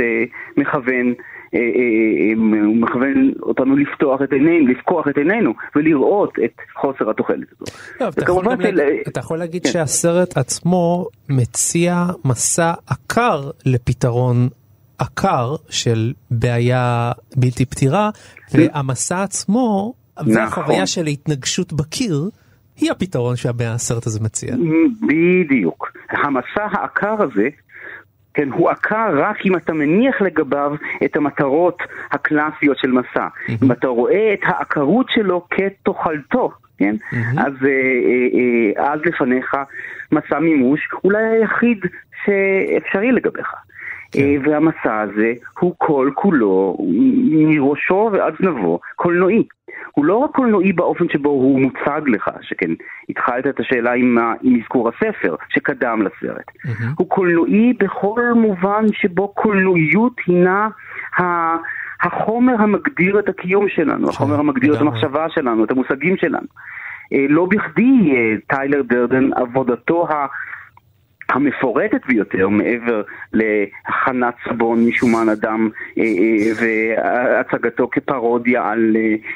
מכוון 0.57 1.07
אה, 1.07 1.11
אה, 1.11 1.34
הוא 2.65 2.75
מכוון 2.75 3.31
אותנו 3.41 3.75
לפתוח 3.75 4.21
את 4.23 4.33
עינינו, 4.33 4.67
לפקוח 4.67 5.07
את 5.07 5.17
עינינו 5.17 5.53
ולראות 5.75 6.33
את 6.45 6.51
חוסר 6.75 7.09
התוחלת 7.09 7.47
הזאת. 7.51 7.69
לא, 8.01 8.07
אתה, 8.07 8.21
יכול 8.23 8.45
של... 8.61 8.79
אתה 9.07 9.19
יכול 9.19 9.37
להגיד 9.37 9.63
כן. 9.63 9.69
שהסרט 9.69 10.37
עצמו 10.37 11.07
מציע 11.29 12.05
מסע 12.25 12.73
עקר 12.87 13.49
לפתרון 13.65 14.49
עקר 14.99 15.55
של 15.69 16.13
בעיה 16.31 17.11
בלתי 17.35 17.65
פתירה, 17.65 18.09
והמסע 18.53 19.23
עצמו 19.23 19.93
נכון. 20.19 20.35
והחוויה 20.35 20.87
של 20.87 21.05
התנגשות 21.05 21.73
בקיר 21.73 22.29
היא 22.77 22.91
הפתרון 22.91 23.35
שהסרט 23.35 24.07
הזה 24.07 24.19
מציע. 24.23 24.55
בדיוק. 25.01 25.91
המסע 26.09 26.67
העקר 26.71 27.23
הזה 27.23 27.47
כן, 28.35 28.51
הוא 28.51 28.69
עקר 28.69 29.09
רק 29.13 29.45
אם 29.45 29.55
אתה 29.55 29.73
מניח 29.73 30.21
לגביו 30.21 30.75
את 31.05 31.15
המטרות 31.15 31.83
הקלאסיות 32.11 32.77
של 32.77 32.91
מסע. 32.91 33.27
אם 33.63 33.71
אתה 33.71 33.87
רואה 33.87 34.33
את 34.33 34.39
העקרות 34.43 35.05
שלו 35.09 35.47
כתוכלתו, 35.49 36.51
כן? 36.77 36.95
אז, 37.37 37.53
אה, 37.63 37.69
אה, 37.69 38.83
אה, 38.83 38.93
אז 38.93 38.99
לפניך 39.05 39.57
מסע 40.11 40.39
מימוש, 40.39 40.89
אולי 41.03 41.23
היחיד 41.23 41.79
שאפשרי 42.25 43.11
לגביך. 43.11 43.53
כן. 44.15 44.21
אה, 44.21 44.35
והמסע 44.43 44.99
הזה 45.01 45.33
הוא 45.59 45.73
כל 45.77 46.09
כולו, 46.15 46.77
מראשו 47.31 48.09
ועד 48.13 48.33
זנבו, 48.41 48.79
קולנועי. 48.95 49.43
הוא 49.91 50.05
לא 50.05 50.15
רק 50.15 50.31
קולנועי 50.31 50.73
באופן 50.73 51.09
שבו 51.09 51.29
הוא 51.29 51.59
מוצג 51.59 52.01
לך, 52.07 52.29
שכן 52.41 52.71
התחלת 53.09 53.47
את 53.47 53.59
השאלה 53.59 53.93
עם, 53.93 54.17
עם 54.43 54.59
אזכור 54.61 54.89
הספר 54.89 55.35
שקדם 55.49 56.01
לסרט. 56.01 56.45
Mm-hmm. 56.49 56.83
הוא 56.97 57.09
קולנועי 57.09 57.73
בכל 57.73 58.21
מובן 58.35 58.85
שבו 58.91 59.27
קולנועיות 59.27 60.13
הינה 60.27 60.67
ה... 61.19 61.23
החומר 62.01 62.53
המגדיר 62.59 63.19
את 63.19 63.29
הקיום 63.29 63.69
שלנו, 63.69 64.09
החומר 64.09 64.39
המגדיר 64.39 64.75
את 64.75 64.81
המחשבה 64.81 65.25
שלנו, 65.29 65.63
את 65.63 65.71
המושגים 65.71 66.17
שלנו. 66.17 66.47
אה, 67.13 67.25
לא 67.29 67.45
בכדי 67.45 68.11
אה, 68.15 68.35
טיילר 68.47 68.81
דרדן, 68.81 69.33
עבודתו 69.33 70.07
המפורטת 71.29 72.05
ביותר 72.07 72.49
מעבר 72.49 73.01
להכנת 73.33 74.33
סבון 74.49 74.85
משומן 74.87 75.29
אדם 75.29 75.69
אה, 75.97 76.03
אה, 76.03 76.51
והצגתו 76.59 77.87
כפרודיה 77.91 78.69
על, 78.69 78.95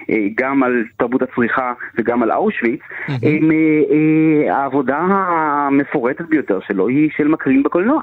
אה, 0.09 0.15
גם 0.35 0.63
על 0.63 0.83
תרבות 0.97 1.21
הצריכה 1.21 1.73
וגם 1.97 2.23
על 2.23 2.31
אושוויץ, 2.31 2.79
mm-hmm. 3.07 4.51
העבודה 4.51 4.97
המפורטת 4.97 6.25
ביותר 6.29 6.59
שלו 6.67 6.87
היא 6.87 7.09
של 7.17 7.27
מקרין 7.27 7.63
בקולנוע. 7.63 8.01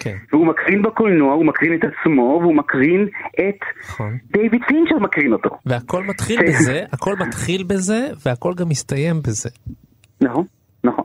כן. 0.00 0.16
והוא 0.32 0.46
מקרין 0.46 0.82
בקולנוע, 0.82 1.34
הוא 1.34 1.44
מקרין 1.46 1.74
את 1.74 1.84
עצמו, 1.84 2.38
והוא 2.42 2.54
מקרין 2.54 3.08
את 3.34 3.60
נכון. 3.84 4.16
דיוויד 4.32 4.62
פינצ'ר 4.68 4.98
מקרין 4.98 5.32
אותו. 5.32 5.50
והכל 5.66 6.02
מתחיל 6.04 6.40
בזה, 6.48 6.84
הכל 6.92 7.14
מתחיל 7.26 7.62
בזה, 7.62 8.08
והכל 8.26 8.52
גם 8.56 8.68
מסתיים 8.68 9.16
בזה. 9.22 9.50
נכון, 10.20 10.44
נכון. 10.84 11.04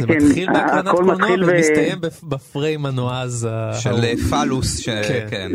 זה 0.00 0.06
מתחיל 0.06 0.52
בהקרנת 0.52 0.88
קולנוע 0.88 1.30
ומסתיים 1.48 1.98
בפריים 2.22 2.86
הנועז. 2.86 3.48
של 3.80 4.16
פלוס, 4.30 4.88
כן, 5.30 5.48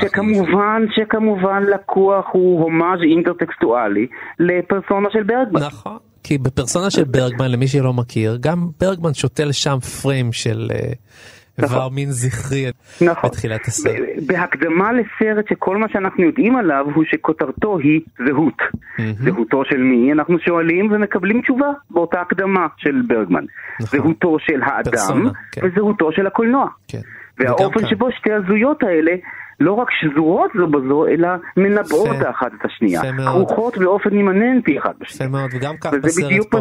שכמובן, 0.00 0.82
שכמובן 0.96 1.62
לקוח 1.74 2.24
הוא 2.32 2.62
הומאז' 2.62 3.00
אינטרטקסטואלי 3.02 4.06
לפרסונה 4.38 5.08
של 5.12 5.22
ברגמן. 5.22 5.60
נכון. 5.60 5.96
כי 6.24 6.38
בפרסונה 6.38 6.90
של 6.90 7.04
ברגמן, 7.04 7.50
למי 7.50 7.68
שלא 7.68 7.92
מכיר, 7.92 8.38
גם 8.40 8.68
ברגמן 8.80 9.14
שותל 9.14 9.52
שם 9.52 9.78
פריים 10.02 10.32
של 10.32 10.70
איבר 11.62 11.76
נכון. 11.76 11.94
מין 11.94 12.10
זכרי 12.10 12.70
נכון. 13.00 13.30
בתחילת 13.30 13.66
הסרט. 13.66 13.94
בהקדמה 14.26 14.92
לסרט 14.92 15.48
שכל 15.48 15.76
מה 15.76 15.86
שאנחנו 15.92 16.24
יודעים 16.24 16.56
עליו 16.56 16.86
הוא 16.94 17.04
שכותרתו 17.10 17.78
היא 17.78 18.00
זהות. 18.26 18.58
זהותו 19.24 19.62
של 19.64 19.78
מי? 19.78 20.12
אנחנו 20.12 20.38
שואלים 20.38 20.92
ומקבלים 20.92 21.42
תשובה 21.42 21.70
באותה 21.90 22.20
הקדמה 22.20 22.66
של 22.76 23.02
ברגמן. 23.08 23.44
נכון. 23.80 23.98
זהותו 23.98 24.36
של 24.40 24.60
האדם 24.62 25.30
כן. 25.52 25.60
וזהותו 25.64 26.12
של 26.12 26.26
הקולנוע. 26.26 26.66
כן. 26.88 27.00
והאופן 27.38 27.80
שבו 27.88 28.08
שתי 28.18 28.32
הזויות 28.32 28.82
האלה 28.82 29.12
לא 29.60 29.72
רק 29.72 29.88
שזורות 29.90 30.50
זו 30.58 30.66
בזו, 30.66 31.06
אלא 31.06 31.28
מנבאות 31.56 32.16
האחת 32.26 32.46
את 32.58 32.64
השנייה. 32.64 33.02
כרוכות 33.24 33.78
באופן 33.78 34.12
אימננטי 34.12 34.78
אחת 34.78 34.94
בשנייה. 35.00 35.28
יפה 35.28 35.38
מאוד, 35.38 35.50
וגם 35.54 35.76
כך 35.76 35.90
בסרט 35.90 36.02
פה. 36.02 36.08
וזה 36.08 36.22
בדיוק 36.24 36.54
מה 36.54 36.60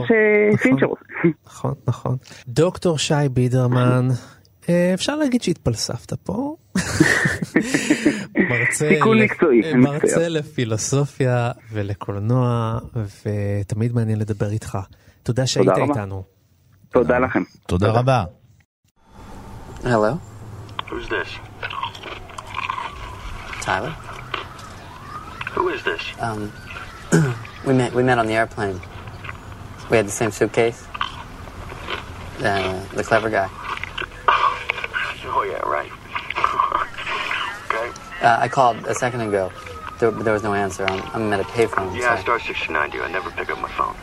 שפינצ'ר 0.58 0.86
עושה. 0.86 1.02
נכון, 1.46 1.74
נכון. 1.88 2.16
דוקטור 2.48 2.98
שי 2.98 3.14
בידרמן. 3.32 4.08
אה, 4.70 4.92
אפשר 4.94 5.16
להגיד 5.16 5.42
שהתפלספת 5.42 6.14
פה. 6.14 6.56
תיקון 8.90 9.22
מקצועי. 9.22 9.74
מרצה 9.74 10.30
לפילוסופיה 10.30 11.52
ולקולנוע, 11.72 12.78
ותמיד 13.26 13.94
מעניין 13.94 14.20
לדבר 14.20 14.50
איתך. 14.52 14.78
תודה 15.24 15.48
שהיית 15.48 15.70
איתנו. 15.90 16.24
תודה 16.90 17.20
לכם. 17.20 17.44
תודה 17.68 17.92
רבה. 17.92 18.24
Hello? 19.84 20.20
Who's 20.90 21.08
this? 21.10 21.30
Tyler? 23.62 23.94
Who 25.56 25.70
is 25.70 25.82
this? 25.84 26.04
Um, 26.26 26.52
we 27.68 27.74
met 27.80 27.94
we 27.98 28.02
met 28.10 28.18
on 28.18 28.26
the 28.32 28.38
airplane. 28.42 28.80
We 29.90 29.98
had 30.00 30.08
the 30.12 30.18
same 30.22 30.32
suitcase. 30.40 30.80
Uh, 32.50 32.74
the 32.98 33.04
clever 33.10 33.30
guy. 33.30 33.50
Oh, 35.36 35.44
yeah, 35.44 35.62
right. 35.78 35.92
okay. 37.68 37.88
Uh, 38.22 38.46
I 38.46 38.48
called 38.48 38.78
a 38.88 38.96
second 38.96 39.22
ago. 39.22 39.52
There, 40.00 40.12
there 40.12 40.34
was 40.34 40.44
no 40.44 40.54
answer. 40.54 40.84
I'm, 40.86 41.02
I'm 41.16 41.34
at 41.34 41.40
a 41.40 41.44
payphone. 41.44 41.96
Yeah, 41.96 42.16
so. 42.16 42.22
star 42.24 42.40
690. 42.40 43.02
I 43.02 43.12
never 43.12 43.30
pick 43.32 43.50
up 43.54 43.60
my 43.60 43.72
phone. 43.78 43.96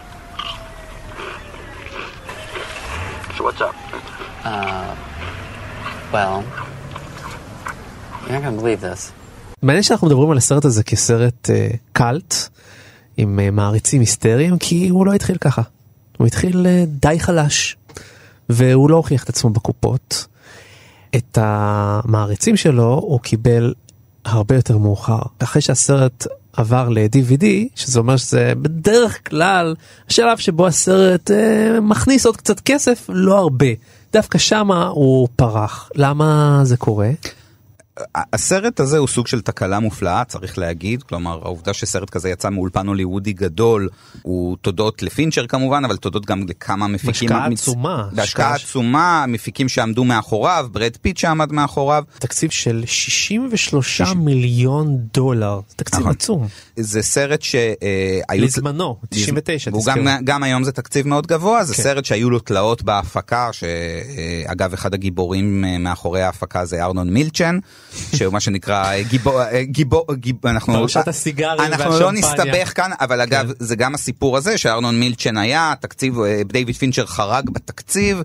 So 3.37 3.45
what's 3.45 3.61
up? 3.61 3.75
Uh, 4.45 4.95
well, 6.13 6.45
you're 8.23 8.33
not 8.33 8.43
gonna 8.43 8.61
believe 8.63 8.81
this. 8.81 9.13
מעניין 9.63 9.83
שאנחנו 9.83 10.07
מדברים 10.07 10.31
על 10.31 10.37
הסרט 10.37 10.65
הזה 10.65 10.83
כסרט 10.83 11.51
uh, 11.51 11.77
קאלט 11.93 12.35
עם 13.17 13.39
uh, 13.39 13.51
מעריצים 13.51 14.01
היסטריים 14.01 14.59
כי 14.59 14.89
הוא 14.89 15.07
לא 15.07 15.13
התחיל 15.13 15.37
ככה. 15.37 15.63
הוא 16.19 16.27
התחיל 16.27 16.67
uh, 16.67 16.87
די 16.87 17.21
חלש 17.21 17.77
והוא 18.49 18.91
לא 18.91 18.97
הוכיח 18.97 19.25
את 19.25 19.29
עצמו 19.29 19.51
בקופות. 19.51 20.27
את 21.17 21.39
המעריצים 21.41 22.57
שלו 22.57 23.01
הוא 23.05 23.21
קיבל 23.21 23.75
הרבה 24.25 24.55
יותר 24.55 24.79
מאוחר. 24.79 25.23
אחרי 25.39 25.63
שהסרט 25.63 26.27
עבר 26.53 26.89
ל-DVD, 26.89 27.45
שזה 27.75 27.99
אומר 27.99 28.17
שזה 28.17 28.53
בדרך 28.63 29.29
כלל 29.29 29.75
השלב 30.09 30.39
שבו 30.39 30.67
הסרט 30.67 31.31
אה, 31.31 31.81
מכניס 31.81 32.27
עוד 32.27 32.37
קצת 32.37 32.61
כסף, 32.61 33.07
לא 33.09 33.39
הרבה. 33.39 33.67
דווקא 34.13 34.39
שמה 34.39 34.87
הוא 34.87 35.29
פרח. 35.37 35.91
למה 35.95 36.61
זה 36.63 36.77
קורה? 36.77 37.11
הסרט 38.15 38.81
הזה 38.81 38.99
הוא 38.99 39.09
סוג 39.09 39.27
של 39.27 39.41
תקלה 39.41 39.81
מופלאה, 39.81 40.25
צריך 40.25 40.59
להגיד. 40.59 41.03
כלומר, 41.03 41.41
העובדה 41.43 41.73
שסרט 41.73 42.11
כזה 42.11 42.31
יצא 42.31 42.51
מאולפן 42.51 42.87
הוליוודי 42.87 43.33
גדול, 43.33 43.89
הוא 44.23 44.57
תודות 44.61 45.03
לפינצ'ר 45.03 45.47
כמובן, 45.47 45.85
אבל 45.85 45.97
תודות 45.97 46.27
גם 46.27 46.47
לכמה 46.49 46.89
מפיקים. 46.89 47.29
השקעה 47.29 47.47
עצומה. 47.47 48.09
בהשקעה 48.13 48.55
עצומה, 48.55 49.25
מפיקים 49.29 49.69
שעמדו 49.69 50.05
מאחוריו, 50.05 50.67
ברד 50.73 50.97
פיט 51.03 51.17
שעמד 51.17 51.53
מאחוריו. 51.53 52.05
תקציב 52.19 52.51
של 52.51 52.83
63 52.87 54.01
מיליון 54.17 54.97
דולר, 55.15 55.61
תקציב 55.77 56.01
נכון. 56.01 56.13
עצום. 56.13 56.47
זה 56.77 57.03
סרט 57.03 57.43
שהיו... 57.43 58.45
לזמנו, 58.45 58.97
99, 59.09 59.71
והוא 59.71 59.81
תזכרו. 59.81 60.05
גם, 60.05 60.25
גם 60.25 60.43
היום 60.43 60.65
זה 60.65 60.73
תקציב 60.73 61.09
מאוד 61.09 61.27
גבוה, 61.27 61.65
זה 61.65 61.75
כן. 61.75 61.83
סרט 61.83 62.05
שהיו 62.05 62.31
לו 62.31 62.39
תלאות 62.39 62.83
בהפקה, 62.83 63.51
שאגב 63.53 64.73
אחד 64.73 64.95
הגיבורים 64.95 65.65
אה, 65.65 65.79
מאחורי 65.79 66.23
ההפקה 66.23 66.65
זה 66.65 66.85
ארנון 66.85 67.11
מילצ'ן, 67.11 67.59
שהוא 68.17 68.33
מה 68.33 68.41
שנקרא 68.41 68.85
אה, 68.85 69.03
גיבור, 69.03 69.43
אה, 69.43 69.63
גיבור, 69.63 70.07
גיב, 70.15 70.47
אנחנו, 70.47 70.75
פרשת 70.75 71.09
הסיגרים 71.09 71.61
אנחנו 71.61 72.01
לא. 72.01 72.13
נסתבך 72.13 72.73
כאן, 72.75 72.91
אבל 73.01 73.21
אגב 73.21 73.53
זה 73.59 73.77
גם 73.77 73.95
הסיפור 73.95 74.37
הזה 74.37 74.59
שארנון 74.59 75.01
מילצ'ן 75.01 75.37
היה, 75.37 75.75
תקציב, 75.81 76.21
אה, 76.21 76.41
דיוויד 76.45 76.77
פינצ'ר 76.77 77.07
חרג 77.07 77.51
בתקציב, 77.51 78.23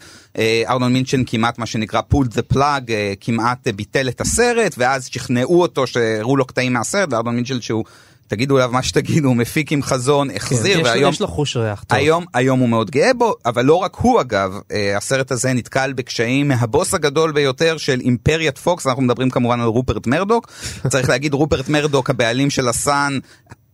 ארנון 0.67 0.93
מילצ'ן 0.93 1.21
כמעט 1.25 1.57
מה 1.57 1.65
שנקרא 1.65 2.01
pulled 2.13 2.31
the 2.31 2.55
plug, 2.55 2.89
אה, 2.89 3.13
כמעט 3.21 3.67
ביטל 3.67 4.09
את 4.09 4.21
הסרט, 4.21 4.75
ואז 4.77 5.05
שכנעו 5.05 5.61
אותו 5.61 5.87
שהראו 5.87 6.37
לו 6.37 6.45
קטעים 6.45 6.73
מהסרט, 6.73 7.13
וארנון 7.13 7.35
מילצ'ן 7.35 7.61
שהוא... 7.61 7.83
תגידו 8.29 8.57
עליו 8.57 8.69
מה 8.71 8.83
שתגידו, 8.83 9.27
הוא 9.27 9.35
מפיק 9.35 9.71
עם 9.71 9.83
חזון, 9.83 10.29
החזיר, 10.35 10.61
כן, 10.63 10.69
יש 10.69 10.75
לו- 10.77 10.83
והיום... 10.85 11.13
יש 11.13 11.21
לו 11.21 11.27
חוש 11.27 11.57
ריח 11.57 11.83
טוב. 11.87 11.97
היום, 11.97 12.25
היום 12.33 12.59
הוא 12.59 12.69
מאוד 12.69 12.91
גאה 12.91 13.13
בו, 13.13 13.33
אבל 13.45 13.65
לא 13.65 13.75
רק 13.75 13.95
הוא 13.95 14.21
אגב, 14.21 14.53
אה, 14.71 14.97
הסרט 14.97 15.31
הזה 15.31 15.53
נתקל 15.53 15.93
בקשיים 15.93 16.47
מהבוס 16.47 16.93
הגדול 16.93 17.31
ביותר 17.31 17.77
של 17.77 17.99
אימפריית 17.99 18.57
פוקס, 18.57 18.87
אנחנו 18.87 19.01
מדברים 19.01 19.29
כמובן 19.29 19.59
על 19.59 19.67
רופרט 19.67 20.07
מרדוק, 20.07 20.51
צריך 20.87 21.09
להגיד 21.09 21.33
רופרט 21.33 21.69
מרדוק 21.69 22.09
הבעלים 22.09 22.49
של 22.49 22.67
הסאן, 22.67 23.19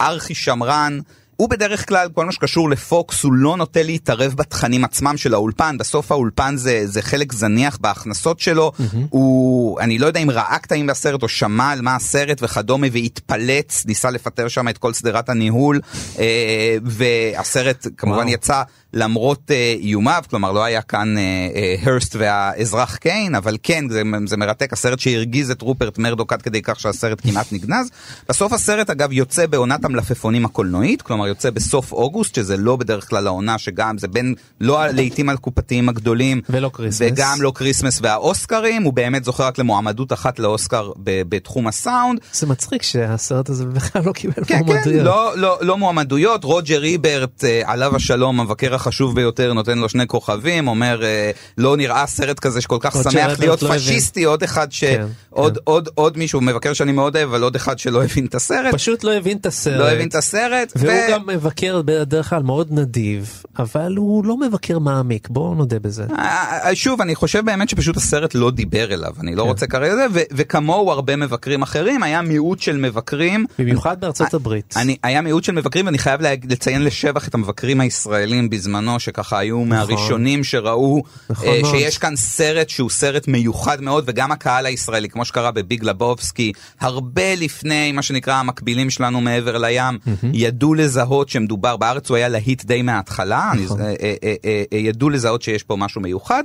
ארכי 0.01 0.36
שמרן. 0.36 0.99
הוא 1.38 1.49
בדרך 1.49 1.88
כלל, 1.88 2.09
כל 2.13 2.25
מה 2.25 2.31
שקשור 2.31 2.69
לפוקס, 2.69 3.23
הוא 3.23 3.33
לא 3.33 3.57
נוטה 3.57 3.83
להתערב 3.83 4.33
בתכנים 4.33 4.83
עצמם 4.83 5.17
של 5.17 5.33
האולפן, 5.33 5.77
בסוף 5.77 6.11
האולפן 6.11 6.57
זה, 6.57 6.88
זה 6.88 7.01
חלק 7.01 7.33
זניח 7.33 7.77
בהכנסות 7.81 8.39
שלו, 8.39 8.71
הוא, 9.09 9.79
אני 9.79 9.99
לא 9.99 10.05
יודע 10.05 10.19
אם 10.19 10.29
ראה 10.29 10.59
קטעים 10.59 10.88
בסרט 10.88 11.23
או 11.23 11.27
שמע 11.27 11.71
על 11.71 11.81
מה 11.81 11.95
הסרט 11.95 12.43
וכדומה, 12.43 12.88
והתפלץ, 12.91 13.86
ניסה 13.86 14.09
לפטר 14.09 14.47
שם 14.47 14.67
את 14.67 14.77
כל 14.77 14.93
שדרת 14.93 15.29
הניהול, 15.29 15.79
אה, 16.19 16.77
והסרט 16.83 17.88
כמובן 17.97 18.17
וואו. 18.17 18.29
יצא 18.29 18.63
למרות 18.96 19.52
אה, 19.52 19.76
איומיו, 19.80 20.24
כלומר 20.30 20.52
לא 20.52 20.64
היה 20.64 20.82
כאן 20.82 21.18
אה, 21.18 21.22
אה, 21.56 21.76
הרסט 21.82 22.16
והאזרח 22.16 22.96
קיין, 22.96 23.36
אבל 23.36 23.58
כן, 23.64 23.89
זה, 23.89 24.02
זה 24.26 24.38
מרתק, 24.38 24.74
הסרט 24.74 25.00
שהרגיז 25.00 25.52
את 25.52 25.62
רופרט 25.62 25.98
מרדוק 25.98 26.34
עד 26.34 26.41
כדי 26.41 26.62
כך 26.62 26.80
שהסרט 26.80 27.22
כמעט 27.22 27.52
נגנז. 27.52 27.89
בסוף 28.30 28.54
הסרט 28.54 28.89
אגב 28.89 29.12
יוצא 29.12 29.46
בעונת 29.48 29.86
המלפפונים 29.86 30.46
הקולנועית, 30.46 31.02
כלומר 31.02 31.28
יוצא 31.28 31.50
בסוף 31.50 31.91
אוגוסט, 31.91 32.36
שזה 32.36 32.58
לא 32.58 32.76
בדרך 32.76 33.10
כלל 33.10 33.28
העונה, 33.28 33.58
שגם 33.58 33.98
זה 33.98 34.08
בין, 34.08 34.36
לא 34.62 34.82
הלהיטים 34.82 35.30
הקופתיים 35.30 35.89
הגדולים, 35.89 36.41
ולא 36.50 36.70
כריסמס. 36.74 37.08
וגם 37.12 37.41
לא 37.41 37.52
כריסמס 37.56 38.00
והאוסקרים, 38.02 38.84
הוא 38.84 38.93
באמת 38.93 39.24
זוכה 39.24 39.48
רק 39.48 39.58
למועמדות 39.58 40.14
אחת 40.14 40.39
לאוסקר 40.39 40.91
ב- 41.04 41.22
בתחום 41.30 41.68
הסאונד. 41.68 42.20
זה 42.34 42.48
מצחיק 42.48 42.84
שהסרט 42.84 43.50
הזה 43.50 43.66
בכלל 43.66 44.02
לא 44.06 44.12
קיבל 44.12 44.43
כן, 44.48 44.56
מועמדויות. 44.66 45.00
כן, 45.00 45.06
לא, 45.06 45.38
לא, 45.38 45.58
לא 45.62 45.78
מועמדויות, 45.78 46.43
רוג'ר 46.43 46.84
איברט, 46.84 47.43
אה, 47.43 47.62
עליו 47.66 47.96
השלום, 47.96 48.39
המבקר 48.39 48.76
החשוב 48.88 49.15
ביותר, 49.15 49.53
נותן 49.53 49.77
לו 49.77 49.89
שני 49.89 50.07
כוכבים, 50.07 50.67
אומר, 50.67 51.03
אה, 51.03 51.31
לא 51.57 51.77
נראה 51.77 52.07
סרט 52.07 52.39
כזה 52.39 52.61
שכל 52.61 52.77
כך 52.79 52.95
שמח 53.03 53.39
להיות 53.39 53.63
לא. 53.63 53.69
פשיסטי, 53.69 54.23
עוד 54.23 54.43
אחד 54.43 54.71
ש... 54.71 54.83
כן, 54.83 55.05
עוד, 55.29 55.57
עוד, 55.63 55.89
עוד 55.95 56.17
מישהו, 56.17 56.41
מבקר 56.41 56.73
שאני 56.73 56.91
מאוד 56.91 57.15
אוהב, 57.15 57.29
אבל 57.29 57.43
עוד 57.43 57.55
אחד 57.55 57.79
שלא 57.79 58.03
הבין 58.03 58.25
את 58.25 58.36
הסרט. 58.36 58.73
פשוט 58.73 59.03
לא 59.03 59.13
הבין 59.13 59.38
את 59.38 59.45
הסרט. 59.45 59.79
לא 59.79 59.91
הבין 59.91 60.07
את 60.07 60.15
הסרט. 60.15 60.73
והוא 60.75 60.91
ו- 60.91 61.11
גם 61.11 61.21
מבקר 61.27 61.81
בדרך 61.86 62.29
כלל 62.29 62.43
מאוד 62.43 62.67
נדיב, 62.71 63.43
אבל 63.59 63.95
הוא 63.97 64.25
לא 64.25 64.38
מבקר 64.38 64.79
מעמיק, 64.79 65.27
בואו 65.29 65.55
נודה 65.55 65.79
בזה. 65.79 66.05
אה, 66.17 66.67
אה, 66.67 66.75
שוב, 66.75 67.01
אני 67.01 67.15
חושב 67.15 67.45
באמת 67.45 67.69
שפשוט 67.69 67.97
הסרט 67.97 68.36
לא 68.36 68.51
דיבר 68.51 68.93
אליו, 68.93 69.13
אני 69.19 69.36
לא 69.36 69.43
כן. 69.43 69.47
רוצה 69.47 69.67
כרגע 69.67 69.95
זה, 69.95 70.23
וכמוהו 70.31 70.91
הרבה 70.91 71.15
מבקרים 71.15 71.61
אחרים, 71.61 72.03
היה 72.03 72.21
מיעוט 72.21 72.59
של 72.59 72.77
מבקרים. 72.77 73.45
במיוחד 73.59 74.01
בארצות 74.01 74.33
הברית. 74.33 74.73
אני, 74.77 74.97
היה 75.03 75.21
מיעוט 75.21 75.43
של 75.43 75.51
מבקרים 75.51 75.86
ואני 75.86 75.97
חייב 75.97 76.21
לציין 76.49 76.83
לשבח 76.83 77.27
את 77.27 77.33
המבקרים 77.33 77.81
הישראלים 77.81 78.49
בזמנו 78.76 78.99
שככה 78.99 79.39
היו 79.39 79.59
מהראשונים 79.65 80.43
שראו 80.43 81.03
נכון 81.30 81.47
אה. 81.47 81.61
שיש 81.71 81.97
כאן 81.97 82.15
סרט 82.15 82.69
שהוא 82.69 82.89
סרט 82.89 83.28
מיוחד 83.28 83.82
מאוד 83.82 84.03
וגם 84.07 84.32
הקהל 84.32 84.65
הישראלי 84.65 85.09
כמו 85.09 85.26
שקרה 85.26 85.51
בביג 85.51 85.84
לבובסקי 85.84 86.51
הרבה 86.80 87.36
לפני 87.36 87.91
מה 87.91 88.01
שנקרא 88.01 88.34
המקבילים 88.34 88.89
שלנו 88.89 89.21
מעבר 89.21 89.57
לים 89.57 89.99
ידעו 90.34 90.73
לזהות 90.73 91.30
שמדובר 91.30 91.78
בארץ 91.78 92.09
הוא 92.09 92.17
היה 92.17 92.30
להיט 92.30 92.65
די 92.65 92.82
מההתחלה 92.82 93.49
אני- 93.53 93.65
נכון. 93.65 93.82
אה, 93.82 93.86
אה, 93.86 93.93
אה, 94.23 94.36
אה, 94.45 94.63
אה, 94.73 94.78
ידעו 94.78 95.09
לזהות 95.09 95.41
שיש 95.41 95.63
פה 95.63 95.76
משהו 95.76 96.01
מיוחד. 96.01 96.43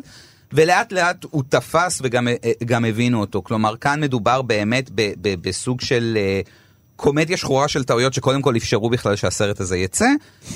ולאט 0.53 0.93
לאט 0.93 1.25
הוא 1.31 1.43
תפס 1.49 2.01
וגם 2.05 2.29
אה, 2.29 2.35
גם 2.65 2.85
הבינו 2.85 3.21
אותו 3.21 3.43
כלומר 3.43 3.77
כאן 3.77 4.01
מדובר 4.01 4.43
באמת 4.43 4.91
ב- 4.95 5.13
ב- 5.23 5.49
בסוג 5.49 5.81
של 5.81 6.19
אה, 6.21 6.41
קומדיה 7.01 7.37
שחורה 7.37 7.69
של 7.69 7.85
טעויות 7.85 8.15
שקודם 8.15 8.43
כל 8.43 8.57
אפשרו 8.57 8.91
בכלל 8.91 9.17
שהסרט 9.17 9.61
הזה 9.61 9.77
יצא, 9.77 10.07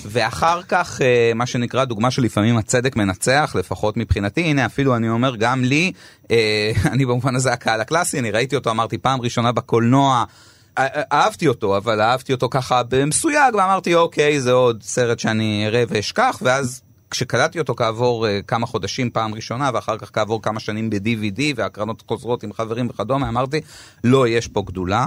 ואחר 0.06 0.62
כך 0.62 1.00
אה, 1.02 1.32
מה 1.34 1.46
שנקרא 1.46 1.84
דוגמה 1.84 2.10
שלפעמים 2.10 2.56
הצדק 2.56 2.96
מנצח, 2.96 3.56
לפחות 3.58 3.96
מבחינתי, 3.96 4.40
הנה 4.40 4.66
אפילו 4.66 4.96
אני 4.96 5.08
אומר 5.08 5.36
גם 5.36 5.64
לי, 5.64 5.92
אה, 6.30 6.72
אני 6.92 7.06
במובן 7.06 7.36
הזה 7.36 7.52
הקהל 7.52 7.80
הקלאסי, 7.80 8.18
אני 8.18 8.30
ראיתי 8.30 8.56
אותו, 8.56 8.70
אמרתי 8.70 8.98
פעם 8.98 9.20
ראשונה 9.20 9.52
בקולנוע. 9.52 10.24
אה, 10.78 10.86
אה, 10.86 11.02
אהבתי 11.12 11.48
אותו, 11.48 11.76
אבל 11.76 12.00
אהבתי 12.00 12.32
אותו 12.32 12.48
ככה 12.50 12.82
במסויג, 12.88 13.54
ואמרתי 13.54 13.94
אוקיי, 13.94 14.40
זה 14.40 14.52
עוד 14.52 14.82
סרט 14.82 15.18
שאני 15.18 15.64
אראה 15.66 15.84
ואשכח, 15.88 16.38
ואז 16.42 16.82
כשקלטתי 17.10 17.58
אותו 17.58 17.74
כעבור 17.74 18.26
uh, 18.26 18.28
כמה 18.46 18.66
חודשים 18.66 19.10
פעם 19.10 19.34
ראשונה, 19.34 19.70
ואחר 19.74 19.98
כך 19.98 20.10
כעבור 20.12 20.42
כמה 20.42 20.60
שנים 20.60 20.90
ב-DVD, 20.90 21.40
והקרנות 21.56 22.04
חוזרות 22.08 22.42
עם 22.42 22.52
חברים 22.52 22.88
וכדומה, 22.90 23.28
אמרתי, 23.28 23.60
לא, 24.04 24.28
יש 24.28 24.48
פה 24.48 24.62
גדולה. 24.66 25.06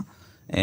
Uh, 0.52 0.56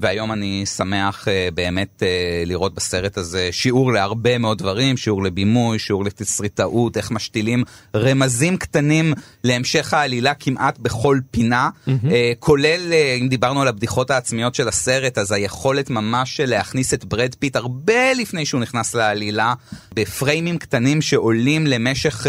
והיום 0.00 0.32
אני 0.32 0.66
שמח 0.66 1.28
uh, 1.28 1.54
באמת 1.54 2.02
uh, 2.02 2.48
לראות 2.48 2.74
בסרט 2.74 3.18
הזה 3.18 3.48
שיעור 3.52 3.92
להרבה 3.92 4.38
מאוד 4.38 4.58
דברים, 4.58 4.96
שיעור 4.96 5.22
לבימוי, 5.22 5.78
שיעור 5.78 6.04
לתסריטאות, 6.04 6.96
איך 6.96 7.10
משתילים 7.10 7.64
רמזים 7.96 8.56
קטנים 8.56 9.14
להמשך 9.44 9.94
העלילה 9.94 10.34
כמעט 10.34 10.78
בכל 10.78 11.18
פינה, 11.30 11.68
mm-hmm. 11.88 11.90
כולל, 12.38 12.92
אם 13.20 13.28
דיברנו 13.28 13.62
על 13.62 13.68
הבדיחות 13.68 14.10
העצמיות 14.10 14.54
של 14.54 14.68
הסרט, 14.68 15.18
אז 15.18 15.32
היכולת 15.32 15.90
ממש 15.90 16.40
להכניס 16.40 16.94
את 16.94 17.04
ברד 17.04 17.34
פיט 17.38 17.56
הרבה 17.56 18.12
לפני 18.12 18.46
שהוא 18.46 18.60
נכנס 18.60 18.94
לעלילה, 18.94 19.54
בפריימים 19.94 20.58
קטנים 20.58 21.02
שעולים 21.02 21.66
למשך 21.66 22.26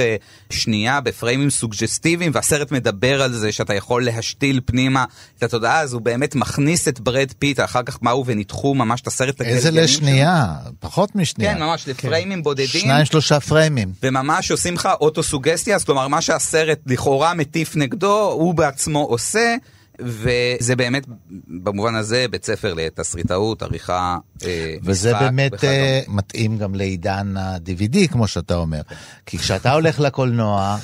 שנייה, 0.49 1.01
בפריימים 1.01 1.49
סוגג'סטיביים, 1.49 2.31
והסרט 2.35 2.71
מדבר 2.71 3.21
על 3.21 3.33
זה 3.33 3.51
שאתה 3.51 3.73
יכול 3.73 4.05
להשתיל 4.05 4.61
פנימה 4.65 5.05
את 5.37 5.43
התודעה, 5.43 5.79
אז 5.79 5.93
הוא 5.93 6.01
באמת 6.01 6.35
מכניס 6.35 6.86
את 6.87 6.99
ברד 6.99 7.31
פיט, 7.39 7.59
אחר 7.59 7.83
כך 7.83 7.99
באו 8.01 8.25
וניתחו 8.25 8.75
ממש 8.75 9.01
את 9.01 9.07
הסרט 9.07 9.41
איזה 9.41 9.71
לגלגלים 9.71 9.83
לשנייה? 9.83 10.55
פחות 10.79 11.15
משנייה. 11.15 11.53
כן, 11.53 11.59
ממש 11.59 11.87
לפריימים 11.87 12.43
בודדים. 12.43 12.81
שניים 12.81 13.05
שלושה 13.05 13.39
פריימים. 13.39 13.93
וממש 14.03 14.51
עושים 14.51 14.73
לך 14.73 14.89
אוטוסוגסטיה, 15.01 15.79
כלומר 15.79 16.07
מה 16.07 16.21
שהסרט 16.21 16.79
לכאורה 16.85 17.33
מטיף 17.33 17.75
נגדו, 17.75 18.31
הוא 18.31 18.53
בעצמו 18.53 18.99
עושה. 18.99 19.55
וזה 19.99 20.75
באמת 20.75 21.05
במובן 21.47 21.95
הזה 21.95 22.25
בית 22.31 22.45
ספר 22.45 22.73
לתסריטאות, 22.73 23.63
עריכה, 23.63 24.17
אה, 24.45 24.75
וזה 24.83 25.09
משחק 25.09 25.21
באמת. 25.21 25.63
אה, 25.63 26.01
מתאים 26.07 26.57
גם 26.57 26.75
לעידן 26.75 27.37
ה-DVD, 27.37 28.07
כמו 28.11 28.27
שאתה 28.27 28.55
אומר. 28.55 28.81
כי 29.25 29.37
כשאתה 29.37 29.73
הולך 29.73 29.99
לקולנוע, 29.99 30.77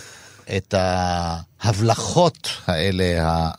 את 0.57 0.73
ההבלחות 0.77 2.49
האלה 2.67 3.03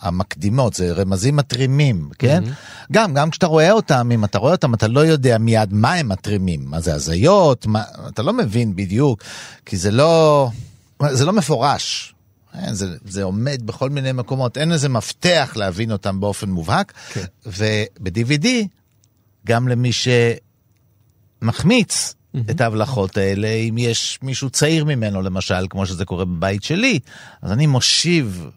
המקדימות, 0.00 0.74
זה 0.74 0.92
רמזים 0.92 1.36
מתרימים, 1.36 2.10
כן? 2.18 2.44
גם, 2.92 3.14
גם 3.14 3.30
כשאתה 3.30 3.46
רואה 3.46 3.72
אותם, 3.72 4.10
אם 4.14 4.24
אתה 4.24 4.38
רואה 4.38 4.52
אותם, 4.52 4.74
אתה 4.74 4.88
לא 4.88 5.00
יודע 5.00 5.38
מיד 5.38 5.72
מה 5.72 5.92
הם 5.92 6.08
מתרימים, 6.08 6.64
מה 6.64 6.80
זה 6.80 6.94
הזיות, 6.94 7.66
מה, 7.66 7.82
אתה 8.08 8.22
לא 8.22 8.32
מבין 8.32 8.76
בדיוק, 8.76 9.22
כי 9.66 9.76
זה 9.76 9.90
לא, 9.90 10.48
זה 11.10 11.24
לא 11.24 11.32
מפורש. 11.32 12.14
אה, 12.54 12.74
זה, 12.74 12.96
זה 13.04 13.22
עומד 13.22 13.62
בכל 13.64 13.90
מיני 13.90 14.12
מקומות, 14.12 14.58
אין 14.58 14.72
איזה 14.72 14.88
מפתח 14.88 15.52
להבין 15.56 15.92
אותם 15.92 16.20
באופן 16.20 16.50
מובהק, 16.50 16.92
כן. 17.12 17.24
וב-DVD, 17.46 18.46
גם 19.46 19.68
למי 19.68 19.90
שמחמיץ 21.42 22.14
את 22.50 22.60
ההבלחות 22.60 23.16
האלה, 23.16 23.48
אם 23.48 23.78
יש 23.78 24.18
מישהו 24.22 24.50
צעיר 24.50 24.84
ממנו 24.84 25.22
למשל, 25.22 25.66
כמו 25.70 25.86
שזה 25.86 26.04
קורה 26.04 26.24
בבית 26.24 26.62
שלי, 26.62 26.98
אז 27.42 27.52
אני 27.52 27.66
מושיב 27.66 28.50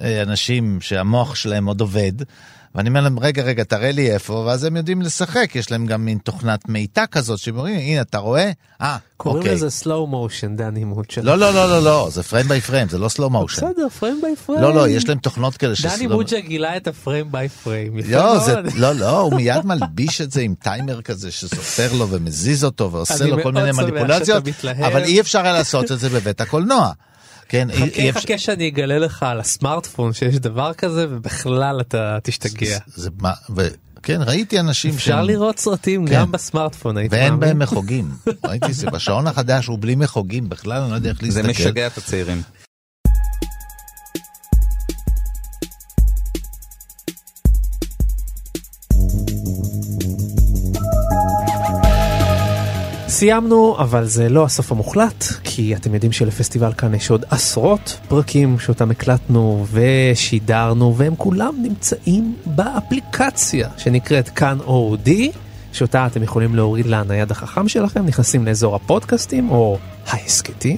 אה, 0.00 0.22
אנשים 0.22 0.80
שהמוח 0.80 1.34
שלהם 1.34 1.66
עוד 1.66 1.80
עובד, 1.80 2.12
ואני 2.76 2.88
אומר 2.88 3.00
להם, 3.00 3.18
רגע, 3.18 3.42
רגע, 3.42 3.64
תראה 3.64 3.92
לי 3.92 4.10
איפה, 4.10 4.32
ואז 4.32 4.64
הם 4.64 4.76
יודעים 4.76 5.02
לשחק, 5.02 5.50
יש 5.54 5.70
להם 5.70 5.86
גם 5.86 6.04
מין 6.04 6.18
תוכנת 6.18 6.68
מיטה 6.68 7.06
כזאת, 7.06 7.38
שאומרים, 7.38 7.78
הנה, 7.78 8.00
אתה 8.00 8.18
רואה? 8.18 8.50
אה, 8.80 8.96
קוראים 9.16 9.38
אוקיי. 9.42 9.54
לזה 9.54 9.68
slow 9.82 10.12
motion, 10.12 10.56
דני 10.56 10.84
מוצ'ה. 10.84 11.20
לא, 11.22 11.38
לא, 11.38 11.54
לא, 11.54 11.68
לא, 11.68 11.82
לא, 11.82 12.08
זה 12.12 12.22
frame 12.22 12.48
by 12.48 12.60
frame, 12.60 12.88
זה 12.88 12.98
לא 12.98 13.08
slow 13.08 13.30
motion. 13.30 13.66
בסדר, 13.66 13.88
frame 13.88 14.20
by 14.22 14.36
frame. 14.36 14.62
לא, 14.62 14.74
לא, 14.74 14.88
יש 14.88 15.08
להם 15.08 15.18
תוכנות 15.18 15.56
כאלה 15.56 15.76
של 15.76 15.88
דני 15.88 16.06
slow- 16.06 16.12
מוג'ה 16.12 16.40
גילה 16.40 16.76
את 16.76 16.86
ה 16.86 16.94
frame 16.94 17.32
by 17.32 17.48
frame. 17.48 17.98
יפה 17.98 18.10
לא, 18.10 18.38
זה. 18.38 18.54
לא, 18.74 18.92
לא, 18.92 19.20
הוא 19.20 19.34
מיד 19.34 19.66
מלביש 19.66 20.20
את 20.20 20.30
זה 20.30 20.40
עם 20.40 20.54
טיימר 20.54 21.02
כזה 21.02 21.30
שסופר 21.30 21.92
לו 21.92 22.08
ומזיז 22.08 22.64
אותו 22.64 22.92
ועושה 22.92 23.26
לו 23.26 23.42
כל 23.42 23.52
מיני 23.52 23.72
מניפולציות. 23.72 24.44
אבל 24.86 25.02
אי 25.02 25.20
אפשר 25.20 25.40
היה 25.40 25.52
לעשות 25.52 25.92
את 25.92 25.98
זה 25.98 26.08
בבית 26.08 26.40
הקולנוע. 26.40 26.92
כן, 27.48 27.70
אי- 27.70 27.82
אי 27.82 27.90
חכה, 27.90 28.08
אפשר- 28.08 28.20
חכה 28.20 28.38
שאני 28.38 28.68
אגלה 28.68 28.98
לך 28.98 29.22
על 29.22 29.40
הסמארטפון 29.40 30.12
שיש 30.12 30.36
דבר 30.36 30.72
כזה 30.74 31.06
ובכלל 31.10 31.80
אתה 31.80 32.18
תשתגע. 32.22 32.78
זה 32.86 33.10
מה, 33.20 33.32
ו- 33.56 33.68
כן, 34.02 34.20
ראיתי 34.26 34.60
אנשים 34.60 34.94
אפשר 34.94 35.16
שהם- 35.16 35.24
לראות 35.24 35.58
סרטים 35.58 36.06
כן. 36.06 36.14
גם 36.14 36.32
בסמארטפון, 36.32 36.96
היית 36.96 37.12
ואין 37.12 37.24
מאמין? 37.34 37.40
בהם 37.40 37.58
מחוגים. 37.58 38.10
ראיתי 38.48 38.72
זה 38.72 38.90
בשעון 38.90 39.26
החדש 39.26 39.66
הוא 39.66 39.78
בלי 39.80 39.94
מחוגים 39.94 40.48
בכלל, 40.48 40.82
אני 40.82 40.90
לא 40.90 40.96
יודע 40.96 41.10
איך 41.10 41.18
זה 41.28 41.42
להסתכל. 41.42 41.62
משגע 41.68 41.86
את 41.86 41.98
הצעירים. 41.98 42.42
סיימנו, 53.16 53.76
אבל 53.78 54.04
זה 54.04 54.28
לא 54.28 54.44
הסוף 54.44 54.72
המוחלט, 54.72 55.24
כי 55.44 55.74
אתם 55.74 55.94
יודעים 55.94 56.12
שלפסטיבל 56.12 56.72
כאן 56.72 56.94
יש 56.94 57.10
עוד 57.10 57.24
עשרות 57.30 57.98
פרקים 58.08 58.58
שאותם 58.58 58.90
הקלטנו 58.90 59.66
ושידרנו, 59.70 60.96
והם 60.96 61.16
כולם 61.16 61.54
נמצאים 61.62 62.34
באפליקציה 62.46 63.68
שנקראת 63.76 64.28
כאן 64.28 64.58
אודי, 64.60 65.30
שאותה 65.72 66.06
אתם 66.06 66.22
יכולים 66.22 66.54
להוריד 66.54 66.86
לנייד 66.86 67.30
החכם 67.30 67.68
שלכם, 67.68 68.06
נכנסים 68.06 68.46
לאזור 68.46 68.76
הפודקאסטים 68.76 69.50
או 69.50 69.78
ההסכתים, 70.06 70.76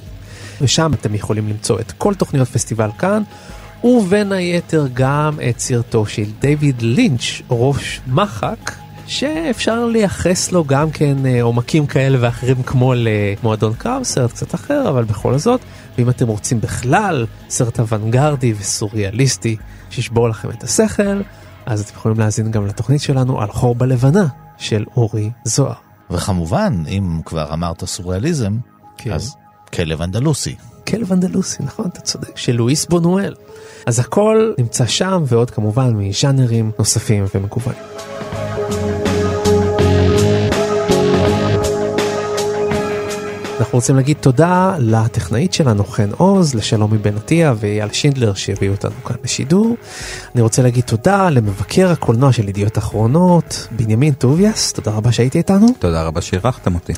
ושם 0.61 0.93
אתם 0.95 1.15
יכולים 1.15 1.49
למצוא 1.49 1.81
את 1.81 1.93
כל 1.93 2.15
תוכניות 2.15 2.49
פסטיבל 2.49 2.91
כאן, 2.99 3.23
ובין 3.85 4.33
היתר 4.33 4.87
גם 4.95 5.39
את 5.51 5.59
סרטו 5.59 6.07
של 6.07 6.27
דיוויד 6.41 6.83
לינץ', 6.83 7.43
ראש 7.51 8.01
מחק. 8.07 8.88
שאפשר 9.09 9.87
לייחס 9.87 10.53
לו 10.53 10.65
גם 10.65 10.91
כן 10.91 11.27
אה, 11.27 11.43
עומקים 11.43 11.87
כאלה 11.87 12.19
ואחרים 12.21 12.63
כמו 12.63 12.93
למועדון 12.97 13.75
קרב, 13.75 14.03
סרט 14.03 14.31
קצת 14.31 14.55
אחר, 14.55 14.89
אבל 14.89 15.05
בכל 15.05 15.39
זאת, 15.39 15.61
ואם 15.99 16.11
אתם 16.11 16.29
רוצים 16.29 16.61
בכלל 16.61 17.27
סרט 17.51 17.81
אוונגרדי 17.81 18.55
וסוריאליסטי 18.59 19.57
שישבור 19.91 20.29
לכם 20.29 20.51
את 20.51 20.63
השכל, 20.63 21.21
אז 21.67 21.81
אתם 21.81 21.93
יכולים 21.97 22.19
להאזין 22.19 22.51
גם 22.51 22.67
לתוכנית 22.67 23.01
שלנו 23.01 23.41
על 23.41 23.53
חור 23.53 23.75
בלבנה 23.75 24.27
של 24.59 24.85
אורי 24.97 25.31
זוהר. 25.45 25.75
וכמובן, 26.11 26.83
אם 26.89 27.21
כבר 27.25 27.53
אמרת 27.53 27.85
סוריאליזם, 27.85 28.59
כן. 28.99 29.13
אז 29.13 29.37
כלב 29.73 30.03
אנדלוסי. 30.03 30.55
כלב 30.87 31.13
אנדלוסי, 31.13 31.63
נכון, 31.63 31.87
אתה 31.87 32.01
צודק, 32.01 32.37
של 32.37 32.53
לואיס 32.53 32.87
בונואל. 32.87 33.35
אז 33.87 33.99
הכל 33.99 34.53
נמצא 34.59 34.87
שם, 34.87 35.23
ועוד 35.27 35.51
כמובן 35.51 35.91
מז'אנרים 35.97 36.71
נוספים 36.79 37.25
ומגוונים. 37.35 37.83
אנחנו 43.69 43.77
רוצים 43.79 43.97
להגיד 43.97 44.17
תודה 44.21 44.77
לטכנאית 44.79 45.53
שלנו 45.53 45.85
חן 45.85 46.11
עוז, 46.17 46.55
לשלומי 46.55 46.99
בן 46.99 47.17
עטיה 47.17 47.55
ואייל 47.57 47.93
שינדלר 47.93 48.35
שהביאו 48.35 48.73
אותנו 48.73 49.05
כאן 49.05 49.17
לשידור. 49.25 49.77
אני 50.35 50.43
רוצה 50.43 50.63
להגיד 50.63 50.85
תודה 50.85 51.31
למבקר 51.31 51.91
הקולנוע 51.91 52.33
של 52.33 52.49
ידיעות 52.49 52.79
אחרונות, 52.79 53.69
בנימין 53.71 54.15
טוביאס, 54.15 54.73
תודה 54.73 54.91
רבה 54.91 55.13
שהייתי 55.13 55.39
איתנו. 55.39 55.67
תודה 55.79 56.03
רבה 56.03 56.21
שאירחתם 56.21 56.75
אותי. 56.75 56.93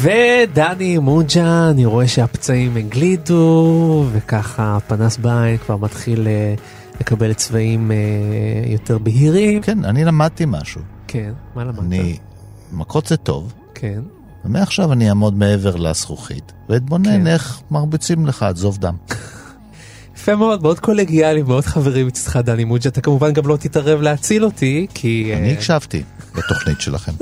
ודני 0.00 0.98
מוג'ה, 0.98 1.70
אני 1.70 1.84
רואה 1.84 2.08
שהפצעים 2.08 2.76
הגלידו, 2.76 4.04
וככה 4.12 4.76
הפנס 4.76 5.16
בעין 5.16 5.56
כבר 5.56 5.76
מתחיל 5.76 6.26
אה, 6.28 6.54
לקבל 7.00 7.32
צבעים 7.32 7.90
אה, 7.92 7.96
יותר 8.66 8.98
בהירים. 8.98 9.62
כן, 9.62 9.84
אני 9.84 10.04
למדתי 10.04 10.44
משהו. 10.46 10.80
כן, 11.06 11.32
מה 11.54 11.64
למדת? 11.64 11.78
אני, 11.78 12.18
מכות 12.72 13.06
זה 13.06 13.16
טוב, 13.16 13.52
כן. 13.74 14.00
ומעכשיו 14.44 14.92
אני 14.92 15.08
אעמוד 15.08 15.34
מעבר 15.34 15.76
לזכוכית, 15.76 16.52
ואתבונן 16.68 17.20
כן. 17.20 17.26
איך 17.26 17.60
מרביצים 17.70 18.26
לך 18.26 18.42
עד 18.42 18.56
זוב 18.56 18.78
דם. 18.78 18.96
יפה 20.16 20.36
מאוד, 20.36 20.62
מאוד 20.62 20.80
קולגיאלי, 20.80 21.42
מאוד 21.42 21.64
חברים 21.64 22.06
מצדך 22.06 22.36
דני 22.36 22.64
מוג'ה, 22.64 22.88
אתה 22.88 23.00
כמובן 23.00 23.32
גם 23.32 23.46
לא 23.46 23.56
תתערב 23.56 24.00
להציל 24.00 24.44
אותי, 24.44 24.86
כי... 24.94 25.32
אני 25.36 25.48
אה, 25.48 25.52
הקשבתי 25.52 26.02
לתוכנית 26.34 26.80
שלכם. 26.80 27.12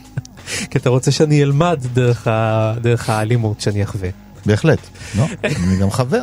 כי 0.70 0.78
אתה 0.78 0.90
רוצה 0.90 1.10
שאני 1.10 1.42
אלמד 1.42 1.80
דרך, 1.92 2.26
ה... 2.26 2.74
דרך 2.80 3.10
האלימות 3.10 3.60
שאני 3.60 3.82
אחווה. 3.82 4.08
בהחלט. 4.46 4.78
לא, 5.18 5.26
אני 5.44 5.76
גם 5.80 5.90
חבר. 5.90 6.22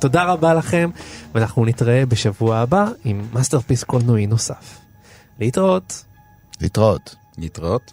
תודה 0.00 0.24
רבה 0.24 0.54
לכם, 0.54 0.90
ואנחנו 1.34 1.64
נתראה 1.64 2.06
בשבוע 2.06 2.56
הבא 2.56 2.88
עם 3.04 3.26
masterpiece 3.32 3.84
קולנועי 3.84 4.26
נוסף. 4.26 4.78
להתראות. 5.40 6.04
להתראות. 6.60 7.16
להתראות. 7.38 7.92